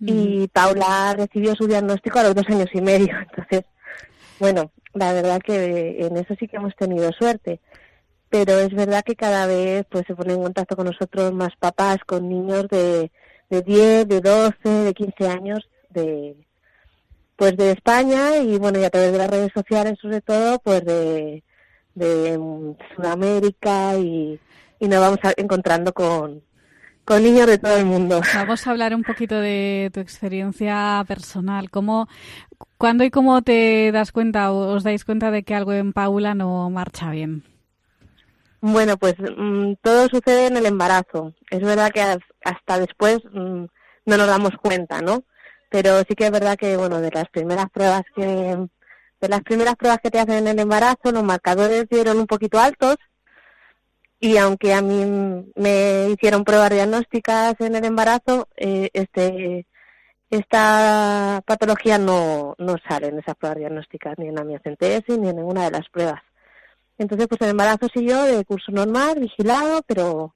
Y 0.00 0.48
Paula 0.48 1.14
recibió 1.16 1.54
su 1.54 1.66
diagnóstico 1.66 2.18
a 2.18 2.24
los 2.24 2.34
dos 2.34 2.44
años 2.48 2.68
y 2.72 2.80
medio. 2.80 3.16
Entonces, 3.30 3.64
bueno, 4.38 4.72
la 4.92 5.12
verdad 5.12 5.40
que 5.40 6.06
en 6.06 6.16
eso 6.16 6.34
sí 6.38 6.48
que 6.48 6.56
hemos 6.56 6.74
tenido 6.76 7.10
suerte. 7.12 7.60
Pero 8.30 8.58
es 8.58 8.74
verdad 8.74 9.04
que 9.04 9.16
cada 9.16 9.46
vez 9.46 9.86
pues 9.90 10.04
se 10.06 10.14
ponen 10.14 10.36
en 10.36 10.42
contacto 10.42 10.76
con 10.76 10.86
nosotros 10.86 11.32
más 11.32 11.54
papás 11.56 11.98
con 12.06 12.28
niños 12.28 12.66
de, 12.68 13.10
de 13.48 13.62
10, 13.62 14.08
de 14.08 14.20
12, 14.20 14.68
de 14.68 14.94
15 14.94 15.28
años 15.28 15.68
de 15.90 16.36
pues 17.36 17.56
de 17.56 17.72
España 17.72 18.38
y 18.38 18.58
bueno, 18.58 18.78
y 18.78 18.84
a 18.84 18.90
través 18.90 19.12
de 19.12 19.18
las 19.18 19.30
redes 19.30 19.52
sociales 19.52 19.98
sobre 20.00 20.20
todo 20.20 20.58
pues 20.60 20.84
de, 20.84 21.42
de 21.94 22.74
Sudamérica 22.94 23.96
y, 23.98 24.38
y 24.78 24.88
nos 24.88 25.00
vamos 25.00 25.18
encontrando 25.36 25.92
con, 25.92 26.42
con 27.04 27.22
niños 27.22 27.46
de 27.46 27.58
todo 27.58 27.76
el 27.76 27.84
mundo. 27.84 28.20
Vamos 28.34 28.66
a 28.66 28.70
hablar 28.70 28.94
un 28.94 29.02
poquito 29.02 29.38
de 29.38 29.90
tu 29.92 30.00
experiencia 30.00 31.04
personal. 31.06 31.70
¿Cómo, 31.70 32.08
¿Cuándo 32.78 33.04
y 33.04 33.10
cómo 33.10 33.42
te 33.42 33.92
das 33.92 34.12
cuenta 34.12 34.52
o 34.52 34.74
os 34.74 34.84
dais 34.84 35.04
cuenta 35.04 35.30
de 35.30 35.42
que 35.42 35.54
algo 35.54 35.72
en 35.72 35.92
Paula 35.92 36.34
no 36.34 36.70
marcha 36.70 37.10
bien? 37.10 37.44
Bueno, 38.60 38.96
pues 38.96 39.14
mm, 39.18 39.74
todo 39.82 40.08
sucede 40.08 40.46
en 40.46 40.56
el 40.56 40.66
embarazo. 40.66 41.34
Es 41.50 41.60
verdad 41.60 41.90
que 41.90 42.00
hasta 42.00 42.78
después 42.78 43.18
mm, 43.32 43.64
no 44.06 44.16
nos 44.16 44.26
damos 44.26 44.52
cuenta, 44.62 45.02
¿no? 45.02 45.24
Pero 45.70 45.98
sí 46.08 46.14
que 46.14 46.26
es 46.26 46.30
verdad 46.30 46.56
que, 46.56 46.76
bueno, 46.76 47.00
de 47.00 47.10
las 47.10 47.28
primeras 47.28 47.68
pruebas 47.70 48.02
que 48.14 48.56
de 49.20 49.28
las 49.28 49.42
primeras 49.42 49.76
pruebas 49.76 50.00
que 50.02 50.10
te 50.10 50.18
hacen 50.18 50.34
en 50.34 50.48
el 50.48 50.58
embarazo, 50.58 51.10
los 51.10 51.24
marcadores 51.24 51.86
dieron 51.88 52.18
un 52.18 52.26
poquito 52.26 52.58
altos 52.60 52.96
y 54.24 54.38
aunque 54.38 54.72
a 54.72 54.80
mí 54.80 55.04
me 55.54 56.08
hicieron 56.08 56.44
pruebas 56.44 56.70
diagnósticas 56.70 57.56
en 57.60 57.76
el 57.76 57.84
embarazo, 57.84 58.48
eh, 58.56 58.88
este 58.94 59.66
esta 60.30 61.42
patología 61.44 61.98
no, 61.98 62.54
no 62.56 62.76
sale 62.88 63.08
en 63.08 63.18
esas 63.18 63.36
pruebas 63.36 63.58
diagnósticas, 63.58 64.14
ni 64.16 64.28
en 64.28 64.36
la 64.36 64.44
miocentesis, 64.44 65.18
ni 65.18 65.28
en 65.28 65.36
ninguna 65.36 65.64
de 65.64 65.72
las 65.72 65.90
pruebas. 65.90 66.22
Entonces, 66.96 67.28
pues 67.28 67.38
el 67.42 67.50
embarazo 67.50 67.86
siguió 67.92 68.22
de 68.22 68.46
curso 68.46 68.72
normal, 68.72 69.20
vigilado, 69.20 69.82
pero, 69.86 70.34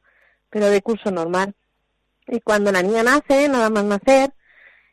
pero 0.51 0.66
de 0.66 0.82
curso 0.82 1.11
normal. 1.11 1.55
Y 2.26 2.41
cuando 2.41 2.70
la 2.70 2.82
niña 2.82 3.03
nace, 3.03 3.49
nada 3.49 3.70
más 3.70 3.84
nacer, 3.84 4.34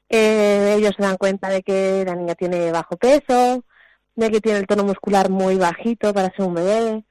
eh, 0.08 0.76
ellos 0.78 0.94
se 0.98 1.04
dan 1.04 1.18
cuenta 1.18 1.50
de 1.50 1.64
que 1.64 2.06
la 2.06 2.16
niña 2.16 2.36
tiene 2.36 2.72
bajo 2.72 2.96
peso, 2.96 3.66
de 4.16 4.32
que 4.32 4.40
tiene 4.40 4.60
el 4.60 4.68
tono 4.68 4.86
muscular 4.86 5.30
muy 5.30 5.58
bajito 5.58 6.14
para 6.14 6.34
ser 6.34 6.46
un 6.46 6.54
bebé, 6.54 7.04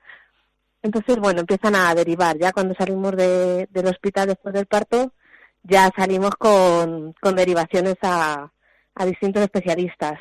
entonces, 0.85 1.17
bueno, 1.17 1.41
empiezan 1.41 1.75
a 1.75 1.95
derivar. 1.95 2.37
Ya 2.39 2.53
cuando 2.53 2.75
salimos 2.75 3.17
de, 3.17 3.67
del 3.71 3.87
hospital 3.87 4.29
después 4.29 4.55
del 4.55 4.67
parto, 4.67 5.15
ya 5.63 5.91
salimos 5.97 6.33
con, 6.39 7.15
con 7.23 7.35
derivaciones 7.35 7.97
a, 8.03 8.53
a 8.95 9.07
distintos 9.07 9.43
especialistas. 9.43 10.19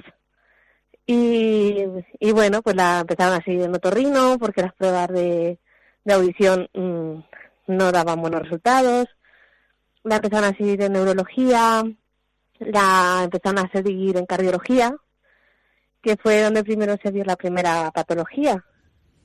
Y, 1.06 1.84
y 2.18 2.32
bueno, 2.32 2.62
pues 2.62 2.78
la 2.78 3.02
empezaron 3.02 3.34
a 3.34 3.44
seguir 3.44 3.64
en 3.64 3.76
otorrino 3.76 4.38
porque 4.40 4.62
las 4.62 4.74
pruebas 4.74 5.10
de, 5.10 5.60
audición 6.10 6.70
mm, 6.74 7.20
no 7.68 7.92
daban 7.92 8.22
buenos 8.22 8.44
resultados. 8.44 9.08
La 10.04 10.16
empezaron 10.16 10.46
a 10.46 10.58
seguir 10.58 10.82
en 10.82 10.94
neurología, 10.94 11.84
la 12.60 13.22
empezaron 13.26 13.66
a 13.66 13.72
seguir 13.72 14.16
en 14.16 14.26
cardiología, 14.26 14.96
que 16.02 16.16
fue 16.16 16.42
donde 16.42 16.64
primero 16.64 16.96
se 17.04 17.12
vio 17.12 17.26
la 17.26 17.36
primera 17.36 17.92
patología, 17.92 18.64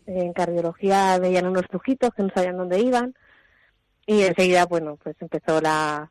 en 0.09 0.33
cardiología 0.33 1.19
veían 1.19 1.47
unos 1.47 1.69
truquitos 1.69 2.11
que 2.17 2.23
no 2.23 2.31
sabían 2.35 2.57
dónde 2.57 2.81
iban 2.81 3.15
y 4.07 4.23
enseguida, 4.23 4.65
bueno, 4.65 4.97
pues 5.03 5.17
empezó 5.21 5.61
la, 5.61 6.11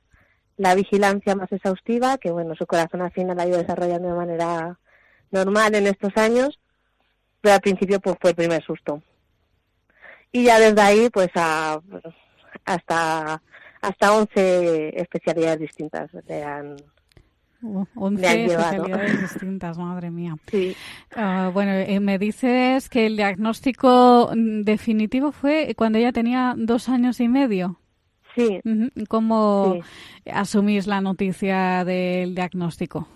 la 0.56 0.76
vigilancia 0.76 1.36
más 1.36 1.52
exhaustiva, 1.52 2.18
que 2.18 2.32
bueno, 2.32 2.56
su 2.56 2.68
corazón 2.68 3.02
al 3.02 3.12
final 3.12 3.40
ha 3.40 3.48
ido 3.48 3.58
desarrollando 3.58 4.10
de 4.10 4.14
manera 4.14 4.80
normal 5.32 5.74
en 5.76 5.88
estos 5.88 6.16
años, 6.16 6.60
pero 7.42 7.56
al 7.56 7.62
principio 7.62 8.00
pues 8.00 8.16
fue 8.22 8.30
el 8.32 8.36
primer 8.36 8.64
susto. 8.64 9.02
Y 10.32 10.44
ya 10.44 10.60
desde 10.60 10.82
ahí, 10.82 11.10
pues 11.10 11.30
a, 11.36 11.82
hasta 12.66 13.42
hasta 13.82 14.14
11 14.14 15.00
especialidades 15.00 15.60
distintas 15.60 16.10
le 16.28 16.44
han, 17.62 17.88
11 17.96 18.46
especialidades 18.46 19.22
distintas, 19.22 19.78
madre 19.78 20.12
mía. 20.12 20.36
Ah, 21.16 21.50
bueno, 21.54 21.72
eh, 21.72 22.00
me 22.00 22.20
dices 22.20 22.90
que 22.90 23.08
el 23.08 23.16
diagnóstico 23.16 24.32
definitivo 24.36 25.32
fue 25.32 25.74
cuando 25.76 25.98
ella 25.98 26.12
tenía 26.12 26.54
dos 26.56 26.90
años 26.90 27.20
y 27.20 27.28
medio. 27.28 27.80
Sí. 28.36 28.62
¿Cómo 29.10 29.80
asumís 30.32 30.86
la 30.86 31.02
noticia 31.02 31.84
del 31.86 32.36
diagnóstico? 32.36 33.08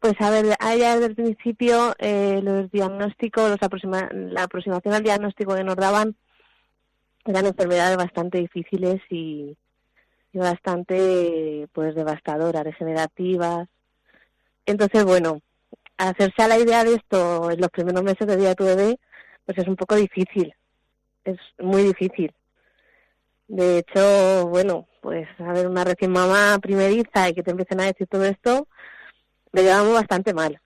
Pues 0.00 0.14
a 0.20 0.30
ver, 0.30 0.54
allá 0.58 0.94
desde 0.94 1.06
el 1.06 1.14
principio 1.14 1.94
eh, 1.98 2.40
los 2.42 2.70
diagnósticos, 2.70 3.50
los 3.50 3.62
aproxima 3.62 4.08
la 4.12 4.44
aproximación 4.44 4.94
al 4.94 5.02
diagnóstico 5.02 5.54
que 5.54 5.64
nos 5.64 5.76
daban 5.76 6.16
eran 7.26 7.46
enfermedades 7.46 7.96
bastante 7.96 8.38
difíciles 8.38 9.00
y, 9.10 9.56
bastante 10.40 11.68
pues 11.72 11.94
devastadoras, 11.94 12.64
degenerativas. 12.64 13.68
Entonces, 14.66 15.04
bueno, 15.04 15.40
hacerse 15.96 16.42
a 16.42 16.48
la 16.48 16.58
idea 16.58 16.84
de 16.84 16.94
esto 16.94 17.50
en 17.50 17.60
los 17.60 17.70
primeros 17.70 18.02
meses 18.02 18.26
de 18.26 18.36
vida 18.36 18.50
de 18.50 18.54
tu 18.54 18.64
bebé, 18.64 18.98
pues 19.44 19.58
es 19.58 19.68
un 19.68 19.76
poco 19.76 19.94
difícil, 19.96 20.54
es 21.24 21.38
muy 21.58 21.82
difícil. 21.82 22.32
De 23.48 23.78
hecho, 23.78 24.48
bueno, 24.48 24.88
pues 25.00 25.28
a 25.38 25.52
ver, 25.52 25.68
una 25.68 25.84
recién 25.84 26.10
mamá 26.10 26.58
primeriza 26.60 27.28
y 27.28 27.34
que 27.34 27.42
te 27.42 27.50
empiecen 27.50 27.80
a 27.80 27.86
decir 27.86 28.06
todo 28.06 28.24
esto, 28.24 28.66
lo 29.52 29.62
llevamos 29.62 29.94
bastante 29.94 30.32
mal. 30.32 30.60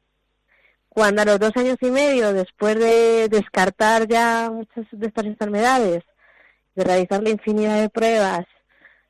Cuando 0.89 1.23
a 1.23 1.25
los 1.25 1.39
dos 1.39 1.53
años 1.57 1.77
y 1.81 1.91
medio, 1.91 2.33
después 2.33 2.79
de 2.79 3.29
descartar 3.29 4.09
ya 4.09 4.51
muchas 4.53 4.87
de 4.93 5.07
estas 5.07 5.27
enfermedades, 5.27 6.03
de 6.75 6.85
realizar 6.85 7.23
la 7.23 7.31
infinidad 7.31 7.81
de 7.81 7.91
pruebas 7.91 8.47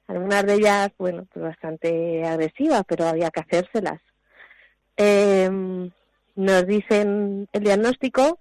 algunas 0.09 0.45
de 0.47 0.55
ellas, 0.55 0.91
bueno, 0.99 1.27
pues 1.33 1.45
bastante 1.45 2.25
agresivas, 2.25 2.83
pero 2.89 3.07
había 3.07 3.31
que 3.31 3.41
hacérselas. 3.41 4.01
Em, 4.97 5.91
nos 6.35 6.67
dicen 6.67 7.49
el 7.53 7.63
diagnóstico 7.63 8.41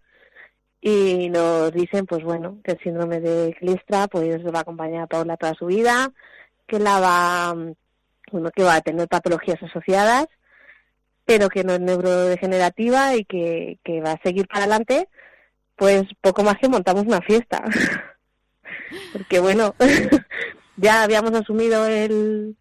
y 0.81 1.29
nos 1.29 1.71
dicen, 1.73 2.05
pues 2.05 2.23
bueno, 2.23 2.59
que 2.63 2.71
el 2.71 2.79
síndrome 2.79 3.19
de 3.19 3.53
Clistra 3.59 4.07
pues 4.07 4.43
va 4.45 4.59
a 4.59 4.61
acompañar 4.61 5.03
a 5.03 5.07
Paula 5.07 5.35
toda 5.35 5.53
su 5.55 5.65
vida, 5.65 6.11
que 6.67 6.79
la 6.79 6.99
va, 7.01 7.53
bueno, 8.31 8.49
que 8.51 8.63
va 8.63 8.75
a 8.75 8.81
tener 8.81 9.07
patologías 9.09 9.61
asociadas, 9.61 10.27
pero 11.25 11.49
que 11.49 11.65
no 11.65 11.73
es 11.73 11.81
neurodegenerativa 11.81 13.15
y 13.15 13.25
que, 13.25 13.79
que 13.83 13.99
va 14.01 14.13
a 14.13 14.21
seguir 14.23 14.47
para 14.47 14.61
adelante, 14.61 15.09
pues 15.75 16.03
poco 16.21 16.43
más 16.43 16.55
que 16.59 16.69
montamos 16.69 17.03
una 17.03 17.21
fiesta. 17.21 17.63
Porque 19.11 19.39
bueno, 19.39 19.75
ya 20.77 21.03
habíamos 21.03 21.33
asumido 21.33 21.85
el, 21.85 22.55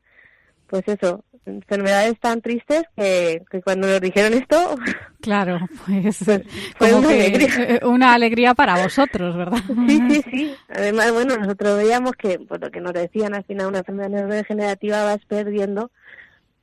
pues 0.69 0.83
eso, 0.89 1.25
enfermedades 1.47 2.19
tan 2.19 2.41
tristes 2.41 2.83
que, 2.97 3.43
cuando 3.65 3.87
nos 3.87 4.01
dijeron 4.01 4.35
esto... 4.35 4.77
Claro, 5.21 5.59
pues, 5.87 6.19
pues 6.25 6.43
fue 6.77 6.95
una 6.95 7.09
alegría. 7.09 7.49
Eh, 7.59 7.81
una 7.85 8.15
alegría 8.15 8.55
para 8.55 8.81
vosotros, 8.81 9.37
¿verdad? 9.37 9.59
Sí, 9.89 10.01
sí, 10.09 10.23
sí. 10.31 10.55
Además, 10.69 11.13
bueno, 11.13 11.37
nosotros 11.37 11.79
veíamos 11.79 12.13
que, 12.13 12.39
por 12.39 12.61
lo 12.61 12.71
que 12.71 12.81
nos 12.81 12.93
decían 12.93 13.35
al 13.35 13.45
final, 13.45 13.67
una 13.67 13.79
enfermedad 13.79 14.11
neurodegenerativa 14.11 15.05
vas 15.05 15.25
perdiendo 15.27 15.91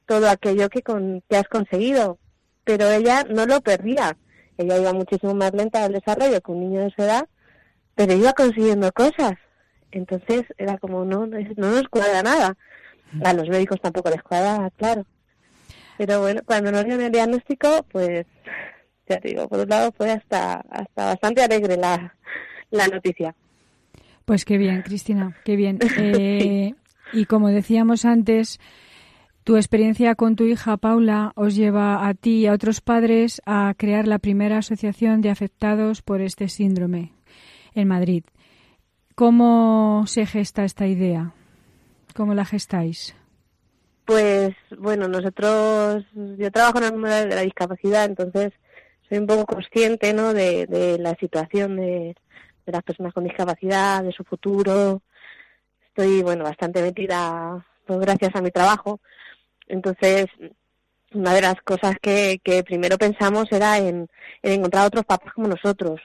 todo 0.05 0.29
aquello 0.29 0.69
que, 0.69 0.81
con, 0.81 1.21
que 1.29 1.35
has 1.35 1.47
conseguido. 1.49 2.19
Pero 2.63 2.89
ella 2.89 3.25
no 3.29 3.45
lo 3.45 3.59
perdía. 3.59 4.15
Ella 4.57 4.77
iba 4.77 4.93
muchísimo 4.93 5.33
más 5.33 5.51
lenta 5.53 5.83
al 5.83 5.91
desarrollo 5.91 6.39
que 6.39 6.51
un 6.51 6.61
niño 6.61 6.81
de 6.81 6.91
su 6.91 7.01
edad, 7.01 7.27
pero 7.95 8.13
iba 8.13 8.31
consiguiendo 8.31 8.89
cosas. 8.93 9.33
Entonces 9.93 10.43
era 10.57 10.77
como, 10.77 11.05
no, 11.05 11.27
no 11.27 11.71
nos 11.71 11.87
cuadra 11.87 12.23
nada. 12.23 12.57
A 13.23 13.33
los 13.33 13.47
médicos 13.47 13.79
tampoco 13.79 14.09
les 14.09 14.23
cuadra, 14.23 14.69
claro. 14.75 15.05
Pero 15.97 16.21
bueno, 16.21 16.41
cuando 16.45 16.71
nos 16.71 16.83
dieron 16.83 17.05
el 17.05 17.11
diagnóstico, 17.11 17.85
pues 17.91 18.25
ya 19.07 19.19
te 19.19 19.29
digo, 19.29 19.47
por 19.47 19.59
un 19.59 19.69
lado 19.69 19.91
fue 19.91 20.11
hasta, 20.11 20.55
hasta 20.69 21.05
bastante 21.05 21.43
alegre 21.43 21.77
la, 21.77 22.15
la 22.71 22.87
noticia. 22.87 23.35
Pues 24.25 24.45
qué 24.45 24.57
bien, 24.57 24.81
Cristina, 24.81 25.37
qué 25.45 25.55
bien. 25.55 25.79
Eh, 25.97 26.73
y 27.11 27.25
como 27.25 27.49
decíamos 27.49 28.05
antes, 28.05 28.59
Tu 29.43 29.57
experiencia 29.57 30.15
con 30.15 30.35
tu 30.35 30.45
hija 30.45 30.77
Paula 30.77 31.33
os 31.35 31.55
lleva 31.55 32.07
a 32.07 32.13
ti 32.13 32.39
y 32.39 32.47
a 32.47 32.53
otros 32.53 32.79
padres 32.79 33.41
a 33.45 33.73
crear 33.77 34.07
la 34.07 34.17
primera 34.17 34.59
asociación 34.59 35.21
de 35.21 35.29
afectados 35.29 36.01
por 36.01 36.21
este 36.21 36.47
síndrome 36.47 37.11
en 37.75 37.87
Madrid. 37.89 38.23
¿Cómo 39.15 40.05
se 40.07 40.25
gesta 40.25 40.63
esta 40.63 40.87
idea? 40.87 41.33
¿Cómo 42.15 42.33
la 42.33 42.45
gestáis? 42.45 43.15
Pues 44.05 44.55
bueno, 44.77 45.07
nosotros, 45.07 46.03
yo 46.13 46.51
trabajo 46.51 46.79
en 46.79 46.83
el 46.85 46.91
mundo 46.93 47.09
de 47.09 47.27
la 47.27 47.41
discapacidad, 47.41 48.05
entonces 48.05 48.51
soy 49.07 49.19
un 49.19 49.27
poco 49.27 49.45
consciente 49.45 50.13
¿no? 50.13 50.33
de, 50.33 50.97
la 50.99 51.15
situación 51.15 51.77
de, 51.77 52.15
las 52.65 52.83
personas 52.83 53.13
con 53.13 53.23
discapacidad, 53.23 54.03
de 54.03 54.11
su 54.11 54.23
futuro. 54.23 55.01
Estoy, 55.89 56.23
bueno, 56.23 56.43
bastante 56.43 56.81
metida, 56.81 57.65
pues 57.85 57.99
gracias 57.99 58.35
a 58.35 58.41
mi 58.41 58.51
trabajo. 58.51 58.99
Entonces, 59.67 60.25
una 61.13 61.33
de 61.33 61.41
las 61.41 61.61
cosas 61.61 61.95
que, 62.01 62.41
que 62.43 62.63
primero 62.63 62.97
pensamos 62.97 63.45
era 63.51 63.77
en, 63.77 64.07
encontrar 64.41 64.87
otros 64.87 65.05
papás 65.05 65.33
como 65.33 65.47
nosotros, 65.47 66.01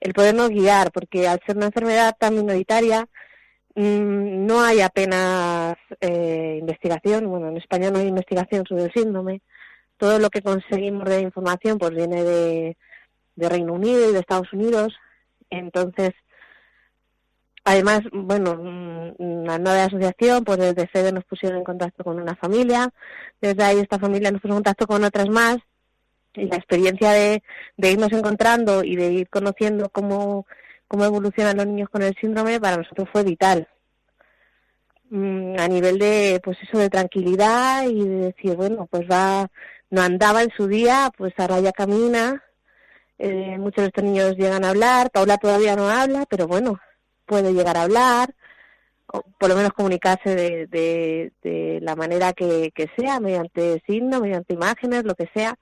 el 0.00 0.14
podernos 0.14 0.50
guiar, 0.50 0.90
porque 0.92 1.28
al 1.28 1.40
ser 1.46 1.56
una 1.56 1.66
enfermedad 1.66 2.16
tan 2.18 2.34
minoritaria, 2.34 3.06
mm, 3.74 4.46
no 4.46 4.60
hay 4.62 4.80
apenas 4.80 5.76
eh, 6.00 6.58
investigación, 6.60 7.28
bueno, 7.28 7.48
en 7.48 7.58
España 7.58 7.90
no 7.90 7.98
hay 7.98 8.08
investigación 8.08 8.64
sobre 8.66 8.84
el 8.84 8.92
síndrome, 8.92 9.42
todo 9.98 10.18
lo 10.18 10.30
que 10.30 10.42
conseguimos 10.42 11.04
de 11.08 11.20
información 11.20 11.78
pues 11.78 11.92
viene 11.92 12.24
de, 12.24 12.76
de 13.36 13.48
Reino 13.48 13.74
Unido 13.74 14.08
y 14.08 14.12
de 14.12 14.20
Estados 14.20 14.52
Unidos, 14.52 14.94
entonces 15.50 16.12
Además, 17.64 18.00
bueno, 18.12 18.52
una 19.18 19.58
nueva 19.58 19.84
asociación, 19.84 20.44
pues 20.44 20.58
desde 20.58 20.88
sede 20.92 21.12
nos 21.12 21.24
pusieron 21.24 21.58
en 21.58 21.64
contacto 21.64 22.02
con 22.02 22.18
una 22.18 22.34
familia, 22.34 22.90
desde 23.40 23.62
ahí 23.62 23.78
esta 23.78 23.98
familia 23.98 24.30
nos 24.30 24.40
puso 24.40 24.54
en 24.54 24.56
contacto 24.56 24.86
con 24.86 25.04
otras 25.04 25.28
más, 25.28 25.58
y 26.34 26.46
la 26.46 26.56
experiencia 26.56 27.12
de, 27.12 27.42
irnos 27.76 28.12
encontrando 28.12 28.84
y 28.84 28.96
de 28.96 29.12
ir 29.12 29.28
conociendo 29.28 29.88
cómo, 29.90 30.46
cómo 30.88 31.04
evolucionan 31.04 31.56
los 31.56 31.66
niños 31.66 31.88
con 31.90 32.02
el 32.02 32.14
síndrome 32.20 32.60
para 32.60 32.78
nosotros 32.78 33.08
fue 33.12 33.24
vital. 33.24 33.68
Mm, 35.10 35.58
a 35.58 35.66
nivel 35.68 35.98
de, 35.98 36.40
pues 36.42 36.56
eso, 36.62 36.78
de 36.78 36.88
tranquilidad 36.88 37.84
y 37.88 38.06
de 38.06 38.32
decir, 38.32 38.54
bueno, 38.54 38.86
pues 38.90 39.02
va, 39.10 39.48
no 39.90 40.02
andaba 40.02 40.42
en 40.42 40.50
su 40.56 40.68
día, 40.68 41.10
pues 41.16 41.34
ahora 41.36 41.60
ya 41.60 41.72
camina, 41.72 42.44
eh, 43.18 43.58
muchos 43.58 43.82
de 43.82 43.88
estos 43.88 44.04
niños 44.04 44.36
llegan 44.36 44.64
a 44.64 44.70
hablar, 44.70 45.10
Paula 45.10 45.36
todavía 45.36 45.76
no 45.76 45.90
habla, 45.90 46.24
pero 46.30 46.46
bueno, 46.46 46.80
puede 47.26 47.52
llegar 47.52 47.76
a 47.76 47.82
hablar, 47.82 48.34
o 49.12 49.22
por 49.38 49.50
lo 49.50 49.56
menos 49.56 49.72
comunicarse 49.72 50.34
de, 50.34 50.66
de, 51.42 51.80
la 51.82 51.96
manera 51.96 52.32
que, 52.32 52.72
sea, 52.96 53.20
mediante 53.20 53.82
signos, 53.86 54.20
mediante 54.22 54.54
imágenes, 54.54 55.04
lo 55.04 55.14
que 55.14 55.28
sea. 55.34 55.56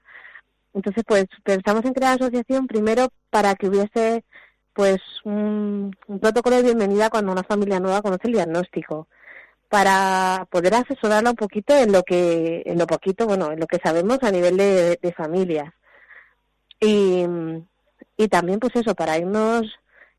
Entonces, 0.73 1.03
pues 1.07 1.25
pensamos 1.43 1.85
en 1.85 1.93
crear 1.93 2.15
asociación 2.15 2.67
primero 2.67 3.09
para 3.29 3.55
que 3.55 3.67
hubiese 3.67 4.23
pues 4.73 4.97
un, 5.25 5.95
protocolo 6.21 6.57
de 6.57 6.63
bienvenida 6.63 7.09
cuando 7.09 7.31
una 7.31 7.43
familia 7.43 7.79
nueva 7.79 8.01
conoce 8.01 8.27
el 8.27 8.33
diagnóstico 8.33 9.07
para 9.69 10.47
poder 10.51 10.73
asesorarla 10.75 11.31
un 11.31 11.35
poquito 11.35 11.75
en 11.75 11.91
lo 11.91 12.03
que 12.03 12.63
en 12.65 12.77
lo 12.79 12.87
poquito 12.87 13.27
bueno 13.27 13.51
en 13.51 13.59
lo 13.59 13.67
que 13.67 13.79
sabemos 13.83 14.19
a 14.21 14.31
nivel 14.31 14.57
de, 14.57 14.97
de 15.01 15.13
familias 15.13 15.73
y, 16.79 17.25
y 18.17 18.27
también 18.27 18.59
pues 18.59 18.75
eso 18.75 18.95
para 18.95 19.17
irnos 19.17 19.65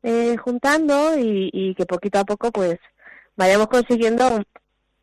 eh, 0.03 0.35
juntando 0.37 1.17
y, 1.17 1.75
que 1.75 1.85
poquito 1.85 2.19
a 2.19 2.25
poco 2.25 2.51
pues 2.51 2.79
vayamos 3.35 3.67
consiguiendo 3.67 4.43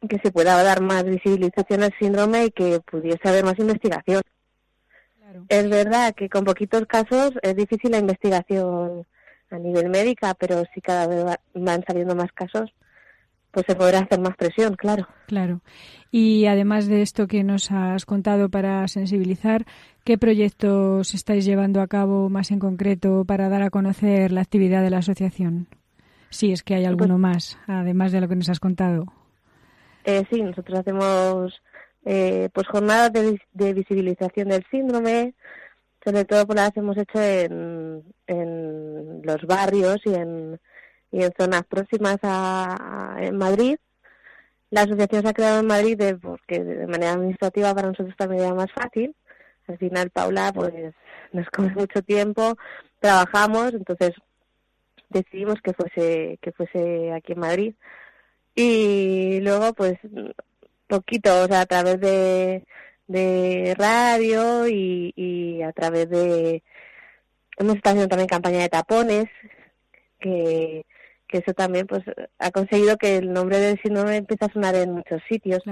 que 0.08 0.18
se 0.22 0.32
pueda 0.32 0.62
dar 0.62 0.80
más 0.80 1.04
visibilización 1.04 1.84
al 1.84 1.94
síndrome 1.98 2.46
y 2.46 2.50
que 2.50 2.80
pudiese 2.80 3.28
haber 3.28 3.44
más 3.44 3.58
investigación. 3.58 4.22
Es 5.48 5.68
verdad 5.68 6.14
que 6.14 6.28
con 6.28 6.44
poquitos 6.44 6.86
casos 6.86 7.32
es 7.42 7.56
difícil 7.56 7.90
la 7.90 7.98
investigación 7.98 9.06
a 9.50 9.58
nivel 9.58 9.88
médica, 9.88 10.34
pero 10.34 10.62
si 10.74 10.80
cada 10.80 11.06
vez 11.06 11.24
van 11.54 11.84
saliendo 11.86 12.14
más 12.14 12.32
casos, 12.32 12.72
pues 13.50 13.66
se 13.66 13.74
podrá 13.74 14.00
hacer 14.00 14.20
más 14.20 14.36
presión, 14.36 14.74
claro. 14.76 15.08
Claro. 15.26 15.60
Y 16.10 16.46
además 16.46 16.86
de 16.86 17.02
esto 17.02 17.26
que 17.26 17.44
nos 17.44 17.70
has 17.70 18.04
contado 18.06 18.48
para 18.48 18.86
sensibilizar, 18.88 19.64
¿qué 20.04 20.18
proyectos 20.18 21.14
estáis 21.14 21.44
llevando 21.44 21.80
a 21.80 21.86
cabo 21.86 22.28
más 22.28 22.50
en 22.50 22.58
concreto 22.58 23.24
para 23.26 23.48
dar 23.48 23.62
a 23.62 23.70
conocer 23.70 24.32
la 24.32 24.42
actividad 24.42 24.82
de 24.82 24.90
la 24.90 24.98
asociación? 24.98 25.68
Si 26.30 26.52
es 26.52 26.62
que 26.62 26.74
hay 26.74 26.84
alguno 26.84 27.14
pues 27.14 27.20
más, 27.20 27.58
además 27.66 28.12
de 28.12 28.20
lo 28.20 28.28
que 28.28 28.36
nos 28.36 28.50
has 28.50 28.60
contado. 28.60 29.06
Eh, 30.04 30.24
sí, 30.30 30.42
nosotros 30.42 30.78
hacemos 30.78 31.60
eh, 32.10 32.48
pues 32.52 32.66
jornadas 32.68 33.12
de, 33.12 33.72
visibilización 33.74 34.48
del 34.48 34.64
síndrome, 34.70 35.34
sobre 36.02 36.24
todo 36.24 36.46
pues 36.46 36.56
las 36.56 36.76
hemos 36.76 36.96
hecho 36.96 37.20
en, 37.20 38.02
en 38.26 39.20
los 39.22 39.42
barrios 39.46 39.98
y 40.04 40.14
en 40.14 40.58
y 41.10 41.22
en 41.22 41.32
zonas 41.38 41.64
próximas 41.66 42.18
a, 42.22 43.18
Madrid. 43.32 43.76
La 44.70 44.82
asociación 44.82 45.22
se 45.22 45.28
ha 45.28 45.32
creado 45.32 45.60
en 45.60 45.66
Madrid 45.66 46.00
porque 46.20 46.62
de 46.62 46.86
manera 46.86 47.12
administrativa 47.12 47.74
para 47.74 47.88
nosotros 47.88 48.14
también 48.16 48.44
era 48.44 48.54
más 48.54 48.70
fácil. 48.72 49.14
Al 49.66 49.78
final, 49.78 50.10
Paula, 50.10 50.52
pues 50.52 50.72
nos 51.32 51.48
come 51.50 51.74
mucho 51.74 52.02
tiempo, 52.02 52.56
trabajamos, 53.00 53.74
entonces 53.74 54.12
decidimos 55.10 55.60
que 55.62 55.74
fuese 55.74 56.38
que 56.40 56.52
fuese 56.52 57.12
aquí 57.12 57.32
en 57.32 57.40
Madrid. 57.40 57.74
Y 58.54 59.40
luego, 59.40 59.72
pues, 59.74 59.98
poquito, 60.88 61.44
o 61.44 61.46
sea, 61.46 61.62
a 61.62 61.66
través 61.66 62.00
de, 62.00 62.64
de 63.06 63.74
radio 63.78 64.68
y, 64.68 65.12
y 65.16 65.62
a 65.62 65.72
través 65.72 66.10
de... 66.10 66.62
Hemos 67.58 67.76
estado 67.76 67.94
haciendo 67.94 68.08
también 68.08 68.28
campaña 68.28 68.60
de 68.60 68.68
tapones, 68.68 69.26
que 70.20 70.84
que 71.28 71.38
eso 71.38 71.52
también 71.52 71.86
pues 71.86 72.02
ha 72.38 72.50
conseguido 72.50 72.96
que 72.96 73.18
el 73.18 73.32
nombre 73.32 73.58
del 73.58 73.80
síndrome 73.82 74.16
empiece 74.16 74.46
a 74.46 74.52
sonar 74.52 74.74
en 74.74 74.92
muchos 74.92 75.22
sitios. 75.28 75.62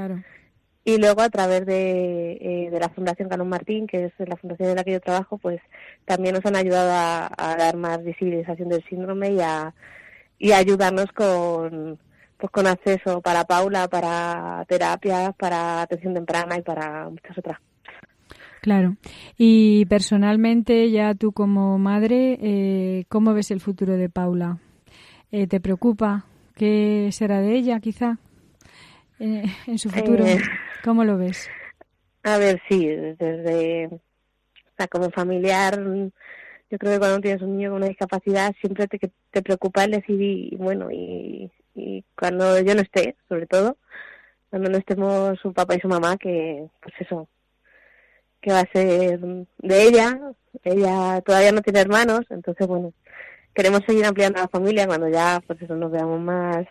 Y 0.84 0.98
luego 0.98 1.22
a 1.22 1.30
través 1.30 1.66
de, 1.66 2.32
eh, 2.32 2.70
de 2.70 2.78
la 2.78 2.90
Fundación 2.90 3.28
Canón 3.28 3.48
Martín, 3.48 3.88
que 3.88 4.04
es 4.04 4.12
la 4.18 4.36
fundación 4.36 4.68
en 4.68 4.76
la 4.76 4.84
que 4.84 4.92
yo 4.92 5.00
trabajo, 5.00 5.38
pues 5.38 5.60
también 6.04 6.34
nos 6.34 6.46
han 6.46 6.54
ayudado 6.54 6.90
a, 6.92 7.56
dar 7.56 7.76
más 7.76 8.04
visibilización 8.04 8.68
del 8.68 8.84
síndrome 8.88 9.32
y 9.32 9.40
a, 9.40 9.74
y 10.38 10.52
ayudarnos 10.52 11.06
con, 11.12 11.98
pues 12.36 12.50
con 12.50 12.66
acceso 12.66 13.20
para 13.20 13.44
Paula, 13.44 13.88
para 13.88 14.64
terapia, 14.68 15.32
para 15.32 15.82
atención 15.82 16.14
temprana 16.14 16.58
y 16.58 16.62
para 16.62 17.08
muchas 17.08 17.38
otras 17.38 17.58
Claro. 18.66 18.96
Y 19.38 19.86
personalmente, 19.86 20.90
ya 20.90 21.14
tú 21.14 21.30
como 21.30 21.78
madre, 21.78 22.36
eh, 22.42 23.04
¿cómo 23.08 23.32
ves 23.32 23.52
el 23.52 23.60
futuro 23.60 23.96
de 23.96 24.08
Paula? 24.08 24.58
Eh, 25.30 25.46
¿Te 25.46 25.60
preocupa? 25.60 26.24
¿Qué 26.56 27.10
será 27.12 27.40
de 27.40 27.54
ella, 27.54 27.78
quizá, 27.78 28.18
eh, 29.20 29.44
en 29.68 29.78
su 29.78 29.88
futuro? 29.88 30.26
Eh, 30.26 30.40
¿Cómo 30.82 31.04
lo 31.04 31.16
ves? 31.16 31.48
A 32.24 32.38
ver, 32.38 32.60
sí, 32.68 32.86
desde, 32.86 33.86
o 33.86 34.00
sea, 34.76 34.88
como 34.88 35.10
familiar, 35.10 35.78
yo 36.68 36.78
creo 36.78 36.94
que 36.94 36.98
cuando 36.98 37.20
tienes 37.20 37.42
un 37.42 37.56
niño 37.56 37.70
con 37.70 37.76
una 37.76 37.86
discapacidad 37.86 38.52
siempre 38.60 38.88
te, 38.88 38.98
te 39.30 39.42
preocupa 39.42 39.84
el 39.84 39.92
decidir, 39.92 40.56
bueno, 40.56 40.90
y, 40.90 41.52
y 41.76 42.04
cuando 42.18 42.58
yo 42.60 42.74
no 42.74 42.82
esté, 42.82 43.16
sobre 43.28 43.46
todo, 43.46 43.76
cuando 44.50 44.70
no 44.70 44.78
estemos 44.78 45.38
su 45.40 45.52
papá 45.52 45.74
y 45.76 45.80
su 45.80 45.88
mamá, 45.88 46.16
que, 46.16 46.68
pues 46.82 46.94
eso, 47.00 47.28
que 48.40 48.52
va 48.52 48.60
a 48.60 48.72
ser 48.72 49.20
de 49.20 49.82
ella, 49.82 50.18
ella 50.64 51.20
todavía 51.22 51.52
no 51.52 51.62
tiene 51.62 51.80
hermanos, 51.80 52.22
entonces, 52.30 52.66
bueno, 52.66 52.92
queremos 53.56 53.80
seguir 53.86 54.04
ampliando 54.04 54.40
la 54.40 54.48
familia 54.48 54.86
cuando 54.86 55.08
ya 55.08 55.42
pues 55.46 55.60
eso 55.62 55.74
nos 55.74 55.90
veamos 55.90 56.20
más 56.20 56.66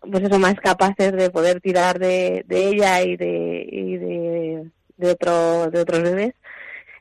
pues 0.00 0.24
eso 0.24 0.38
más 0.40 0.54
capaces 0.54 1.12
de 1.12 1.30
poder 1.30 1.60
tirar 1.60 1.98
de, 2.00 2.44
ella 2.48 3.02
y 3.02 3.16
de 3.16 3.68
y 3.70 3.96
de, 3.96 4.70
de 4.96 5.10
otro 5.10 5.70
de 5.70 5.80
otros 5.80 6.02
bebés. 6.02 6.34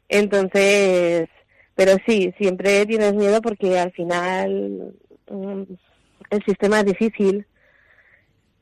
Entonces 0.09 1.27
pero 1.75 1.93
sí 2.05 2.33
siempre 2.37 2.85
tienes 2.85 3.15
miedo 3.15 3.41
porque 3.41 3.79
al 3.79 3.91
final 3.93 4.93
mm, 5.29 5.63
el 6.29 6.43
sistema 6.45 6.79
es 6.79 6.85
difícil 6.85 7.45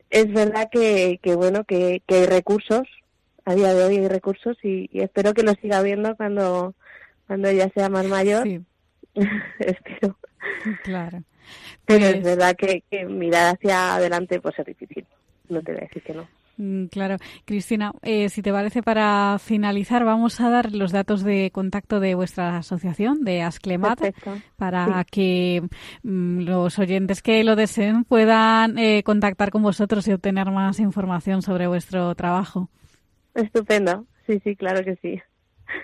es 0.09 0.32
verdad 0.32 0.70
que, 0.72 1.20
que 1.22 1.36
bueno 1.36 1.63
que, 1.63 2.01
que 2.07 2.15
hay 2.15 2.26
recursos 2.26 2.88
a 3.45 3.55
día 3.55 3.74
de 3.74 3.84
hoy 3.84 3.97
hay 3.97 4.07
recursos 4.07 4.57
y, 4.63 4.89
espero 4.93 5.34
que 5.34 5.43
lo 5.43 5.53
siga 5.53 5.82
viendo 5.82 6.15
cuando 6.15 6.76
cuando 7.28 7.47
ella 7.49 7.70
sea 7.74 7.89
más 7.89 8.05
mayor 8.05 8.47
espero. 9.59 10.18
Claro. 10.84 11.24
Pero 11.86 12.05
es 12.05 12.13
pues 12.15 12.24
verdad 12.24 12.55
que, 12.55 12.84
mirar 13.05 13.55
hacia 13.55 13.95
adelante 13.95 14.39
pues 14.41 14.57
es 14.59 14.65
difícil. 14.65 15.05
No 15.49 15.61
te 15.61 15.72
voy 15.72 15.82
a 15.82 15.86
decir 15.86 16.03
que 16.03 16.13
no. 16.13 16.28
Mm, 16.57 16.85
claro. 16.87 17.17
Cristina, 17.45 17.91
eh, 18.01 18.29
si 18.29 18.41
te 18.41 18.51
parece, 18.51 18.81
para 18.81 19.37
finalizar, 19.39 20.03
vamos 20.03 20.39
a 20.41 20.49
dar 20.49 20.73
los 20.73 20.91
datos 20.91 21.23
de 21.23 21.51
contacto 21.51 21.99
de 21.99 22.15
vuestra 22.15 22.57
asociación, 22.57 23.23
de 23.23 23.43
Asclemat, 23.43 23.99
para 24.55 25.03
que 25.03 25.61
mm, 26.03 26.39
los 26.41 26.79
oyentes 26.79 27.21
que 27.21 27.43
lo 27.43 27.55
deseen 27.55 28.03
puedan 28.05 28.77
eh, 28.79 29.03
contactar 29.03 29.51
con 29.51 29.61
vosotros 29.61 30.07
y 30.07 30.13
obtener 30.13 30.49
más 30.49 30.79
información 30.79 31.41
sobre 31.43 31.67
vuestro 31.67 32.15
trabajo. 32.15 32.69
Estupendo. 33.35 34.05
Sí, 34.25 34.41
sí, 34.43 34.55
claro 34.55 34.83
que 34.83 34.95
sí. 35.01 35.21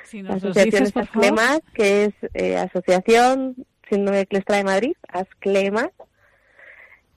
Si 0.04 0.22
nos 0.24 0.38
asociación 0.38 0.86
dices, 0.86 0.94
favor. 0.94 1.08
Asclemat, 1.26 1.64
que 1.76 2.06
es 2.06 2.14
eh, 2.34 2.58
Asociación 2.58 3.56
Síndrome 3.90 4.26
Clestra 4.26 4.58
de 4.58 4.64
Madrid, 4.64 4.94
Asclemat. 5.08 5.92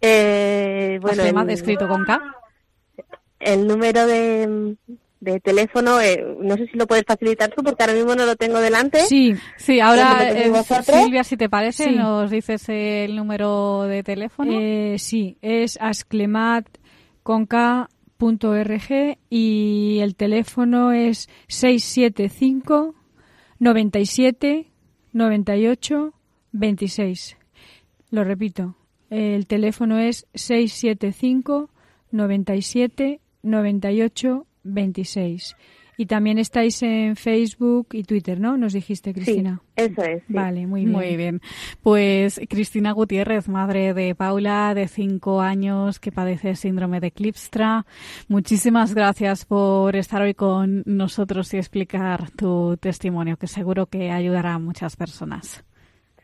Eh, 0.01 0.99
bueno, 1.01 1.23
Asclemat, 1.23 1.49
el- 1.49 1.55
escrito 1.55 1.89
con 1.89 2.05
K. 2.05 2.21
el 3.47 3.67
número 3.67 4.07
de, 4.07 4.77
de 5.21 5.41
teléfono, 5.41 6.01
eh, 6.01 6.23
no 6.41 6.57
sé 6.57 6.67
si 6.67 6.77
lo 6.77 6.87
puedes 6.87 7.05
facilitar 7.07 7.51
tú 7.51 7.63
porque 7.63 7.83
ahora 7.83 7.95
mismo 7.95 8.15
no 8.15 8.27
lo 8.27 8.37
tengo 8.37 8.61
delante. 8.61 9.01
Sí, 9.01 9.35
sí, 9.57 9.81
ahora, 9.81 10.13
¿Lo 10.13 10.19
tenéis 10.35 10.71
eh? 10.71 10.83
Silvia, 10.83 11.25
si 11.25 11.37
te 11.37 11.49
parece, 11.49 11.85
Sí. 11.85 11.91
nos 11.97 12.31
dices 12.31 12.69
el 12.69 13.17
número 13.17 13.83
de 13.85 14.03
teléfono. 14.03 14.53
Eh, 14.61 14.97
sí, 14.99 15.39
es 15.41 15.79
asclemat.org 15.81 16.69
y 19.31 19.99
el 20.01 20.17
teléfono 20.17 20.93
es 20.93 21.29
675 21.49 22.95
97 23.59 24.67
98 25.13 26.13
26. 26.53 27.37
Lo 28.11 28.25
repito, 28.25 28.77
el 29.11 29.47
teléfono 29.47 29.99
es 29.99 30.27
675 30.35 31.71
97 32.13 33.21
98 33.47 34.47
26. 34.67 35.57
Y 35.99 36.07
también 36.07 36.39
estáis 36.39 36.83
en 36.83 37.17
Facebook 37.17 37.89
y 37.93 38.03
Twitter, 38.03 38.39
¿no? 38.39 38.59
Nos 38.59 38.75
dijiste, 38.75 39.15
Cristina. 39.15 39.63
eso 39.77 40.03
es. 40.03 40.19
sí. 40.27 40.33
Vale, 40.35 40.67
muy 40.67 40.83
bien. 40.83 40.93
Muy 40.93 41.17
bien. 41.17 41.41
Pues 41.83 42.39
Cristina 42.51 42.93
Gutiérrez, 42.93 43.49
madre 43.49 43.95
de 43.95 44.15
Paula, 44.15 44.75
de 44.75 44.89
cinco 44.89 45.41
años, 45.41 45.99
que 45.99 46.13
padece 46.13 46.55
síndrome 46.55 47.01
de 47.01 47.13
Klipstra. 47.13 47.87
Muchísimas 48.29 48.95
gracias 48.95 49.47
por 49.47 49.97
estar 49.97 50.21
hoy 50.21 50.35
con 50.35 50.83
nosotros 50.85 51.55
y 51.55 51.57
explicar 51.57 52.31
tu 52.33 52.77
testimonio, 52.77 53.39
que 53.39 53.47
seguro 53.47 53.87
que 53.87 54.11
ayudará 54.11 54.55
a 54.55 54.59
muchas 54.59 54.97
personas. 54.97 55.65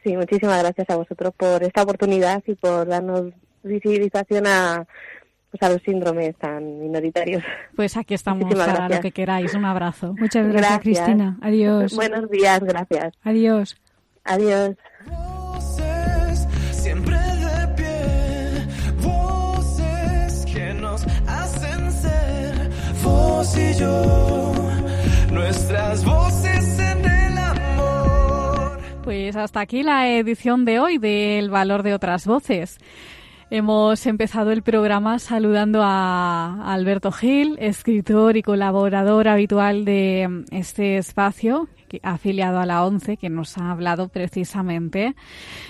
Sí, 0.05 0.15
muchísimas 0.17 0.63
gracias 0.63 0.91
a 0.91 0.97
vosotros 0.97 1.33
por 1.35 1.63
esta 1.63 1.83
oportunidad 1.83 2.43
y 2.47 2.57
por 2.57 2.87
darnos 2.87 3.33
visibilización 3.63 4.47
a, 4.47 4.87
pues 5.53 5.63
a 5.63 5.69
los 5.69 5.83
síndromes 5.83 6.35
tan 6.37 6.81
minoritarios. 6.81 7.43
Pues 7.77 7.97
aquí 7.99 8.15
estamos 8.15 8.41
Muchísimas 8.45 8.67
para 8.67 8.79
gracias. 8.79 8.99
lo 8.99 9.03
que 9.03 9.13
queráis. 9.13 9.55
Un 9.55 9.67
abrazo. 9.67 10.15
Muchas 10.19 10.49
gracias, 10.49 10.81
Cristina. 10.81 11.37
Adiós. 11.43 11.95
Buenos 11.95 12.29
días, 12.31 12.61
gracias. 12.61 13.13
Adiós. 13.23 13.77
Adiós. 14.25 14.77
Voces 15.07 16.49
siempre 16.71 17.17
de 17.17 17.69
pie, 17.77 18.67
voces 19.03 20.47
que 20.47 20.73
nos 20.75 21.05
hacen 21.27 21.93
ser 21.93 22.71
vos 23.05 23.57
y 23.59 23.75
yo, 23.79 24.53
nuestras 25.31 26.03
voces 26.05 26.79
en 26.79 27.05
el 27.05 27.37
amor. 27.39 28.79
Pues 29.05 29.37
hasta 29.37 29.61
aquí 29.61 29.83
la 29.83 30.09
edición 30.09 30.65
de 30.65 30.79
hoy 30.81 30.97
del 30.97 31.51
Valor 31.51 31.83
de 31.83 31.93
otras 31.93 32.27
Voces. 32.27 32.79
Hemos 33.55 34.07
empezado 34.07 34.51
el 34.51 34.63
programa 34.63 35.19
saludando 35.19 35.83
a 35.83 36.73
Alberto 36.73 37.13
Gil, 37.13 37.59
escritor 37.61 38.39
y 38.39 38.43
colaborador 38.43 39.29
habitual 39.29 39.85
de 39.85 40.47
este 40.51 40.97
espacio, 40.97 41.69
afiliado 42.03 42.61
a 42.61 42.65
la 42.65 42.83
ONCE, 42.83 43.19
que 43.19 43.29
nos 43.29 43.59
ha 43.59 43.71
hablado 43.71 44.09
precisamente 44.09 45.15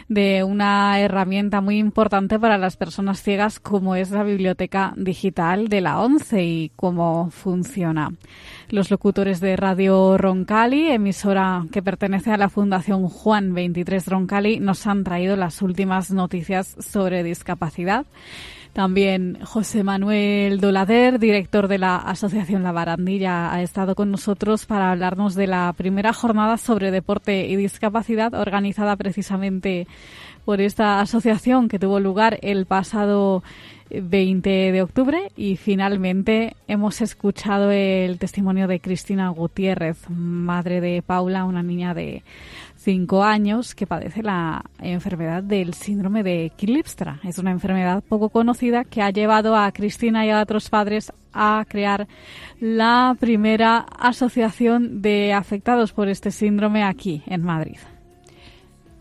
de 0.09 0.45
una 0.45 1.01
herramienta 1.01 1.61
muy 1.61 1.79
importante 1.79 2.39
para 2.39 2.57
las 2.57 2.77
personas 2.77 3.21
ciegas 3.21 3.59
como 3.59 3.97
es 3.97 4.13
la 4.13 4.23
biblioteca 4.23 4.93
digital 4.97 5.67
de 5.67 5.81
la 5.81 5.99
ONCE 5.99 6.45
y 6.45 6.73
cómo 6.77 7.31
funciona. 7.33 8.13
Los 8.73 8.91
locutores 8.91 9.41
de 9.41 9.55
Radio 9.55 10.17
Roncali, 10.17 10.89
emisora 10.89 11.67
que 11.71 11.83
pertenece 11.83 12.31
a 12.31 12.39
la 12.39 12.49
Fundación 12.49 13.07
Juan 13.07 13.53
23 13.53 14.07
Roncali, 14.07 14.61
nos 14.61 14.87
han 14.87 15.05
traído 15.05 15.37
las 15.37 15.61
últimas 15.61 16.11
noticias 16.11 16.75
sobre 16.81 17.23
discapacidad. 17.23 18.07
También 18.73 19.39
José 19.45 19.85
Manuel 19.85 20.59
Dolader, 20.59 21.19
director 21.19 21.69
de 21.69 21.77
la 21.77 21.97
Asociación 21.97 22.63
La 22.63 22.73
Barandilla, 22.73 23.53
ha 23.53 23.61
estado 23.61 23.95
con 23.95 24.11
nosotros 24.11 24.65
para 24.65 24.91
hablarnos 24.91 25.35
de 25.35 25.49
la 25.49 25.75
primera 25.77 26.15
jornada 26.15 26.57
sobre 26.57 26.91
deporte 26.91 27.47
y 27.49 27.57
discapacidad 27.57 28.33
organizada 28.33 28.97
precisamente 28.97 29.87
por 30.47 30.63
esta 30.63 31.03
asociación 31.03 31.69
que 31.69 31.79
tuvo 31.79 32.01
lugar 32.01 32.39
el 32.41 32.65
pasado 32.65 33.43
20 34.01 34.73
de 34.73 34.83
octubre 34.83 35.31
y 35.37 35.57
finalmente 35.57 36.57
hemos 36.69 37.01
escuchado 37.01 37.71
el 37.71 38.19
testimonio 38.19 38.67
de 38.67 38.81
Cristina 38.81 39.29
Gutiérrez, 39.29 40.09
madre 40.09 40.81
de 40.81 41.03
Paula, 41.03 41.45
una 41.45 41.63
niña 41.63 41.95
de 41.95 42.23
cinco 42.77 43.23
años 43.23 43.75
que 43.75 43.87
padece 43.87 44.23
la 44.23 44.65
enfermedad 44.81 45.43
del 45.43 45.75
síndrome 45.75 46.23
de 46.23 46.53
Klipstra. 46.57 47.21
Es 47.23 47.39
una 47.39 47.51
enfermedad 47.51 48.03
poco 48.09 48.29
conocida 48.29 48.85
que 48.85 49.03
ha 49.03 49.11
llevado 49.11 49.57
a 49.57 49.71
Cristina 49.73 50.27
y 50.27 50.31
a 50.31 50.41
otros 50.41 50.69
padres 50.69 51.13
a 51.33 51.65
crear 51.69 52.09
la 52.61 53.17
primera 53.19 53.79
asociación 53.79 55.03
de 55.03 55.33
afectados 55.33 55.93
por 55.93 56.09
este 56.09 56.31
síndrome 56.31 56.83
aquí 56.83 57.23
en 57.27 57.43
Madrid. 57.43 57.79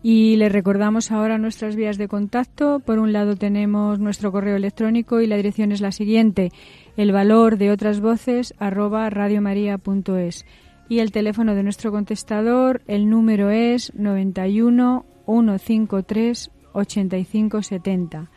Y 0.02 0.34
le 0.36 0.48
recordamos 0.48 1.12
ahora 1.12 1.38
nuestras 1.38 1.76
vías 1.76 1.96
de 1.96 2.08
contacto. 2.08 2.80
Por 2.80 2.98
un 2.98 3.12
lado 3.12 3.36
tenemos 3.36 4.00
nuestro 4.00 4.32
correo 4.32 4.56
electrónico 4.56 5.20
y 5.20 5.28
la 5.28 5.36
dirección 5.36 5.70
es 5.70 5.80
la 5.80 5.92
siguiente, 5.92 6.50
el 6.96 7.12
valor 7.12 7.56
de 7.56 7.70
otras 7.70 8.00
voces 8.00 8.52
arroba 8.58 9.08
radiomaria.es. 9.10 10.44
Y 10.88 10.98
el 10.98 11.12
teléfono 11.12 11.54
de 11.54 11.62
nuestro 11.62 11.92
contestador, 11.92 12.82
el 12.88 13.08
número 13.08 13.50
es 13.50 13.94
91 13.94 15.06
153 15.24 16.50
8570. 16.72 18.30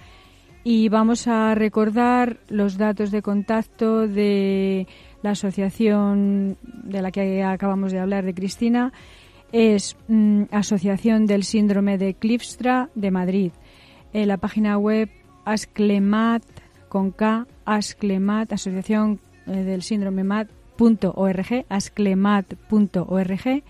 Y 0.63 0.89
vamos 0.89 1.28
a 1.28 1.53
recordar 1.55 2.39
los 2.47 2.78
datos 2.78 3.11
de 3.11 3.22
contacto 3.22 4.07
de 4.07 4.88
la 5.24 5.32
asociación 5.32 6.57
de 6.61 7.01
la 7.01 7.11
que 7.11 7.43
acabamos 7.43 7.91
de 7.91 7.99
hablar 7.99 8.26
de 8.26 8.34
Cristina 8.34 8.93
es 9.56 9.95
mm, 10.10 10.43
Asociación 10.51 11.28
del 11.28 11.45
Síndrome 11.45 11.97
de 11.97 12.14
Klipstra 12.14 12.89
de 12.93 13.10
Madrid. 13.10 13.53
En 14.12 14.28
la 14.28 14.36
página 14.36 14.78
web 14.78 15.10
asclemat 15.45 16.43
con 16.89 17.12
K, 17.12 17.47
asclemat, 17.64 18.51
Asociación 18.51 19.22
eh, 19.47 19.51
del 19.51 19.82
Síndrome 19.82 20.26
mat.org, 20.26 21.66
asclemat.org. 21.70 23.64